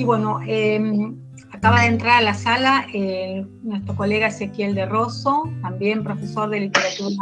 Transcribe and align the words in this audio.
Y 0.00 0.04
bueno, 0.04 0.40
em, 0.46 1.14
acaba 1.52 1.82
de 1.82 1.88
entrar 1.88 2.18
a 2.18 2.22
la 2.22 2.32
sala 2.34 2.86
nuestro 3.62 3.94
colega 3.94 4.28
Ezequiel 4.28 4.74
de 4.74 4.86
Rosso, 4.86 5.42
también 5.60 6.02
profesor 6.02 6.48
de 6.48 6.60
literatura 6.60 7.16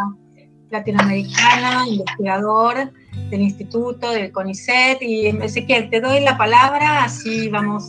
latinoamericana, 0.70 1.88
investigador 1.88 2.92
del 3.30 3.40
instituto, 3.40 4.12
del 4.12 4.30
CONICET. 4.30 5.02
Y 5.02 5.26
Ezequiel, 5.26 5.90
te 5.90 6.00
doy 6.00 6.20
la 6.20 6.38
palabra, 6.38 7.04
así 7.04 7.48
vamos 7.48 7.84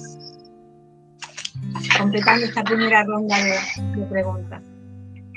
completando 1.98 2.46
esta 2.46 2.64
primera 2.64 3.04
ronda 3.04 3.36
de, 3.38 4.06
preguntas. 4.10 4.64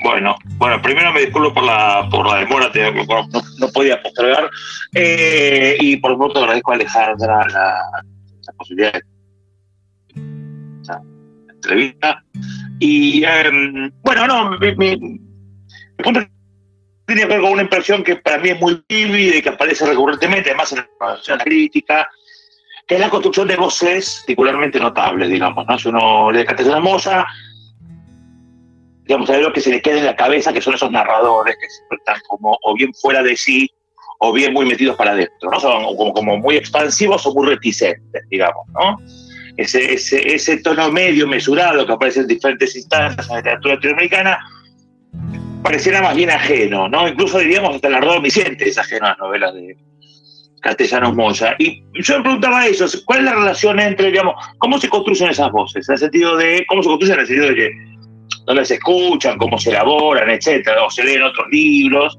Bueno, 0.03 0.37
bueno, 0.57 0.83
primero 0.83 1.13
me 1.13 1.21
disculpo 1.21 1.55
por 1.55 1.65
la, 1.65 2.09
por 2.11 2.27
la 2.27 2.39
demora, 2.39 2.71
no, 3.59 3.69
podía 3.69 4.03
postergar. 4.03 4.51
Eh, 4.95 5.77
y 5.81 5.97
por 5.97 6.13
supuesto 6.13 6.41
agradezco 6.41 6.73
a 6.73 6.75
Alejandra 6.75 7.47
la, 7.49 8.55
posibilidad 8.57 8.93
de 8.93 9.03
esta 10.81 11.01
entrevista. 11.51 12.25
Y 12.81 13.25
em, 13.25 13.93
bueno, 14.03 14.27
no, 14.27 14.59
mi, 14.59 14.75
mi, 14.77 15.21
tiene 17.07 17.23
que 17.23 17.29
ver 17.29 17.41
con 17.41 17.53
una 17.53 17.63
impresión 17.63 18.03
que 18.03 18.17
para 18.17 18.39
mí 18.39 18.51
es 18.51 18.61
muy 18.61 18.83
vívida 18.89 19.37
y 19.37 19.43
que 19.43 19.51
aparece 19.51 19.87
recurrentemente, 19.87 20.51
además 20.51 20.73
en 20.73 21.39
la 21.39 21.45
crítica, 21.45 22.09
que 22.87 22.95
es 22.95 23.01
la 23.01 23.11
construcción 23.11 23.49
de 23.49 23.57
voces 23.57 24.21
particularmente 24.21 24.81
notables, 24.81 25.29
digamos, 25.29 25.67
¿no? 25.67 25.79
Si 25.79 25.89
uno 25.89 26.33
lee 26.33 26.45
Castellana 26.45 26.81
Mosa, 26.81 27.27
digamos, 29.05 29.29
hay 29.31 29.43
lo 29.43 29.53
que 29.53 29.61
se 29.61 29.71
le 29.71 29.83
queda 29.83 29.99
en 29.99 30.07
la 30.07 30.17
cabeza, 30.17 30.53
que 30.53 30.61
son 30.61 30.75
esos 30.75 30.91
narradores 30.91 31.57
que 31.59 31.67
están 31.97 32.21
como 32.29 32.59
o 32.63 32.75
bien 32.75 32.93
fuera 32.95 33.23
de 33.23 33.37
sí 33.37 33.71
o 34.19 34.33
bien 34.33 34.53
muy 34.53 34.65
metidos 34.67 34.97
para 34.97 35.13
adentro, 35.13 35.51
¿no? 35.51 35.59
Son 35.59 35.97
como, 35.97 36.39
muy 36.39 36.57
expansivos 36.57 37.27
o 37.27 37.35
muy 37.35 37.49
reticentes, 37.49 38.23
digamos, 38.31 38.67
¿no? 38.69 38.97
Ese, 39.57 39.93
ese, 39.95 40.57
tono 40.59 40.91
medio 40.91 41.27
mesurado 41.27 41.85
que 41.85 41.93
aparece 41.93 42.21
en 42.21 42.29
diferentes 42.29 42.75
instancias 42.77 43.27
en 43.27 43.33
la 43.33 43.39
literatura 43.39 43.75
latinoamericana 43.75 44.39
pareciera 45.63 46.01
más 46.03 46.17
bien 46.17 46.31
ajeno, 46.31 46.89
¿no? 46.89 47.09
Incluso 47.09 47.39
diríamos 47.39 47.75
hasta 47.75 47.89
el 47.89 47.95
ardor 47.95 48.19
omnisciente 48.19 48.69
es 48.69 48.79
ajeno 48.79 49.07
a 49.07 49.09
las 49.11 49.19
novelas 49.19 49.55
de 49.55 49.77
Castellanos 50.61 51.15
Moya. 51.15 51.55
Y 51.59 51.83
yo 51.95 52.19
me 52.19 52.23
preguntaba 52.23 52.67
eso, 52.67 52.87
¿cuál 53.05 53.21
es 53.21 53.25
la 53.25 53.35
relación 53.35 53.81
entre, 53.81 54.07
digamos, 54.07 54.35
cómo 54.59 54.79
se 54.79 54.89
construyen 54.89 55.31
esas 55.31 55.51
voces? 55.51 55.89
En 55.89 55.95
el 55.95 55.99
sentido 55.99 56.37
de, 56.37 56.65
¿cómo 56.69 56.83
se 56.83 56.89
construyen? 56.89 57.15
En 57.15 57.21
el 57.21 57.27
sentido 57.27 57.49
de 57.49 57.55
que, 57.55 57.92
dónde 58.45 58.65
se 58.65 58.75
escuchan, 58.75 59.39
cómo 59.39 59.59
se 59.59 59.71
elaboran, 59.71 60.31
etcétera, 60.31 60.85
o 60.85 60.91
se 60.91 61.05
leen 61.05 61.23
otros 61.23 61.47
libros, 61.51 62.19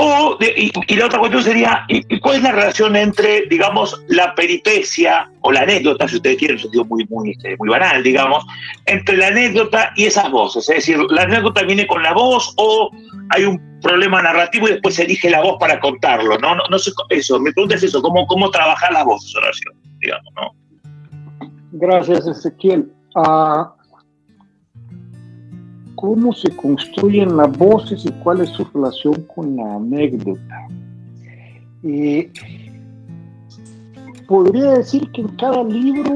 o, 0.00 0.38
y, 0.40 0.94
la 0.94 1.06
otra 1.06 1.18
cuestión 1.18 1.42
sería, 1.42 1.84
¿cuál 2.22 2.36
es 2.36 2.42
la 2.44 2.52
relación 2.52 2.94
entre, 2.94 3.46
digamos, 3.46 4.00
la 4.06 4.32
peripecia 4.36 5.28
o 5.40 5.50
la 5.50 5.62
anécdota, 5.62 6.06
si 6.06 6.16
ustedes 6.16 6.36
quieren, 6.38 6.56
en 6.56 6.58
un 6.58 6.62
sentido 6.62 6.84
muy, 6.84 7.04
muy, 7.06 7.30
este, 7.32 7.56
muy 7.58 7.68
banal, 7.68 8.00
digamos, 8.04 8.46
entre 8.86 9.16
la 9.16 9.26
anécdota 9.26 9.92
y 9.96 10.04
esas 10.04 10.30
voces? 10.30 10.68
Es 10.68 10.76
decir, 10.76 10.98
¿la 11.10 11.22
anécdota 11.22 11.64
viene 11.64 11.84
con 11.88 12.00
la 12.04 12.12
voz 12.12 12.54
o 12.58 12.92
hay 13.30 13.42
un 13.42 13.80
problema 13.82 14.22
narrativo 14.22 14.68
y 14.68 14.72
después 14.74 14.94
se 14.94 15.02
elige 15.02 15.30
la 15.30 15.42
voz 15.42 15.56
para 15.58 15.80
contarlo? 15.80 16.38
No, 16.38 16.54
no, 16.54 16.62
no 16.70 16.78
sé, 16.78 16.92
eso, 17.08 17.40
me 17.40 17.52
pregunta 17.52 17.74
es 17.74 17.82
eso, 17.82 18.00
¿cómo, 18.00 18.24
cómo 18.28 18.52
trabajar 18.52 18.92
las 18.92 19.04
voces, 19.04 19.34
oración, 19.34 19.74
digamos, 19.98 20.32
¿no? 20.36 20.54
Gracias, 21.72 22.24
Ezequiel. 22.24 22.88
Uh, 23.16 23.64
cómo 26.00 26.32
se 26.32 26.54
construyen 26.54 27.36
las 27.36 27.58
voces 27.58 28.06
y 28.06 28.12
cuál 28.22 28.40
es 28.40 28.50
su 28.50 28.64
relación 28.72 29.26
con 29.34 29.56
la 29.56 29.74
anécdota. 29.74 30.68
Eh, 31.82 32.30
podría 34.28 34.74
decir 34.74 35.10
que 35.10 35.22
en 35.22 35.28
cada 35.36 35.64
libro 35.64 36.14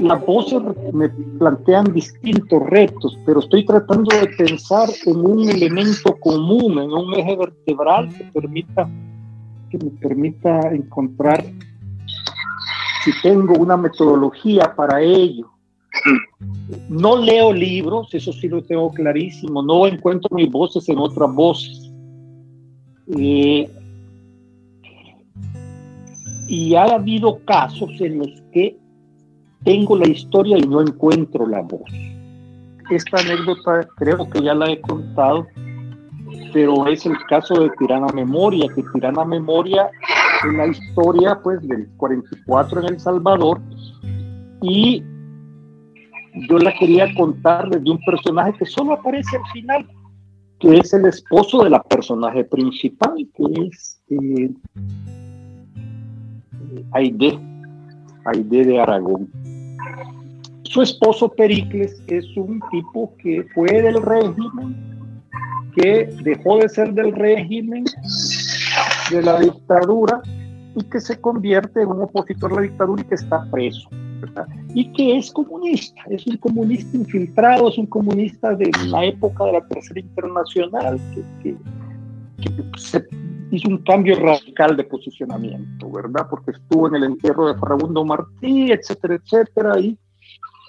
las 0.00 0.24
voces 0.24 0.62
me 0.94 1.10
plantean 1.10 1.92
distintos 1.92 2.62
retos, 2.70 3.18
pero 3.26 3.40
estoy 3.40 3.66
tratando 3.66 4.16
de 4.18 4.28
pensar 4.28 4.88
en 5.04 5.16
un 5.18 5.50
elemento 5.50 6.16
común, 6.20 6.78
en 6.78 6.90
un 6.90 7.12
eje 7.12 7.36
vertebral 7.36 8.08
que 8.16 8.24
permita 8.24 8.88
que 9.68 9.76
me 9.76 9.90
permita 9.90 10.58
encontrar 10.72 11.44
si 13.04 13.12
tengo 13.22 13.58
una 13.58 13.76
metodología 13.76 14.74
para 14.74 15.02
ello. 15.02 15.59
No 16.88 17.16
leo 17.16 17.52
libros, 17.52 18.12
eso 18.14 18.32
sí 18.32 18.48
lo 18.48 18.62
tengo 18.62 18.90
clarísimo, 18.92 19.62
no 19.62 19.86
encuentro 19.86 20.34
mis 20.36 20.50
voces 20.50 20.88
en 20.88 20.98
otras 20.98 21.32
voces. 21.34 21.90
Eh, 23.18 23.68
y 26.48 26.74
ha 26.74 26.84
habido 26.84 27.38
casos 27.44 27.90
en 28.00 28.18
los 28.18 28.28
que 28.52 28.76
tengo 29.64 29.96
la 29.96 30.08
historia 30.08 30.58
y 30.58 30.62
no 30.62 30.80
encuentro 30.80 31.46
la 31.46 31.60
voz. 31.62 31.90
Esta 32.90 33.18
anécdota 33.18 33.86
creo 33.96 34.28
que 34.28 34.42
ya 34.42 34.54
la 34.54 34.70
he 34.70 34.80
contado, 34.80 35.46
pero 36.52 36.86
es 36.88 37.06
el 37.06 37.16
caso 37.28 37.54
de 37.54 37.70
Tirana 37.78 38.08
Memoria, 38.14 38.66
que 38.74 38.82
Tirana 38.92 39.24
Memoria 39.24 39.90
es 40.44 40.52
la 40.54 40.66
historia 40.66 41.38
pues 41.42 41.60
del 41.68 41.88
44 41.96 42.80
en 42.80 42.94
El 42.94 43.00
Salvador 43.00 43.60
y 44.62 45.04
yo 46.34 46.58
la 46.58 46.72
quería 46.78 47.12
contar 47.14 47.68
desde 47.68 47.90
un 47.90 47.98
personaje 48.04 48.52
que 48.58 48.66
solo 48.66 48.94
aparece 48.94 49.36
al 49.36 49.52
final, 49.52 49.86
que 50.58 50.78
es 50.78 50.92
el 50.92 51.06
esposo 51.06 51.64
de 51.64 51.70
la 51.70 51.82
personaje 51.82 52.44
principal, 52.44 53.14
que 53.34 53.44
es 53.66 54.00
eh, 54.10 54.50
Aide, 56.92 57.38
Aide 58.24 58.64
de 58.64 58.80
Aragón. 58.80 59.30
Su 60.62 60.82
esposo 60.82 61.28
Pericles 61.28 62.00
es 62.06 62.24
un 62.36 62.60
tipo 62.70 63.12
que 63.18 63.44
fue 63.54 63.82
del 63.82 64.00
régimen, 64.02 64.76
que 65.74 66.10
dejó 66.22 66.58
de 66.58 66.68
ser 66.68 66.92
del 66.94 67.12
régimen, 67.12 67.84
de 69.10 69.22
la 69.22 69.40
dictadura, 69.40 70.22
y 70.76 70.84
que 70.84 71.00
se 71.00 71.20
convierte 71.20 71.82
en 71.82 71.88
un 71.88 72.02
opositor 72.02 72.52
a 72.52 72.56
la 72.56 72.62
dictadura 72.62 73.02
y 73.02 73.04
que 73.04 73.16
está 73.16 73.44
preso 73.50 73.88
y 74.74 74.92
que 74.92 75.18
es 75.18 75.30
comunista, 75.30 76.02
es 76.10 76.26
un 76.26 76.36
comunista 76.36 76.96
infiltrado, 76.96 77.68
es 77.68 77.78
un 77.78 77.86
comunista 77.86 78.54
de 78.54 78.70
la 78.86 79.04
época 79.04 79.44
de 79.44 79.52
la 79.52 79.66
Tercera 79.66 80.00
Internacional, 80.00 81.00
que, 81.42 81.56
se 82.78 83.04
hizo 83.50 83.68
un 83.68 83.78
cambio 83.78 84.18
radical 84.18 84.76
de 84.76 84.84
posicionamiento, 84.84 85.90
¿verdad? 85.90 86.26
Porque 86.30 86.52
estuvo 86.52 86.88
en 86.88 86.96
el 86.96 87.04
entierro 87.04 87.48
de 87.48 87.58
Farabundo 87.58 88.04
Martí, 88.04 88.72
etcétera, 88.72 89.16
etcétera, 89.16 89.78
y 89.78 89.98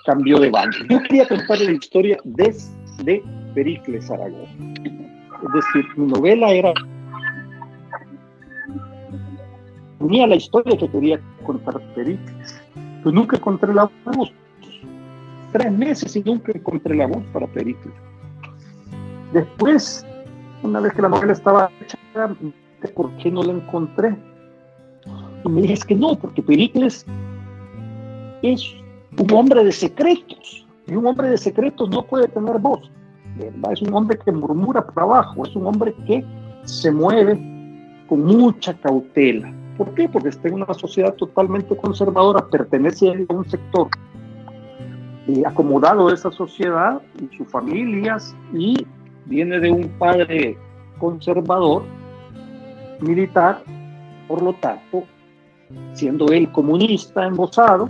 cambió 0.05 0.39
de 0.39 0.49
bando. 0.49 0.77
Yo 0.89 1.01
quería 1.03 1.27
contar 1.27 1.59
la 1.59 1.71
historia 1.71 2.17
desde 2.23 3.23
Pericles 3.53 4.09
Aragón. 4.09 4.73
Es 4.83 5.53
decir, 5.53 5.85
mi 5.95 6.07
novela 6.07 6.51
era 6.51 6.73
tenía 10.01 10.27
la 10.27 10.35
historia 10.35 10.77
que 10.77 10.89
quería 10.89 11.19
contar 11.45 11.79
Pericles 11.93 12.61
pues 13.03 13.13
nunca 13.13 13.37
encontré 13.37 13.73
la 13.73 13.89
voz. 14.05 14.31
Tres 15.51 15.71
meses 15.71 16.15
y 16.15 16.23
nunca 16.23 16.51
encontré 16.53 16.95
la 16.95 17.07
voz 17.07 17.23
para 17.33 17.47
Pericles. 17.47 17.93
Después, 19.33 20.05
una 20.63 20.79
vez 20.79 20.93
que 20.93 21.01
la 21.01 21.09
novela 21.09 21.33
estaba 21.33 21.69
hecha, 21.81 21.97
¿por 22.93 23.15
qué 23.17 23.31
no 23.31 23.43
la 23.43 23.53
encontré? 23.53 24.15
Y 25.43 25.49
me 25.49 25.61
dije, 25.61 25.73
es 25.73 25.85
que 25.85 25.95
no, 25.95 26.15
porque 26.15 26.41
Pericles 26.41 27.05
es 28.41 28.75
un 29.17 29.31
hombre 29.33 29.63
de 29.63 29.71
secretos. 29.71 30.65
Y 30.87 30.95
un 30.95 31.05
hombre 31.05 31.29
de 31.29 31.37
secretos 31.37 31.89
no 31.89 32.03
puede 32.03 32.27
tener 32.27 32.57
voz. 32.59 32.89
Es 33.71 33.81
un 33.81 33.93
hombre 33.93 34.17
que 34.23 34.31
murmura 34.31 34.85
por 34.85 35.03
abajo, 35.03 35.45
es 35.45 35.55
un 35.55 35.65
hombre 35.65 35.93
que 36.05 36.25
se 36.65 36.91
mueve 36.91 37.33
con 38.07 38.25
mucha 38.25 38.73
cautela. 38.73 39.53
¿Por 39.81 39.95
qué? 39.95 40.07
Porque 40.07 40.29
está 40.29 40.47
en 40.47 40.53
una 40.53 40.71
sociedad 40.75 41.15
totalmente 41.15 41.75
conservadora, 41.75 42.47
pertenece 42.47 43.09
a 43.09 43.33
un 43.33 43.49
sector 43.49 43.87
eh, 45.27 45.41
acomodado 45.43 46.07
de 46.07 46.13
esa 46.13 46.29
sociedad 46.29 47.01
y 47.19 47.35
sus 47.35 47.47
familias 47.47 48.35
y 48.53 48.85
viene 49.25 49.59
de 49.59 49.71
un 49.71 49.89
padre 49.97 50.55
conservador, 50.99 51.81
militar, 52.99 53.63
por 54.27 54.43
lo 54.43 54.53
tanto, 54.53 55.03
siendo 55.93 56.27
él 56.27 56.51
comunista, 56.51 57.25
embosado, 57.25 57.89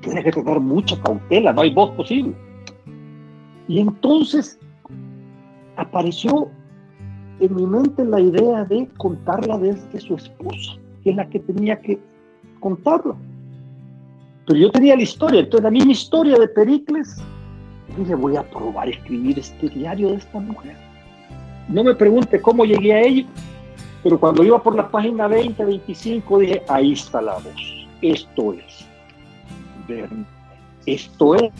tiene 0.00 0.24
que 0.24 0.32
tener 0.32 0.58
mucha 0.58 1.00
cautela, 1.00 1.52
no 1.52 1.60
hay 1.60 1.72
voz 1.72 1.92
posible. 1.92 2.34
Y 3.68 3.78
entonces 3.78 4.58
apareció 5.76 6.50
en 7.42 7.56
mi 7.56 7.66
mente 7.66 8.04
la 8.04 8.20
idea 8.20 8.64
de 8.64 8.88
contarla 8.96 9.58
desde 9.58 10.00
su 10.00 10.14
esposa, 10.14 10.72
que 11.02 11.10
es 11.10 11.16
la 11.16 11.28
que 11.28 11.40
tenía 11.40 11.80
que 11.80 11.98
contarla. 12.60 13.14
Pero 14.46 14.58
yo 14.58 14.70
tenía 14.70 14.94
la 14.96 15.02
historia, 15.02 15.40
entonces 15.40 15.64
la 15.64 15.70
misma 15.70 15.92
historia 15.92 16.38
de 16.38 16.48
Pericles, 16.48 17.20
dije, 17.96 18.14
voy 18.14 18.36
a 18.36 18.48
probar 18.48 18.86
a 18.86 18.90
escribir 18.90 19.38
este 19.38 19.68
diario 19.68 20.10
de 20.10 20.16
esta 20.16 20.38
mujer. 20.38 20.76
no 21.68 21.84
me 21.84 21.94
pregunte 21.94 22.40
cómo 22.40 22.64
llegué 22.64 22.92
a 22.92 23.02
ello, 23.02 23.26
pero 24.02 24.18
cuando 24.18 24.44
iba 24.44 24.62
por 24.62 24.74
la 24.74 24.88
página 24.88 25.26
20, 25.26 25.64
25, 25.64 26.38
dije, 26.38 26.62
ahí 26.68 26.92
está 26.92 27.20
la 27.20 27.34
voz, 27.34 27.86
esto 28.02 28.52
es. 28.52 28.86
Esto 30.86 31.34
es. 31.34 31.50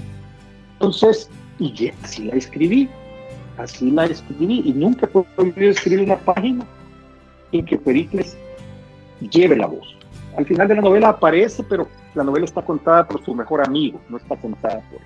Entonces, 0.75 1.31
y 1.59 1.91
así 2.03 2.25
la 2.25 2.35
escribí, 2.35 2.89
así 3.59 3.91
la 3.91 4.07
escribí, 4.07 4.63
y 4.65 4.73
nunca 4.73 5.09
he 5.09 5.69
escribir 5.69 6.05
una 6.05 6.17
página 6.19 6.65
en 7.53 7.65
que 7.65 7.79
Pericles 7.79 8.37
lleve 9.21 9.57
la 9.57 9.67
voz. 9.67 9.97
Al 10.37 10.47
final 10.47 10.69
de 10.69 10.77
la 10.77 10.83
novela 10.83 11.11
aparece, 11.11 11.63
pero 11.63 11.89
la 12.15 12.25
novela 12.25 12.45
está 12.45 12.63
contada 12.63 13.07
por 13.07 13.25
su 13.25 13.35
mejor 13.35 13.65
amigo, 13.65 14.01
no 14.09 14.17
está 14.17 14.37
contada 14.37 14.83
por 14.91 15.01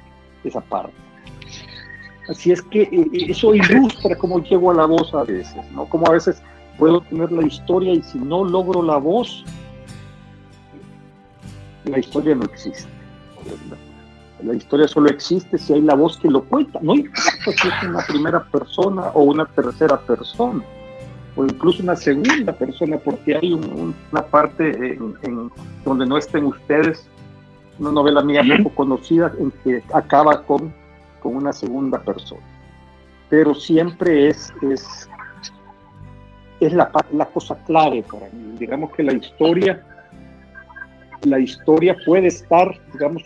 esa 0.44 0.60
parte. 0.60 0.94
Así 2.28 2.50
es 2.52 2.62
que 2.62 2.82
eh, 2.82 2.88
eh, 2.92 3.26
eso 3.28 3.54
ilustra 3.54 4.16
cómo 4.16 4.42
llego 4.42 4.70
a 4.70 4.74
la 4.74 4.86
voz 4.86 5.14
a 5.14 5.22
veces, 5.22 5.64
¿no? 5.72 5.86
Como 5.86 6.08
a 6.08 6.12
veces 6.12 6.42
puedo 6.78 7.00
tener 7.02 7.30
la 7.30 7.46
historia 7.46 7.92
y 7.92 8.02
si 8.02 8.18
no 8.18 8.44
logro 8.44 8.82
la 8.82 8.96
voz, 8.96 9.44
la 11.84 11.98
historia 11.98 12.34
no 12.34 12.44
existe. 12.44 12.88
La 14.46 14.54
historia 14.54 14.86
solo 14.86 15.10
existe 15.10 15.58
si 15.58 15.72
hay 15.72 15.80
la 15.82 15.96
voz 15.96 16.18
que 16.18 16.28
lo 16.28 16.44
cuenta. 16.44 16.78
No 16.80 16.94
importa 16.94 17.42
si 17.44 17.68
es 17.68 17.82
una 17.82 18.06
primera 18.06 18.44
persona 18.44 19.08
o 19.14 19.24
una 19.24 19.44
tercera 19.44 19.98
persona, 19.98 20.62
o 21.34 21.44
incluso 21.44 21.82
una 21.82 21.96
segunda 21.96 22.52
persona, 22.52 22.96
porque 22.98 23.36
hay 23.36 23.52
una 23.52 24.22
parte 24.22 24.94
en, 24.94 25.50
donde 25.84 26.06
no 26.06 26.16
estén 26.16 26.44
ustedes, 26.44 27.08
una 27.80 27.90
novela 27.90 28.22
mía 28.22 28.42
poco 28.62 28.76
conocida, 28.76 29.32
en 29.38 29.50
que 29.64 29.82
acaba 29.92 30.42
con, 30.42 30.72
con 31.20 31.36
una 31.36 31.52
segunda 31.52 31.98
persona. 31.98 32.42
Pero 33.28 33.52
siempre 33.52 34.28
es, 34.28 34.52
es, 34.62 35.10
es 36.60 36.72
la, 36.72 36.90
la 37.12 37.26
cosa 37.26 37.56
clave 37.66 38.04
para 38.04 38.26
mí. 38.30 38.56
Digamos 38.60 38.92
que 38.92 39.02
la 39.02 39.12
historia 39.12 39.84
la 41.22 41.38
historia 41.38 41.96
puede 42.04 42.28
estar, 42.28 42.78
digamos, 42.92 43.22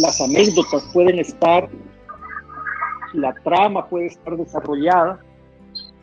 las 0.00 0.20
anécdotas 0.20 0.84
pueden 0.92 1.18
estar, 1.18 1.68
la 3.12 3.34
trama 3.42 3.86
puede 3.88 4.06
estar 4.06 4.36
desarrollada 4.36 5.20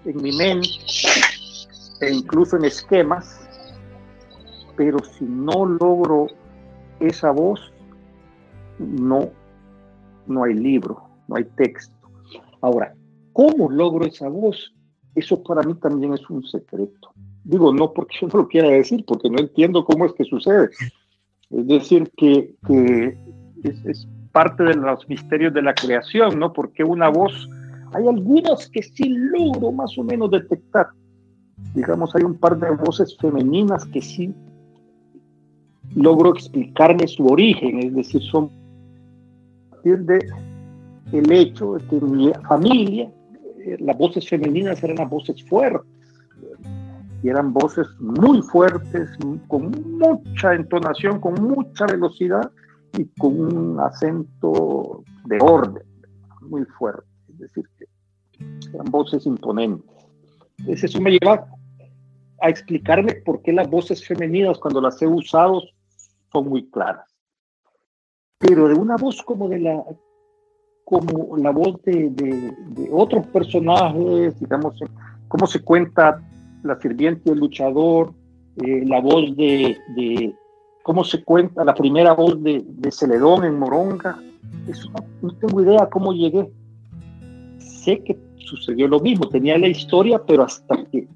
en 0.06 0.22
mi 0.22 0.32
mente 0.32 0.70
e 2.02 2.14
incluso 2.14 2.58
en 2.58 2.66
esquemas, 2.66 3.48
pero 4.76 5.00
si 5.04 5.26
no 5.26 5.66
logro 5.66 6.28
esa 7.00 7.32
voz, 7.32 7.72
no, 8.80 9.30
no 10.28 10.44
hay 10.44 10.54
libro, 10.54 11.10
no 11.28 11.38
hay 11.38 11.46
texto. 11.56 11.96
Ahora, 12.62 12.94
¿cómo 13.34 13.70
logro 13.70 14.06
esa 14.06 14.28
voz? 14.28 14.74
Eso 15.14 15.42
para 15.44 15.62
mí 15.62 15.76
también 15.76 16.14
es 16.14 16.30
un 16.30 16.44
secreto. 16.44 17.14
Digo, 17.46 17.72
no 17.72 17.94
porque 17.94 18.18
yo 18.20 18.28
no 18.28 18.40
lo 18.40 18.48
quiera 18.48 18.70
decir, 18.70 19.06
porque 19.06 19.30
no 19.30 19.38
entiendo 19.38 19.86
cómo 19.86 20.06
es 20.08 20.14
que 20.14 20.24
sucede. 20.26 20.72
Es 21.52 21.68
decir, 21.68 22.12
que, 22.18 22.56
es, 23.64 24.08
parte 24.32 24.64
de 24.64 24.74
los 24.74 25.08
misterios 25.08 25.54
de 25.54 25.62
la 25.62 25.74
creación, 25.74 26.40
¿no? 26.40 26.52
Porque 26.52 26.84
una 26.84 27.08
voz, 27.08 27.48
hay 27.94 28.08
algunas 28.08 28.68
que 28.70 28.82
sí 28.82 29.08
logro 29.08 29.72
más 29.72 29.98
o 29.98 30.04
menos 30.04 30.32
detectar. 30.32 30.88
Digamos, 31.74 32.14
hay 32.16 32.24
un 32.24 32.36
par 32.36 32.60
de 32.60 32.72
voces 32.72 33.16
femeninas 33.18 33.86
que 33.86 34.02
sí 34.02 34.34
logro 35.96 36.34
explicarme 36.34 37.08
su 37.08 37.28
origen, 37.28 37.80
es 37.80 37.96
decir, 37.96 38.22
son 38.24 38.50
a 39.68 39.76
partir 39.76 40.00
de 40.00 40.20
el 41.14 41.32
hecho 41.32 41.74
de 41.74 41.86
que 41.86 42.06
mi 42.06 42.34
familia, 42.48 43.10
eh, 43.60 43.78
las 43.80 43.98
voces 43.98 44.28
femeninas 44.28 44.84
eran 44.84 44.98
las 44.98 45.10
voces 45.10 45.42
fuertes, 45.46 45.95
y 47.26 47.30
eran 47.30 47.54
voces 47.54 47.88
muy 48.00 48.40
fuertes, 48.44 49.10
con 49.48 49.72
mucha 49.98 50.54
entonación, 50.54 51.20
con 51.20 51.34
mucha 51.42 51.88
velocidad 51.88 52.52
y 52.96 53.06
con 53.18 53.40
un 53.40 53.80
acento 53.80 55.04
de 55.26 55.40
orden 55.42 55.84
muy 56.42 56.64
fuerte. 56.78 57.08
Es 57.30 57.40
decir, 57.40 57.66
que 57.78 57.88
eran 58.76 58.92
voces 58.92 59.26
imponentes. 59.26 59.90
Entonces 60.60 60.84
eso 60.84 61.02
me 61.02 61.18
lleva 61.18 61.48
a 62.42 62.50
explicarme 62.50 63.16
por 63.26 63.42
qué 63.42 63.54
las 63.54 63.68
voces 63.72 64.06
femeninas 64.06 64.60
cuando 64.60 64.80
las 64.80 65.02
he 65.02 65.08
usado 65.08 65.64
son 66.32 66.48
muy 66.48 66.70
claras. 66.70 67.10
Pero 68.38 68.68
de 68.68 68.76
una 68.76 68.98
voz 68.98 69.24
como 69.24 69.50
de 69.50 69.62
la 69.62 69.84
como 70.84 71.38
la 71.38 71.50
voz 71.50 71.82
de, 71.82 72.12
de 72.12 72.90
otros 72.92 73.26
personajes, 73.26 74.40
digamos, 74.40 74.80
cómo 75.28 75.48
se 75.48 75.64
cuenta 75.64 76.22
la 76.66 76.80
sirviente 76.80 77.30
del 77.30 77.40
luchador, 77.40 78.14
eh, 78.58 78.84
la 78.86 79.00
voz 79.00 79.36
de, 79.38 80.36
cómo 80.84 81.04
se 81.04 81.24
cuenta, 81.24 81.64
la 81.64 81.76
primera 81.76 82.14
voz 82.14 82.42
de, 82.42 82.64
de 82.68 82.92
Celedón 82.92 83.46
en 83.46 83.58
Moronga. 83.60 84.20
Eso 84.68 84.90
no, 85.22 85.32
tengo 85.36 85.62
idea 85.62 85.88
cómo 85.90 86.14
llegué. 86.14 86.50
Sé 87.60 88.04
que 88.04 88.18
sucedió 88.38 88.88
lo 88.88 89.00
mismo, 89.00 89.30
tenía 89.30 89.58
la 89.58 89.68
historia, 89.68 90.22
pero 90.26 90.44
hasta 90.44 90.84
que 90.86 91.08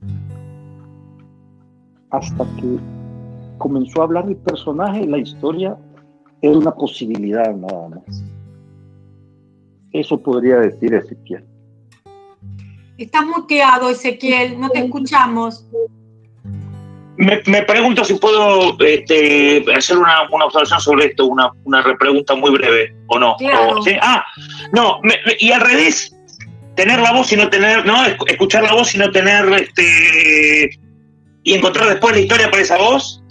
hasta 2.12 2.44
que 2.56 2.80
comenzó 3.60 4.02
a 4.02 4.06
hablar 4.06 4.26
mi 4.26 4.34
personaje, 4.34 5.06
la 5.06 5.20
historia 5.20 5.78
era 6.42 6.58
una 6.58 6.72
posibilidad 6.72 7.56
nada 7.56 7.90
más. 7.90 8.24
Eso 9.92 10.20
podría 10.20 10.58
decir 10.60 10.94
Ezequiel. 10.94 11.44
Estás 13.00 13.26
muteado, 13.26 13.90
Ezequiel, 13.90 14.60
no 14.60 14.70
te 14.70 14.80
escuchamos. 14.80 15.66
Me, 17.16 17.64
pregunto 17.64 18.04
si 18.04 18.16
puedo 18.16 18.78
este, 18.80 19.64
hacer 19.74 19.98
una, 19.98 20.24
observación 20.24 20.82
sobre 20.82 21.06
esto, 21.06 21.28
una, 21.28 21.50
una 21.64 21.82
repregunta 21.82 22.36
muy 22.36 22.52
breve, 22.52 22.94
¿o 23.08 23.18
no? 23.18 23.38
Ah, 24.02 24.26
no, 24.74 25.00
y 25.40 25.50
al 25.52 25.62
revés, 25.62 26.14
tener 26.76 27.00
la 27.00 27.14
voz 27.14 27.32
y 27.32 27.38
no 27.38 27.50
tener, 27.50 27.86
no, 27.86 28.06
escuchar 28.28 28.64
la 28.64 28.74
voz 28.74 28.94
y 28.94 28.98
no 28.98 29.10
tener, 29.12 29.46
este, 29.54 30.78
y 31.44 31.54
encontrar 31.54 31.88
después 31.88 32.14
la 32.14 32.22
historia 32.22 32.52
para 32.52 32.64
esa 32.64 32.78
voz. 32.78 33.24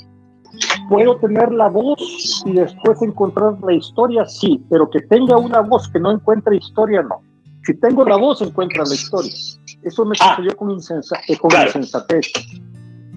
Puedo 0.89 1.17
tener 1.17 1.53
la 1.53 1.69
voz 1.69 2.43
y 2.47 2.53
después 2.53 3.03
encontrar 3.03 3.59
la 3.63 3.75
historia, 3.75 4.25
sí, 4.25 4.63
pero 4.71 4.89
que 4.89 5.01
tenga 5.01 5.37
una 5.37 5.61
voz 5.61 5.89
que 5.89 6.01
no 6.01 6.11
encuentre 6.11 6.57
historia, 6.57 7.03
no. 7.03 7.21
Si 7.65 7.75
tengo 7.75 8.03
la 8.07 8.17
voz, 8.17 8.41
encuentra 8.41 8.83
la 8.85 8.95
historia. 8.95 9.31
Eso 9.83 10.05
me 10.05 10.17
ah. 10.21 10.37
sucedió 10.37 10.57
con, 10.57 10.71
eh, 10.71 11.37
con 11.39 11.63
insensatez. 11.63 12.33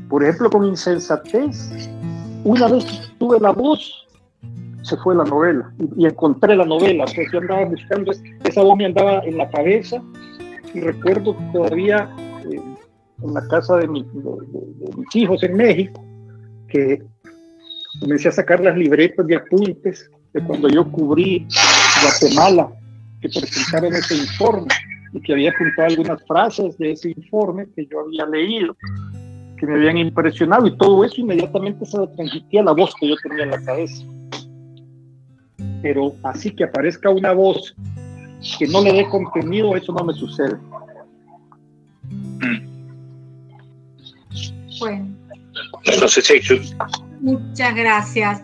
Por 0.09 0.23
ejemplo, 0.23 0.49
con 0.49 0.65
insensatez, 0.65 1.89
una 2.43 2.67
vez 2.67 3.11
tuve 3.17 3.39
la 3.39 3.51
voz, 3.51 4.07
se 4.83 4.97
fue 4.97 5.15
la 5.15 5.23
novela 5.23 5.71
y, 5.95 6.05
encontré 6.05 6.55
la 6.55 6.65
novela. 6.65 7.05
O 7.05 7.07
yo 7.07 7.39
andaba 7.39 7.65
buscando, 7.65 8.11
esa 8.43 8.61
voz 8.61 8.77
me 8.77 8.85
andaba 8.85 9.19
en 9.19 9.37
la 9.37 9.49
cabeza 9.49 10.01
y 10.73 10.79
recuerdo 10.79 11.35
todavía 11.53 12.09
eh, 12.49 12.61
en 13.23 13.33
la 13.33 13.47
casa 13.47 13.77
de, 13.77 13.87
mis 13.87 14.05
hijos 15.13 15.43
en 15.43 15.55
México 15.55 16.03
que 16.67 17.03
comencé 17.99 18.29
a 18.29 18.31
sacar 18.31 18.61
las 18.61 18.77
libretas 18.77 19.25
de 19.27 19.35
apuntes 19.35 20.09
de 20.33 20.43
cuando 20.43 20.69
yo 20.69 20.89
cubrí 20.91 21.47
Guatemala 22.01 22.71
que 23.21 23.29
presentaron 23.29 23.93
ese 23.93 24.15
informe 24.15 24.67
y 25.13 25.21
que 25.21 25.33
había 25.33 25.51
apuntado 25.51 25.89
algunas 25.89 26.25
frases 26.25 26.77
de 26.77 26.91
ese 26.91 27.09
informe 27.09 27.67
que 27.75 27.85
yo 27.85 28.01
había 28.01 28.25
leído, 28.25 28.75
que 29.57 29.65
me 29.65 29.75
habían 29.75 29.97
impresionado 29.97 30.67
y 30.67 30.77
todo 30.77 31.03
eso 31.03 31.21
inmediatamente 31.21 31.85
se 31.85 31.97
lo 31.97 32.07
transmitía 32.09 32.63
la 32.63 32.71
voz 32.71 32.93
que 32.99 33.09
yo 33.09 33.15
tenía 33.21 33.43
en 33.43 33.51
la 33.51 33.63
cabeza. 33.63 34.05
Pero 35.81 36.15
así 36.23 36.51
que 36.51 36.63
aparezca 36.63 37.09
una 37.09 37.33
voz 37.33 37.75
que 38.57 38.67
no 38.67 38.81
le 38.81 38.93
dé 38.93 39.09
contenido, 39.09 39.75
eso 39.75 39.93
no 39.93 40.03
me 40.03 40.13
sucede. 40.13 40.57
Bueno. 44.79 45.07
Muchas 47.19 47.75
gracias. 47.75 48.43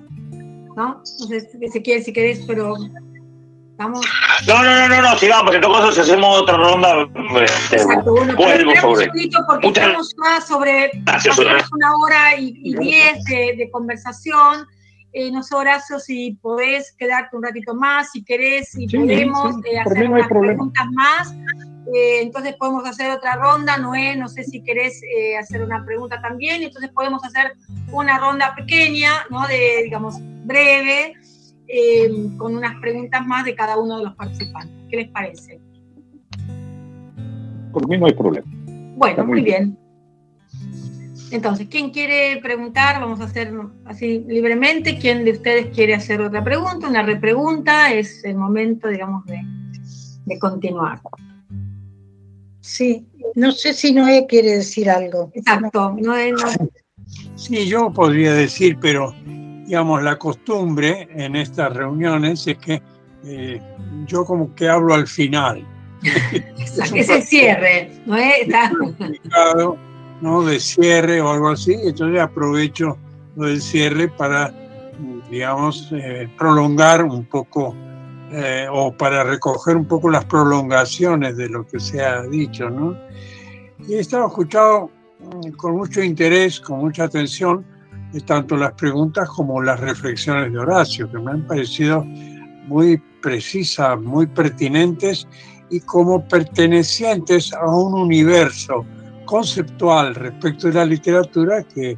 ¿No? 0.76 1.02
Entonces, 1.20 1.48
si 1.72 1.82
quieres, 1.82 2.06
si 2.06 2.14
querés, 2.14 2.44
pero 2.46 2.76
no, 3.78 4.64
no, 4.64 4.64
no, 4.64 4.88
no, 4.88 5.02
no, 5.02 5.18
sigamos, 5.18 5.54
en 5.54 5.62
todo 5.62 5.74
caso, 5.74 5.92
si 5.92 6.02
hacemos 6.02 6.42
otra 6.42 6.58
ronda, 6.58 7.08
este, 7.44 7.76
Exacto, 7.76 8.12
bueno, 8.12 8.36
vuelvo 8.36 8.76
sobre. 8.82 9.08
Porque 9.48 9.68
estamos 9.68 10.16
más 10.18 10.48
sobre 10.48 10.92
una 11.72 11.96
hora 11.96 12.36
y, 12.38 12.76
diez 12.76 13.24
de, 13.26 13.70
conversación. 13.72 14.66
Eh, 15.14 15.32
no 15.32 15.42
sé, 15.42 15.56
Horacio, 15.56 16.00
si 16.00 16.38
podés 16.42 16.94
quedarte 16.98 17.36
un 17.36 17.44
ratito 17.44 17.74
más, 17.74 18.12
si 18.12 18.24
querés, 18.24 18.70
si 18.70 18.88
podemos 18.88 19.56
eh, 19.66 19.80
hacer 19.80 20.10
unas 20.10 20.28
preguntas 20.28 20.86
más. 20.92 21.34
Eh, 21.94 22.22
entonces 22.22 22.56
podemos 22.56 22.86
hacer 22.86 23.12
otra 23.12 23.36
ronda, 23.36 23.78
Noé, 23.78 24.16
no 24.16 24.28
sé 24.28 24.44
si 24.44 24.62
querés 24.62 25.02
eh, 25.04 25.38
hacer 25.38 25.64
una 25.64 25.86
pregunta 25.86 26.20
también, 26.22 26.62
entonces 26.62 26.92
podemos 26.92 27.24
hacer 27.24 27.54
una 27.92 28.18
ronda 28.18 28.54
pequeña, 28.56 29.26
¿no? 29.30 29.48
De, 29.48 29.84
digamos, 29.84 30.16
breve, 30.20 31.16
eh, 31.68 32.10
con 32.38 32.56
unas 32.56 32.80
preguntas 32.80 33.26
más 33.26 33.46
de 33.46 33.56
cada 33.56 33.78
uno 33.78 33.98
de 33.98 34.06
los 34.06 34.16
participantes. 34.16 34.76
¿Qué 34.90 34.98
les 34.98 35.10
parece? 35.10 35.60
Por 37.72 37.88
mí 37.88 37.98
no 37.98 38.06
hay 38.06 38.14
problema. 38.14 38.48
Bueno, 38.96 39.26
muy 39.26 39.42
bien. 39.42 39.78
Entonces, 41.30 41.68
¿quién 41.70 41.92
quiere 41.92 42.40
preguntar? 42.42 43.02
Vamos 43.02 43.20
a 43.20 43.26
hacer 43.26 43.54
así 43.86 44.24
libremente. 44.28 44.98
¿Quién 44.98 45.26
de 45.26 45.32
ustedes 45.32 45.68
quiere 45.76 45.94
hacer 45.94 46.22
otra 46.22 46.44
pregunta? 46.44 46.88
Una 46.88 47.04
repregunta. 47.04 47.94
Es 47.94 48.24
el 48.24 48.36
momento, 48.36 48.88
digamos, 48.88 49.26
de, 49.26 50.40
continuar. 50.40 51.02
Sí, 52.62 53.06
no 53.36 53.52
sé 53.52 53.74
si 53.74 53.94
Noé 53.94 54.26
quiere 54.28 54.58
decir 54.58 54.90
algo. 54.90 55.32
Exacto, 55.34 55.96
Noé 56.02 56.32
no. 56.32 56.48
Sí, 57.36 57.68
yo 57.68 57.92
podría 57.92 58.34
decir, 58.34 58.78
pero 58.82 59.14
digamos, 59.68 60.02
la 60.02 60.18
costumbre 60.18 61.10
en 61.12 61.36
estas 61.36 61.74
reuniones 61.76 62.48
es 62.48 62.58
que 62.58 62.82
eh, 63.26 63.62
yo 64.06 64.24
como 64.24 64.56
que 64.56 64.70
hablo 64.70 64.94
al 64.94 65.08
final. 65.08 65.68
es 66.96 67.10
el 67.10 67.22
cierre, 67.22 67.92
¿no 68.06 68.16
es? 68.16 68.48
¿no? 70.22 70.42
De 70.44 70.60
cierre 70.62 71.20
o 71.20 71.32
algo 71.32 71.50
así, 71.50 71.74
entonces 71.84 72.22
aprovecho 72.22 72.98
lo 73.36 73.48
del 73.48 73.62
cierre 73.62 74.08
para, 74.08 74.54
digamos, 75.30 75.90
eh, 75.92 76.30
prolongar 76.38 77.04
un 77.04 77.26
poco 77.26 77.76
eh, 78.32 78.68
o 78.72 78.94
para 78.94 79.26
recoger 79.26 79.76
un 79.76 79.86
poco 79.86 80.10
las 80.10 80.24
prolongaciones 80.24 81.36
de 81.36 81.50
lo 81.50 81.68
que 81.68 81.82
se 81.82 82.02
ha 82.02 82.22
dicho, 82.22 82.70
¿no? 82.70 82.98
Y 83.86 83.96
he 83.96 84.00
estado 84.00 84.28
escuchando 84.28 84.92
mm, 85.20 85.52
con 85.52 85.76
mucho 85.76 86.02
interés, 86.02 86.58
con 86.62 86.80
mucha 86.80 87.04
atención, 87.04 87.66
tanto 88.26 88.56
las 88.56 88.74
preguntas 88.74 89.30
como 89.30 89.62
las 89.62 89.80
reflexiones 89.80 90.52
de 90.52 90.60
Horacio, 90.60 91.10
que 91.12 91.20
me 91.20 91.32
han 91.32 91.46
parecido 91.46 92.04
muy 92.68 93.02
precisas, 93.22 94.00
muy 94.00 94.28
pertinentes 94.28 95.28
y 95.70 95.80
como 95.82 96.26
pertenecientes 96.28 97.54
a 97.54 97.66
un 97.66 97.94
universo 97.94 98.86
conceptual 99.26 100.16
respecto 100.16 100.68
de 100.68 100.74
la 100.74 100.86
literatura 100.86 101.64
que 101.64 101.98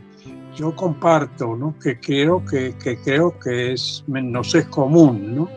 yo 0.56 0.76
comparto, 0.76 1.56
¿no? 1.56 1.76
que 1.80 2.00
creo 2.00 2.44
que, 2.44 2.76
creo 3.04 3.38
que 3.40 3.74
es, 3.74 4.04
nos 4.08 4.56
es 4.56 4.66
común. 4.66 5.36
¿no? 5.36 5.50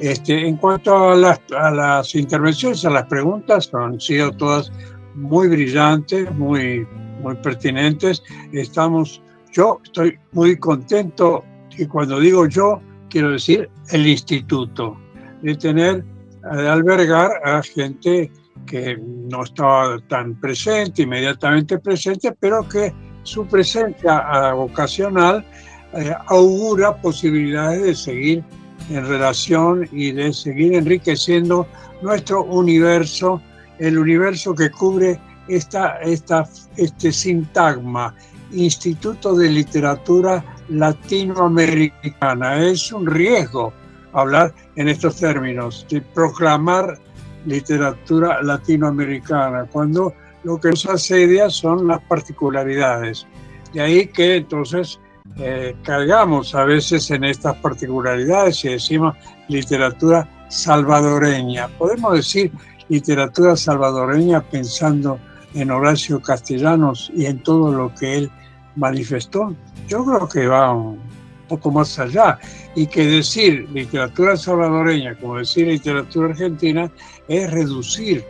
Este, 0.00 0.46
en 0.46 0.56
cuanto 0.56 1.12
a 1.12 1.14
las, 1.14 1.40
a 1.56 1.70
las 1.70 2.14
intervenciones, 2.14 2.84
a 2.84 2.90
las 2.90 3.06
preguntas, 3.06 3.70
han 3.74 4.00
sido 4.00 4.32
todas 4.32 4.72
muy 5.14 5.48
brillantes, 5.48 6.34
muy, 6.34 6.86
muy 7.22 7.36
pertinentes. 7.36 8.22
Estamos 8.52 9.22
yo 9.54 9.80
estoy 9.84 10.18
muy 10.32 10.56
contento 10.58 11.44
y 11.78 11.86
cuando 11.86 12.20
digo 12.20 12.46
yo, 12.46 12.80
quiero 13.08 13.30
decir 13.30 13.70
el 13.90 14.06
instituto, 14.06 14.96
de 15.42 15.54
tener, 15.54 16.04
de 16.52 16.68
albergar 16.68 17.30
a 17.44 17.62
gente 17.62 18.30
que 18.66 18.98
no 18.98 19.44
estaba 19.44 19.98
tan 20.08 20.38
presente, 20.40 21.02
inmediatamente 21.02 21.78
presente, 21.78 22.32
pero 22.38 22.68
que 22.68 22.92
su 23.22 23.46
presencia 23.46 24.52
vocacional 24.52 25.44
eh, 25.92 26.12
augura 26.26 26.96
posibilidades 26.96 27.82
de 27.82 27.94
seguir 27.94 28.44
en 28.90 29.06
relación 29.06 29.88
y 29.92 30.12
de 30.12 30.32
seguir 30.32 30.74
enriqueciendo 30.74 31.66
nuestro 32.02 32.42
universo, 32.44 33.40
el 33.78 33.98
universo 33.98 34.54
que 34.54 34.70
cubre 34.70 35.20
esta, 35.48 35.98
este 36.00 37.12
sintagma, 37.12 38.14
Instituto 38.54 39.34
de 39.34 39.50
Literatura 39.50 40.44
Latinoamericana. 40.68 42.64
Es 42.64 42.92
un 42.92 43.06
riesgo 43.06 43.72
hablar 44.12 44.54
en 44.76 44.88
estos 44.88 45.16
términos, 45.16 45.86
de 45.90 46.00
proclamar 46.00 46.98
literatura 47.46 48.42
latinoamericana, 48.42 49.66
cuando 49.70 50.14
lo 50.44 50.58
que 50.58 50.70
nos 50.70 50.86
asedia 50.86 51.50
son 51.50 51.86
las 51.88 52.00
particularidades. 52.02 53.26
De 53.72 53.82
ahí 53.82 54.06
que 54.06 54.36
entonces 54.36 55.00
eh, 55.36 55.74
cargamos 55.82 56.54
a 56.54 56.64
veces 56.64 57.10
en 57.10 57.24
estas 57.24 57.56
particularidades 57.56 58.64
y 58.64 58.68
decimos 58.70 59.16
literatura 59.48 60.28
salvadoreña. 60.48 61.68
Podemos 61.76 62.14
decir 62.14 62.52
literatura 62.88 63.56
salvadoreña 63.56 64.42
pensando 64.42 65.18
en 65.54 65.70
Horacio 65.70 66.20
Castellanos 66.20 67.10
y 67.14 67.26
en 67.26 67.42
todo 67.42 67.72
lo 67.72 67.94
que 67.94 68.18
él 68.18 68.30
manifestó, 68.76 69.54
yo 69.88 70.04
creo 70.04 70.28
que 70.28 70.46
va 70.46 70.72
un 70.72 71.00
poco 71.48 71.70
más 71.70 71.98
allá 71.98 72.38
y 72.74 72.86
que 72.86 73.06
decir 73.06 73.68
literatura 73.72 74.36
salvadoreña 74.36 75.16
como 75.16 75.38
decir 75.38 75.68
literatura 75.68 76.30
argentina 76.30 76.90
es 77.28 77.50
reducir 77.50 78.24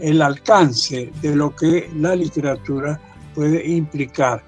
el 0.00 0.20
alcance 0.20 1.10
de 1.22 1.36
lo 1.36 1.54
que 1.54 1.88
la 1.96 2.14
literatura 2.14 3.00
puede 3.34 3.66
implicar. 3.66 4.42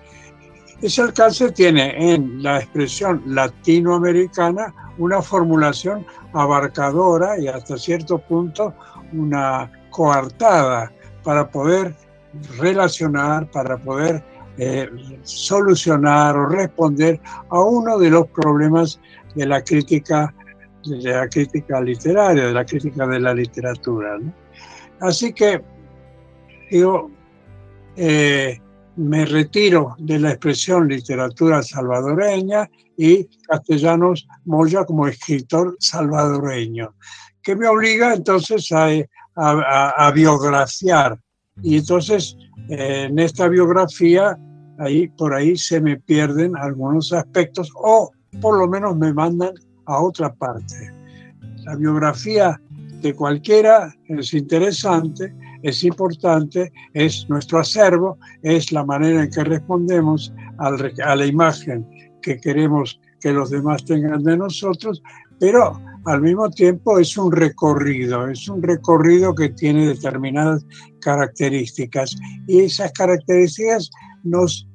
Ese 0.81 1.03
alcance 1.03 1.51
tiene 1.53 2.13
en 2.13 2.43
la 2.43 2.59
expresión 2.59 3.23
latinoamericana 3.27 4.73
una 4.99 5.23
formulación 5.23 6.07
abarcadora 6.33 7.39
y 7.39 7.49
hasta 7.49 7.77
cierto 7.77 8.19
punto 8.19 8.75
una 9.13 9.71
coartada 9.91 10.93
para 11.25 11.51
poder 11.51 11.95
relacionar, 12.59 13.51
para 13.51 13.77
poder 13.79 14.23
eh, 14.59 14.89
solucionar 15.23 16.37
o 16.37 16.49
responder 16.49 17.21
a 17.51 17.61
uno 17.61 17.99
de 17.99 18.11
los 18.11 18.27
problemas 18.29 19.01
de 19.35 19.47
la 19.47 19.63
crítica, 19.63 20.35
de 20.85 21.13
la 21.13 21.29
crítica 21.29 21.81
literaria, 21.81 22.47
de 22.47 22.53
la 22.53 22.65
crítica 22.65 23.07
de 23.07 23.21
la 23.21 23.35
literatura. 23.35 24.19
Así 25.01 25.33
que 25.33 25.63
yo 26.71 27.11
eh, 27.97 28.59
me 28.97 29.25
retiro 29.25 29.95
de 29.99 30.19
la 30.19 30.31
expresión 30.31 30.89
literatura 30.89 31.63
salvadoreña 31.63 32.69
y 32.97 33.29
Castellanos 33.47 34.27
Moya 34.45 34.85
como 34.85 35.07
escritor 35.07 35.77
salvadoreño, 35.79 36.95
que 37.43 37.55
me 37.55 37.69
obliga 37.69 38.13
entonces 38.13 38.71
a, 38.73 38.91
a 39.37 40.11
biografiar 40.11 41.19
y 41.63 41.79
entonces, 41.79 42.37
en 42.69 43.19
esta 43.19 43.49
biografía, 43.49 44.39
ahí 44.79 45.09
por 45.09 45.35
ahí 45.35 45.57
se 45.57 45.81
me 45.81 45.97
pierden 45.97 46.57
algunos 46.57 47.13
aspectos 47.13 47.71
o 47.77 48.11
por 48.41 48.59
lo 48.59 48.69
menos 48.69 48.97
me 48.97 49.13
mandan 49.13 49.55
a 49.87 50.01
otra 50.01 50.33
parte. 50.33 50.93
La 51.65 51.77
biografía 51.77 52.61
de 53.03 53.15
cualquiera 53.15 53.95
es 54.09 54.35
interesante, 54.35 55.35
es 55.63 55.85
importante, 55.85 56.73
es 56.95 57.29
nuestro 57.29 57.61
acervo, 57.61 58.19
es 58.43 58.73
la 58.73 58.85
manera 58.85 59.25
en 59.25 59.31
que 59.31 59.45
respondemos 59.45 60.33
a 60.59 61.17
la 61.17 61.27
imagen 61.27 61.87
que 62.23 62.39
queremos 62.39 63.01
que 63.21 63.33
los 63.33 63.51
demás 63.51 63.85
tengan 63.85 64.23
de 64.23 64.37
nosotros, 64.37 65.03
pero 65.41 65.81
al 66.05 66.23
mismo 66.23 66.51
tiempo 66.51 66.99
es 66.99 67.17
un 67.17 67.33
recorrido, 67.33 68.29
es 68.29 68.49
un 68.49 68.63
recorrido 68.63 69.35
que 69.35 69.51
tiene 69.51 69.87
determinadas 69.87 70.65
características 71.01 72.17
y 72.47 72.61
esas 72.61 72.93
características 72.93 73.91
nos 74.25 74.69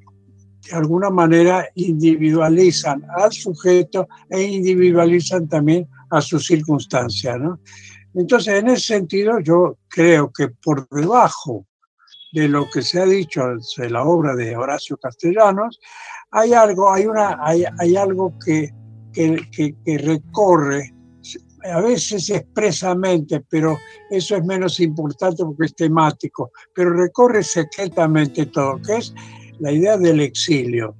de 0.69 0.77
alguna 0.77 1.09
manera 1.09 1.67
individualizan 1.75 3.03
al 3.17 3.31
sujeto 3.31 4.07
e 4.29 4.41
individualizan 4.41 5.47
también 5.47 5.87
a 6.09 6.21
su 6.21 6.39
circunstancia. 6.39 7.37
Entonces, 8.13 8.53
en 8.55 8.69
ese 8.69 8.93
sentido, 8.95 9.39
yo 9.39 9.77
creo 9.89 10.31
que 10.31 10.49
por 10.49 10.87
debajo 10.89 11.65
de 12.31 12.47
lo 12.47 12.69
que 12.69 12.81
se 12.81 13.01
ha 13.01 13.05
dicho 13.05 13.43
de 13.77 13.89
la 13.89 14.03
obra 14.03 14.35
de 14.35 14.55
Horacio 14.55 14.97
Castellanos, 14.97 15.79
hay 16.31 16.53
algo, 16.53 16.91
hay 16.91 17.05
una, 17.05 17.37
hay, 17.43 17.65
hay 17.79 17.95
algo 17.95 18.33
que, 18.43 18.71
que, 19.11 19.75
que 19.85 19.97
recorre 19.97 20.92
a 21.63 21.81
veces 21.81 22.29
expresamente, 22.29 23.41
pero 23.49 23.77
eso 24.09 24.35
es 24.35 24.45
menos 24.45 24.79
importante 24.79 25.43
porque 25.43 25.65
es 25.65 25.75
temático, 25.75 26.51
pero 26.73 26.91
recorre 26.91 27.43
secretamente 27.43 28.47
todo, 28.47 28.81
que 28.81 28.97
es 28.97 29.13
la 29.59 29.71
idea 29.71 29.97
del 29.97 30.19
exilio. 30.19 30.95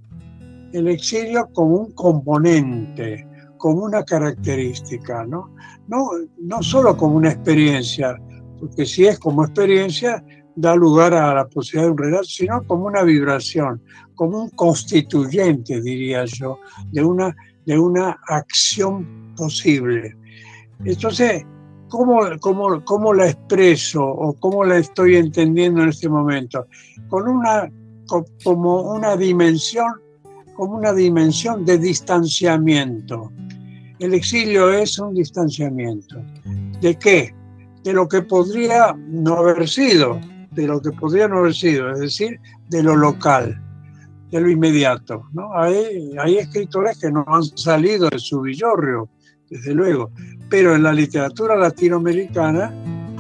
El 0.72 0.88
exilio 0.88 1.50
como 1.54 1.76
un 1.76 1.92
componente, 1.92 3.28
como 3.58 3.84
una 3.84 4.04
característica, 4.04 5.26
¿no? 5.26 5.54
No, 5.88 6.10
no 6.40 6.64
solo 6.64 6.96
como 6.98 7.18
una 7.18 7.32
experiencia, 7.32 8.20
porque 8.60 8.86
si 8.86 9.06
es 9.06 9.20
como 9.20 9.44
experiencia, 9.44 10.24
da 10.56 10.76
lugar 10.76 11.14
a 11.14 11.34
la 11.34 11.48
posibilidad 11.48 11.88
de 11.88 11.92
un 11.92 11.98
relato, 11.98 12.24
sino 12.24 12.66
como 12.66 12.86
una 12.86 13.04
vibración, 13.04 13.82
como 14.16 14.44
un 14.44 14.50
constituyente, 14.52 15.82
diría 15.82 16.26
yo, 16.26 16.60
de 16.92 17.04
una, 17.04 17.36
de 17.66 17.78
una 17.78 18.18
acción 18.28 19.34
posible. 19.36 20.16
Entonces, 20.86 21.46
¿cómo, 21.90 22.22
cómo, 22.40 22.84
cómo 22.86 23.14
la 23.14 23.30
expreso 23.30 24.04
o 24.04 24.34
cómo 24.34 24.64
la 24.64 24.78
estoy 24.78 25.16
entendiendo 25.16 25.84
en 25.84 25.90
este 25.90 26.10
momento? 26.10 26.66
Con 27.08 27.28
una, 27.28 27.70
como 28.44 28.82
una 28.94 29.16
dimensión, 29.16 29.94
como 30.56 30.76
una 30.76 30.94
dimensión 30.94 31.66
de 31.66 31.78
distanciamiento. 31.78 33.32
El 34.00 34.14
exilio 34.14 34.72
es 34.72 35.00
un 35.00 35.14
distanciamiento. 35.14 36.18
¿De 36.82 36.96
qué? 36.96 37.34
De 37.84 37.94
lo 37.94 38.08
que 38.08 38.22
podría 38.22 38.94
no 39.08 39.38
haber 39.38 39.68
sido, 39.68 40.20
de 40.52 40.68
lo 40.68 40.82
que 40.82 40.92
podría 40.92 41.28
no 41.28 41.40
haber 41.40 41.54
sido, 41.54 41.92
es 41.92 42.00
decir, 42.00 42.40
de 42.70 42.84
lo 42.84 42.96
local, 42.96 43.62
de 44.32 44.42
lo 44.42 44.50
inmediato. 44.50 45.24
¿no? 45.34 45.56
Hay, 45.56 46.12
hay 46.20 46.38
escritores 46.38 47.00
que 47.00 47.12
no 47.12 47.24
han 47.28 47.44
salido 47.44 48.10
de 48.10 48.20
su 48.20 48.42
villorrio, 48.42 49.10
desde 49.50 49.74
luego, 49.74 50.12
pero 50.54 50.76
en 50.76 50.84
la 50.84 50.94
literatura 50.94 51.56
latinoamericana, 51.56 52.72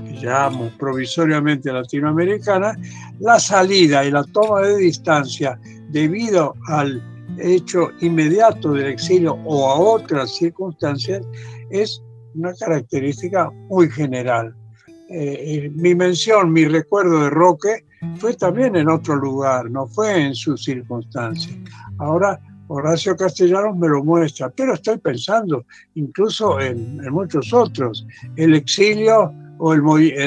que 0.05 0.19
llamamos 0.19 0.71
provisoriamente 0.73 1.73
latinoamericana, 1.73 2.77
la 3.21 3.39
salida 3.39 4.05
y 4.05 4.11
la 4.11 4.23
toma 4.25 4.61
de 4.61 4.77
distancia 4.77 5.59
debido 5.89 6.53
al 6.67 7.01
hecho 7.39 7.89
inmediato 8.01 8.73
del 8.73 8.85
exilio 8.85 9.33
o 9.45 9.67
a 9.67 9.79
otras 9.79 10.35
circunstancias 10.35 11.25
es 11.71 12.03
una 12.35 12.53
característica 12.53 13.49
muy 13.67 13.89
general. 13.89 14.53
Eh, 15.09 15.63
eh, 15.65 15.71
mi 15.73 15.95
mención, 15.95 16.53
mi 16.53 16.65
recuerdo 16.65 17.23
de 17.23 17.31
Roque 17.31 17.83
fue 18.19 18.35
también 18.35 18.75
en 18.75 18.89
otro 18.89 19.15
lugar, 19.15 19.71
no 19.71 19.87
fue 19.87 20.21
en 20.21 20.35
su 20.35 20.55
circunstancia. 20.55 21.51
Ahora 21.97 22.39
Horacio 22.75 23.15
Castellanos 23.15 23.77
me 23.77 23.87
lo 23.87 24.03
muestra, 24.03 24.49
pero 24.49 24.73
estoy 24.73 24.97
pensando 24.97 25.63
incluso 25.93 26.59
en, 26.59 26.97
muchos 27.11 27.53
otros. 27.53 28.07
El 28.35 28.55
exilio 28.55 29.31
o 29.59 29.73
el, 29.75 29.83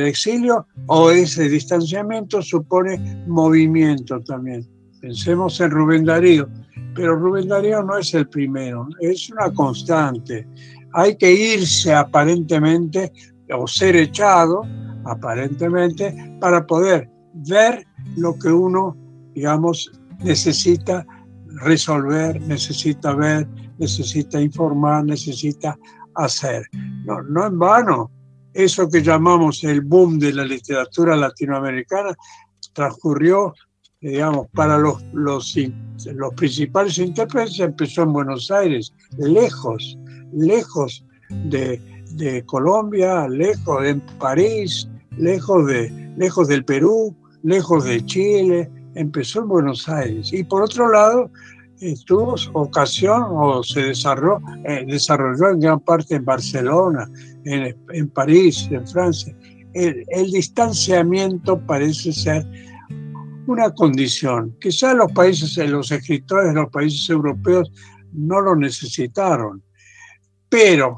exilio 0.07 0.65
o 0.87 1.11
ese 1.11 1.49
distanciamiento 1.49 2.41
supone 2.41 3.25
movimiento 3.27 4.21
también. 4.21 4.65
Pensemos 5.01 5.61
en 5.61 5.73
Rubén 5.73 6.05
Darío, 6.05 6.49
pero 6.95 7.17
Rubén 7.17 7.49
Darío 7.49 7.83
no 7.83 7.99
es 7.99 8.15
el 8.15 8.29
primero, 8.29 8.87
es 9.01 9.29
una 9.31 9.53
constante. 9.53 10.47
Hay 10.93 11.17
que 11.17 11.33
irse 11.33 11.93
aparentemente 11.93 13.13
o 13.53 13.67
ser 13.67 13.97
echado 13.97 14.63
aparentemente 15.05 16.15
para 16.41 16.65
poder 16.65 17.11
ver 17.35 17.85
lo 18.17 18.39
que 18.39 18.49
uno, 18.49 18.97
digamos, 19.35 19.91
necesita 20.23 21.05
resolver, 21.57 22.41
necesita 22.43 23.15
ver, 23.15 23.47
necesita 23.79 24.41
informar, 24.41 25.05
necesita 25.05 25.77
hacer. 26.15 26.67
No, 27.05 27.23
no 27.23 27.47
en 27.47 27.59
vano, 27.59 28.11
eso 28.53 28.89
que 28.89 29.03
llamamos 29.03 29.63
el 29.65 29.83
boom 29.83 30.19
de 30.19 30.33
la 30.33 30.45
literatura 30.45 31.15
latinoamericana 31.17 32.17
transcurrió, 32.73 33.55
digamos, 34.01 34.49
para 34.55 34.79
los, 34.79 35.03
los, 35.13 35.55
principales 36.37 36.99
intérpretes 36.99 37.61
empezó 37.61 38.03
en 38.03 38.13
Buenos 38.13 38.51
Aires, 38.51 38.93
lejos, 39.19 39.99
lejos 40.33 41.05
de, 41.31 41.81
de 42.13 42.45
Colombia, 42.45 43.29
lejos 43.29 43.85
en 43.85 44.01
París, 44.19 44.89
lejos, 45.19 45.67
de, 45.67 45.91
lejos 46.17 46.49
del 46.49 46.65
Perú, 46.65 47.15
lejos 47.43 47.85
de 47.85 48.05
Chile, 48.05 48.71
empezó 48.97 49.41
en 49.41 49.49
Buenos 49.49 49.89
Aires. 49.89 50.33
Y 50.33 50.43
por 50.43 50.63
otro 50.63 50.91
lado, 50.91 51.31
tuvo 52.07 52.37
ocasión 52.55 53.25
o 53.29 53.63
se 53.63 53.83
desarrolló, 53.83 54.41
eh, 54.65 54.85
desarrolló 54.87 55.51
en 55.51 55.61
gran 55.61 55.81
parte 55.81 56.17
en 56.17 56.25
Barcelona, 56.25 57.09
en, 57.45 57.77
en 57.93 58.09
París, 58.09 58.69
en 58.71 58.87
Francia. 58.87 59.35
El, 59.75 60.05
el, 60.09 60.31
distanciamiento 60.31 61.61
parece 61.67 62.13
ser 62.13 62.47
una 63.47 63.71
condición. 63.75 64.57
Quizá 64.61 64.95
los 64.95 65.13
países, 65.13 65.57
los 65.71 65.93
escritores 65.93 66.49
de 66.49 66.55
los 66.55 66.71
países 66.71 67.09
europeos 67.11 67.71
no 68.13 68.41
lo 68.41 68.57
necesitaron, 68.57 69.63
pero 70.49 70.97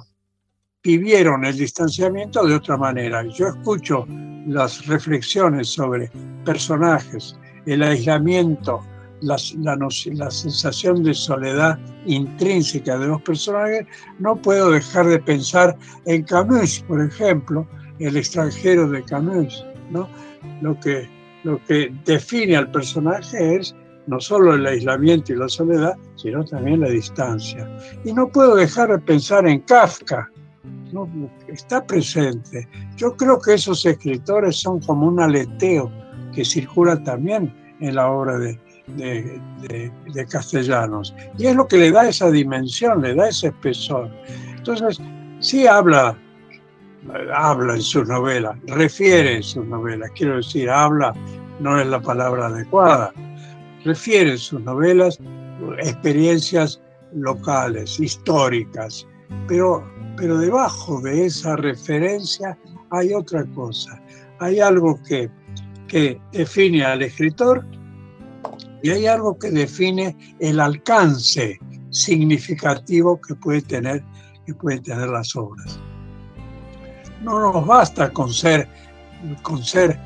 vivieron 0.82 1.44
el 1.44 1.56
distanciamiento 1.56 2.46
de 2.46 2.54
otra 2.54 2.76
manera. 2.76 3.24
Yo 3.26 3.48
escucho 3.48 4.06
las 4.46 4.86
reflexiones 4.86 5.68
sobre 5.68 6.10
personajes, 6.44 7.36
el 7.68 7.82
aislamiento, 7.82 8.80
la, 9.20 9.36
sensación 9.38 11.02
de 11.02 11.12
soledad 11.12 11.78
intrínseca 12.06 12.98
de 12.98 13.08
los 13.08 13.20
personajes, 13.22 13.86
no 14.18 14.36
puedo 14.36 14.70
dejar 14.70 15.06
de 15.06 15.18
pensar 15.18 15.76
en 16.06 16.22
Camus, 16.22 16.80
por 16.88 17.02
ejemplo, 17.02 17.66
el 17.98 18.16
extranjero 18.16 18.88
de 18.88 19.02
Camus. 19.04 19.66
¿no? 19.90 20.08
Lo, 20.62 20.80
que, 20.80 21.08
lo 21.44 21.62
que 21.64 21.92
define 22.06 22.56
al 22.56 22.70
personaje 22.70 23.56
es 23.56 23.74
no 24.06 24.18
solo 24.18 24.54
el 24.54 24.64
aislamiento 24.64 25.34
y 25.34 25.36
la 25.36 25.48
soledad, 25.50 25.94
sino 26.16 26.42
también 26.44 26.80
la 26.80 26.88
distancia. 26.88 27.68
Y 28.02 28.14
no 28.14 28.28
puedo 28.28 28.56
dejar 28.56 28.88
de 28.88 28.98
pensar 28.98 29.46
en 29.46 29.60
Kafka, 29.60 30.30
¿no? 30.90 31.06
está 31.48 31.84
presente. 31.84 32.66
Yo 32.96 33.14
creo 33.14 33.38
que 33.38 33.54
esos 33.54 33.84
escritores 33.84 34.56
son 34.56 34.80
como 34.80 35.08
un 35.08 35.20
aleteo 35.20 35.92
que 36.34 36.44
circula 36.44 37.02
también 37.02 37.54
en 37.80 37.94
la 37.94 38.10
obra 38.10 38.38
de, 38.38 38.58
castellanos. 40.30 41.14
Y 41.36 41.46
es 41.46 41.56
lo 41.56 41.68
que 41.68 41.76
le 41.76 41.90
da 41.90 42.08
esa 42.08 42.30
dimensión, 42.30 43.02
le 43.02 43.14
da 43.14 43.28
ese 43.28 43.48
espesor. 43.48 44.10
Entonces, 44.56 45.00
sí 45.40 45.66
habla, 45.66 46.16
habla 47.34 47.74
en 47.74 47.82
sus 47.82 48.08
novelas, 48.08 48.56
refiere 48.66 49.36
en 49.36 49.42
sus 49.42 49.64
novelas, 49.66 50.10
quiero 50.14 50.36
decir, 50.36 50.70
habla 50.70 51.14
no 51.60 51.80
es 51.80 51.86
la 51.86 52.00
palabra 52.00 52.46
adecuada, 52.46 53.12
refiere 53.84 54.32
en 54.32 54.38
sus 54.38 54.60
novelas 54.60 55.18
experiencias 55.78 56.80
locales, 57.12 57.98
históricas, 57.98 59.06
pero 59.48 59.84
pero 60.18 60.36
debajo 60.38 61.00
de 61.00 61.26
esa 61.26 61.56
referencia 61.56 62.58
hay 62.90 63.14
otra 63.14 63.44
cosa. 63.54 64.02
Hay 64.40 64.58
algo 64.60 65.00
que, 65.04 65.30
que 65.88 66.20
define 66.32 66.84
al 66.84 67.02
escritor 67.02 67.66
y 68.82 68.90
hay 68.90 69.06
algo 69.06 69.38
que 69.38 69.50
define 69.50 70.16
el 70.38 70.60
alcance 70.60 71.58
significativo 71.90 73.20
que 73.20 73.34
puede 73.34 73.62
tener, 73.62 74.04
que 74.46 74.54
pueden 74.54 74.82
tener 74.82 75.08
las 75.08 75.34
obras. 75.34 75.80
No 77.22 77.52
nos 77.52 77.66
basta 77.66 78.10
con 78.10 78.32
ser, 78.32 78.68
con 79.42 79.64
ser, 79.64 79.98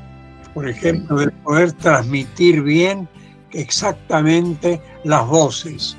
por 0.55 0.67
ejemplo, 0.67 1.19
de 1.19 1.29
poder 1.43 1.73
transmitir 1.73 2.63
bien 2.63 3.07
exactamente 3.51 4.81
las 5.03 5.27
voces, 5.27 5.95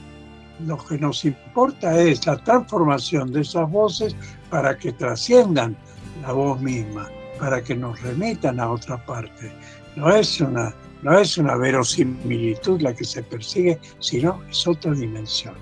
lo 0.61 0.77
que 0.79 0.99
nos 0.99 1.25
importa 1.25 1.99
es 2.01 2.27
la 2.27 2.37
transformación 2.37 3.33
de 3.33 3.40
esas 3.40 3.70
voces 3.70 4.16
para 4.51 4.77
que 4.77 4.92
trasciendan 4.92 5.77
la 6.23 6.33
voz 6.33 6.61
misma, 6.61 7.09
para 7.38 7.62
que 7.62 7.75
nos 7.75 8.01
remitan 8.03 8.61
a 8.61 8.70
otra 8.70 9.05
parte. 9.05 9.53
No 9.97 10.14
es 10.14 10.40
una, 10.40 10.75
no 11.03 11.18
es 11.18 11.38
una 11.38 11.57
verosimilitud 11.57 12.81
la 12.81 12.94
que 12.94 13.05
se 13.05 13.23
persigue, 13.23 13.79
sino 13.99 14.42
es 14.51 14.66
otra 14.66 14.92
dimensión. 14.92 15.55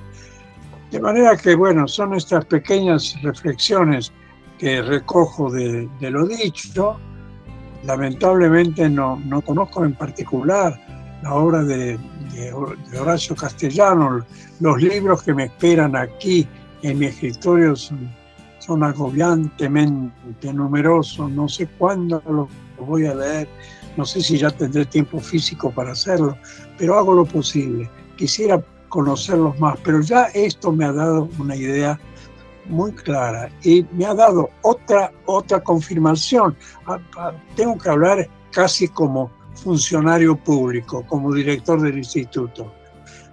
De 0.91 1.01
manera 1.01 1.37
que, 1.37 1.55
bueno, 1.55 1.89
son 1.89 2.15
estas 2.15 2.45
pequeñas 2.45 3.17
reflexiones 3.23 4.13
que 4.59 4.83
recojo 4.83 5.51
de, 5.51 5.89
lo 6.01 6.27
dicho. 6.27 6.99
Lamentablemente 7.85 8.89
no, 8.89 9.21
no 9.25 9.41
conozco 9.41 9.85
en 9.85 9.95
particular 9.95 10.79
la 11.23 11.35
obra 11.35 11.65
de, 11.65 11.99
de, 12.33 12.53
Horacio 12.99 13.35
Castellano. 13.35 14.25
Los 14.61 14.83
libros 14.83 15.23
que 15.23 15.35
me 15.35 15.45
esperan 15.45 15.97
aquí 15.97 16.47
en 16.83 16.99
mi 16.99 17.07
escritorio 17.07 17.75
son, 17.75 18.11
son 18.64 18.85
agobiantemente 18.85 20.53
numerosos. 20.53 21.31
No 21.31 21.48
sé 21.48 21.66
cuándo 21.79 22.22
los 22.29 22.48
voy 22.87 23.07
a 23.07 23.14
leer, 23.14 23.48
no 23.96 24.05
sé 24.05 24.20
si 24.20 24.38
ya 24.38 24.51
tendré 24.51 24.85
tiempo 24.85 25.18
físico 25.20 25.70
para 25.70 25.92
hacerlo, 25.92 26.37
pero 26.79 26.98
hago 26.98 27.14
lo 27.14 27.25
posible. 27.25 27.90
Quisiera 28.16 28.62
conocerlos 28.88 29.59
más, 29.59 29.77
pero 29.83 30.01
ya 30.01 30.25
esto 30.35 30.70
me 30.70 30.85
ha 30.85 30.92
dado 30.92 31.29
una 31.38 31.57
idea 31.57 31.98
muy 32.66 32.92
clara 32.92 33.51
y 33.62 33.85
me 33.92 34.07
ha 34.07 34.14
dado 34.14 34.51
otra, 34.62 35.12
otra 35.27 35.61
confirmación. 35.61 36.57
Ah, 36.87 36.98
ah, 37.16 37.33
tengo 37.57 37.77
que 37.79 37.88
hablar 37.88 38.29
casi 38.53 38.87
como 38.87 39.31
funcionario 39.55 40.37
público, 40.37 41.05
como 41.09 41.35
director 41.35 41.81
del 41.81 41.98
instituto. 41.98 42.72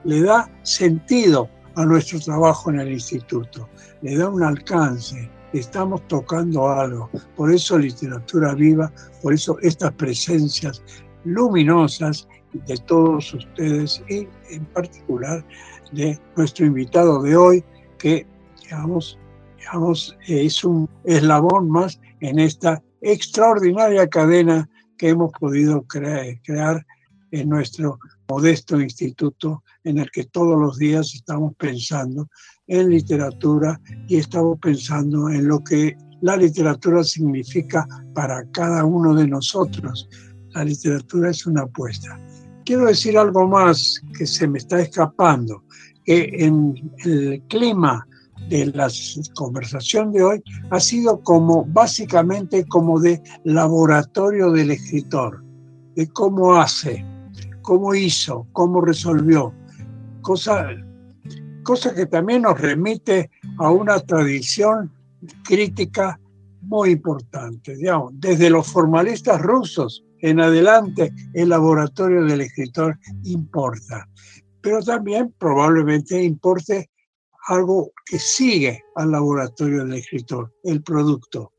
Le 0.05 0.21
da 0.21 0.49
sentido 0.63 1.49
a 1.75 1.85
nuestro 1.85 2.19
trabajo 2.19 2.69
en 2.69 2.79
el 2.79 2.91
instituto, 2.91 3.69
le 4.01 4.17
da 4.17 4.29
un 4.29 4.43
alcance, 4.43 5.29
estamos 5.53 6.07
tocando 6.07 6.67
algo. 6.69 7.09
Por 7.35 7.51
eso 7.51 7.77
literatura 7.77 8.53
viva, 8.53 8.91
por 9.21 9.33
eso 9.33 9.57
estas 9.61 9.91
presencias 9.93 10.83
luminosas 11.23 12.27
de 12.53 12.77
todos 12.77 13.33
ustedes 13.33 14.01
y 14.09 14.27
en 14.49 14.65
particular 14.73 15.45
de 15.91 16.19
nuestro 16.35 16.65
invitado 16.65 17.21
de 17.21 17.35
hoy, 17.35 17.63
que 17.97 18.25
digamos, 18.63 19.19
digamos 19.57 20.17
es 20.27 20.63
un 20.63 20.89
eslabón 21.03 21.69
más 21.69 21.99
en 22.21 22.39
esta 22.39 22.81
extraordinaria 23.01 24.07
cadena 24.07 24.69
que 24.97 25.09
hemos 25.09 25.31
podido 25.39 25.83
crear, 25.83 26.85
en 27.31 27.47
nuestro 27.47 27.99
modesto 28.27 28.81
instituto 28.81 29.63
en 29.83 29.97
el 29.99 30.09
que 30.11 30.25
todos 30.25 30.59
los 30.59 30.77
días 30.77 31.13
estamos 31.13 31.53
pensando 31.55 32.29
en 32.67 32.89
literatura 32.89 33.79
y 34.07 34.17
estamos 34.17 34.57
pensando 34.59 35.29
en 35.29 35.47
lo 35.47 35.63
que 35.63 35.95
la 36.21 36.35
literatura 36.35 37.03
significa 37.03 37.87
para 38.13 38.45
cada 38.51 38.83
uno 38.83 39.13
de 39.15 39.27
nosotros, 39.27 40.09
la 40.51 40.63
literatura 40.63 41.29
es 41.29 41.45
una 41.45 41.61
apuesta. 41.61 42.19
Quiero 42.65 42.85
decir 42.85 43.17
algo 43.17 43.47
más 43.47 44.01
que 44.17 44.27
se 44.27 44.47
me 44.47 44.57
está 44.57 44.81
escapando, 44.81 45.63
que 46.03 46.29
en 46.39 46.75
el 47.05 47.41
clima 47.47 48.05
de 48.49 48.67
la 48.67 48.89
conversación 49.35 50.11
de 50.11 50.23
hoy 50.23 50.43
ha 50.69 50.79
sido 50.79 51.21
como 51.21 51.65
básicamente 51.65 52.65
como 52.67 52.99
de 52.99 53.21
laboratorio 53.43 54.51
del 54.51 54.71
escritor, 54.71 55.43
de 55.95 56.07
cómo 56.09 56.55
hace, 56.55 57.05
cómo 57.61 57.93
hizo, 57.93 58.47
cómo 58.51 58.81
resolvió, 58.81 59.53
cosa, 60.21 60.69
cosa 61.63 61.93
que 61.93 62.05
también 62.05 62.43
nos 62.43 62.59
remite 62.59 63.29
a 63.57 63.71
una 63.71 63.99
tradición 63.99 64.91
crítica 65.43 66.19
muy 66.61 66.91
importante. 66.91 67.77
Desde 68.13 68.49
los 68.49 68.67
formalistas 68.67 69.41
rusos 69.41 70.03
en 70.21 70.41
adelante, 70.41 71.13
el 71.33 71.49
laboratorio 71.49 72.23
del 72.25 72.41
escritor 72.41 72.97
importa, 73.23 74.07
pero 74.61 74.81
también 74.83 75.33
probablemente 75.37 76.21
importe 76.21 76.89
algo 77.47 77.91
que 78.05 78.19
sigue 78.19 78.83
al 78.95 79.11
laboratorio 79.11 79.85
del 79.85 79.93
escritor, 79.93 80.53
el 80.63 80.83
producto, 80.83 81.53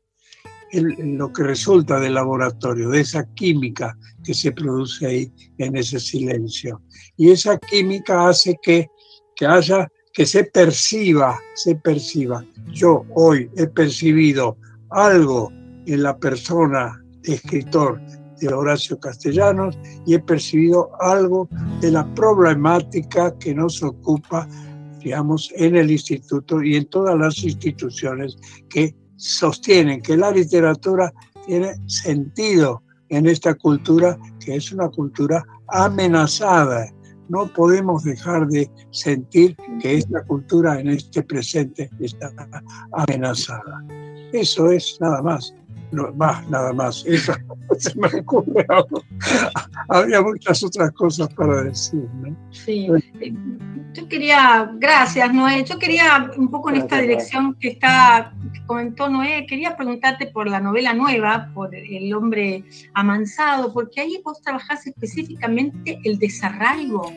lo 0.73 1.31
que 1.33 1.43
resulta 1.43 1.99
del 1.99 2.13
laboratorio, 2.13 2.89
de 2.89 3.01
esa 3.01 3.25
química 3.33 3.97
que 4.23 4.33
se 4.33 4.51
produce 4.51 5.05
ahí 5.05 5.33
en 5.57 5.75
ese 5.75 5.99
silencio. 5.99 6.81
Y 7.17 7.31
esa 7.31 7.57
química 7.57 8.29
hace 8.29 8.57
que, 8.61 8.89
que 9.35 9.45
haya, 9.45 9.87
que 10.13 10.25
se 10.25 10.45
perciba, 10.45 11.39
se 11.55 11.75
perciba. 11.75 12.45
Yo 12.71 13.05
hoy 13.15 13.49
he 13.57 13.67
percibido 13.67 14.57
algo 14.89 15.51
en 15.85 16.03
la 16.03 16.17
persona 16.17 17.03
de 17.23 17.33
escritor 17.33 17.99
de 18.39 18.53
Horacio 18.53 18.99
Castellanos 18.99 19.77
y 20.05 20.15
he 20.15 20.19
percibido 20.19 20.89
algo 20.99 21.47
de 21.79 21.91
la 21.91 22.11
problemática 22.15 23.37
que 23.37 23.53
nos 23.53 23.83
ocupa, 23.83 24.47
digamos, 24.99 25.51
en 25.55 25.75
el 25.75 25.91
instituto 25.91 26.61
y 26.63 26.75
en 26.75 26.85
todas 26.85 27.17
las 27.17 27.43
instituciones 27.43 28.37
que 28.69 28.95
sostienen 29.21 30.01
que 30.01 30.17
la 30.17 30.31
literatura 30.31 31.13
tiene 31.45 31.75
sentido 31.87 32.81
en 33.09 33.27
esta 33.27 33.53
cultura, 33.53 34.17
que 34.43 34.55
es 34.55 34.71
una 34.71 34.89
cultura 34.89 35.45
amenazada. 35.67 36.87
No 37.29 37.47
podemos 37.53 38.03
dejar 38.03 38.47
de 38.47 38.69
sentir 38.91 39.55
que 39.79 39.97
esta 39.97 40.23
cultura 40.23 40.79
en 40.79 40.89
este 40.89 41.21
presente 41.23 41.89
está 41.99 42.31
amenazada. 42.93 43.85
Eso 44.33 44.71
es 44.71 44.97
nada 44.99 45.21
más 45.21 45.53
no, 45.91 46.11
más, 46.13 46.47
nada 46.49 46.73
más. 46.73 47.05
Eso 47.07 47.33
se 47.77 47.97
me 47.97 48.07
ocurre 48.07 48.65
Había 49.89 50.21
muchas 50.21 50.63
otras 50.63 50.91
cosas 50.91 51.33
para 51.33 51.63
decir. 51.63 52.07
¿no? 52.15 52.35
Sí. 52.51 52.87
Yo 53.93 54.07
quería, 54.07 54.71
gracias 54.75 55.33
Noé, 55.33 55.65
yo 55.65 55.77
quería 55.77 56.31
un 56.37 56.49
poco 56.49 56.69
en 56.69 56.77
esta 56.77 56.99
dirección 56.99 57.55
que 57.55 57.69
está, 57.69 58.33
que 58.53 58.65
comentó 58.65 59.09
Noé, 59.09 59.45
quería 59.45 59.75
preguntarte 59.75 60.27
por 60.27 60.49
la 60.49 60.61
novela 60.61 60.93
nueva, 60.93 61.49
por 61.53 61.75
El 61.75 62.13
hombre 62.13 62.63
amansado, 62.93 63.73
porque 63.73 63.99
ahí 64.01 64.21
vos 64.23 64.41
trabajás 64.41 64.87
específicamente 64.87 65.99
el 66.05 66.19
desarraigo. 66.19 67.11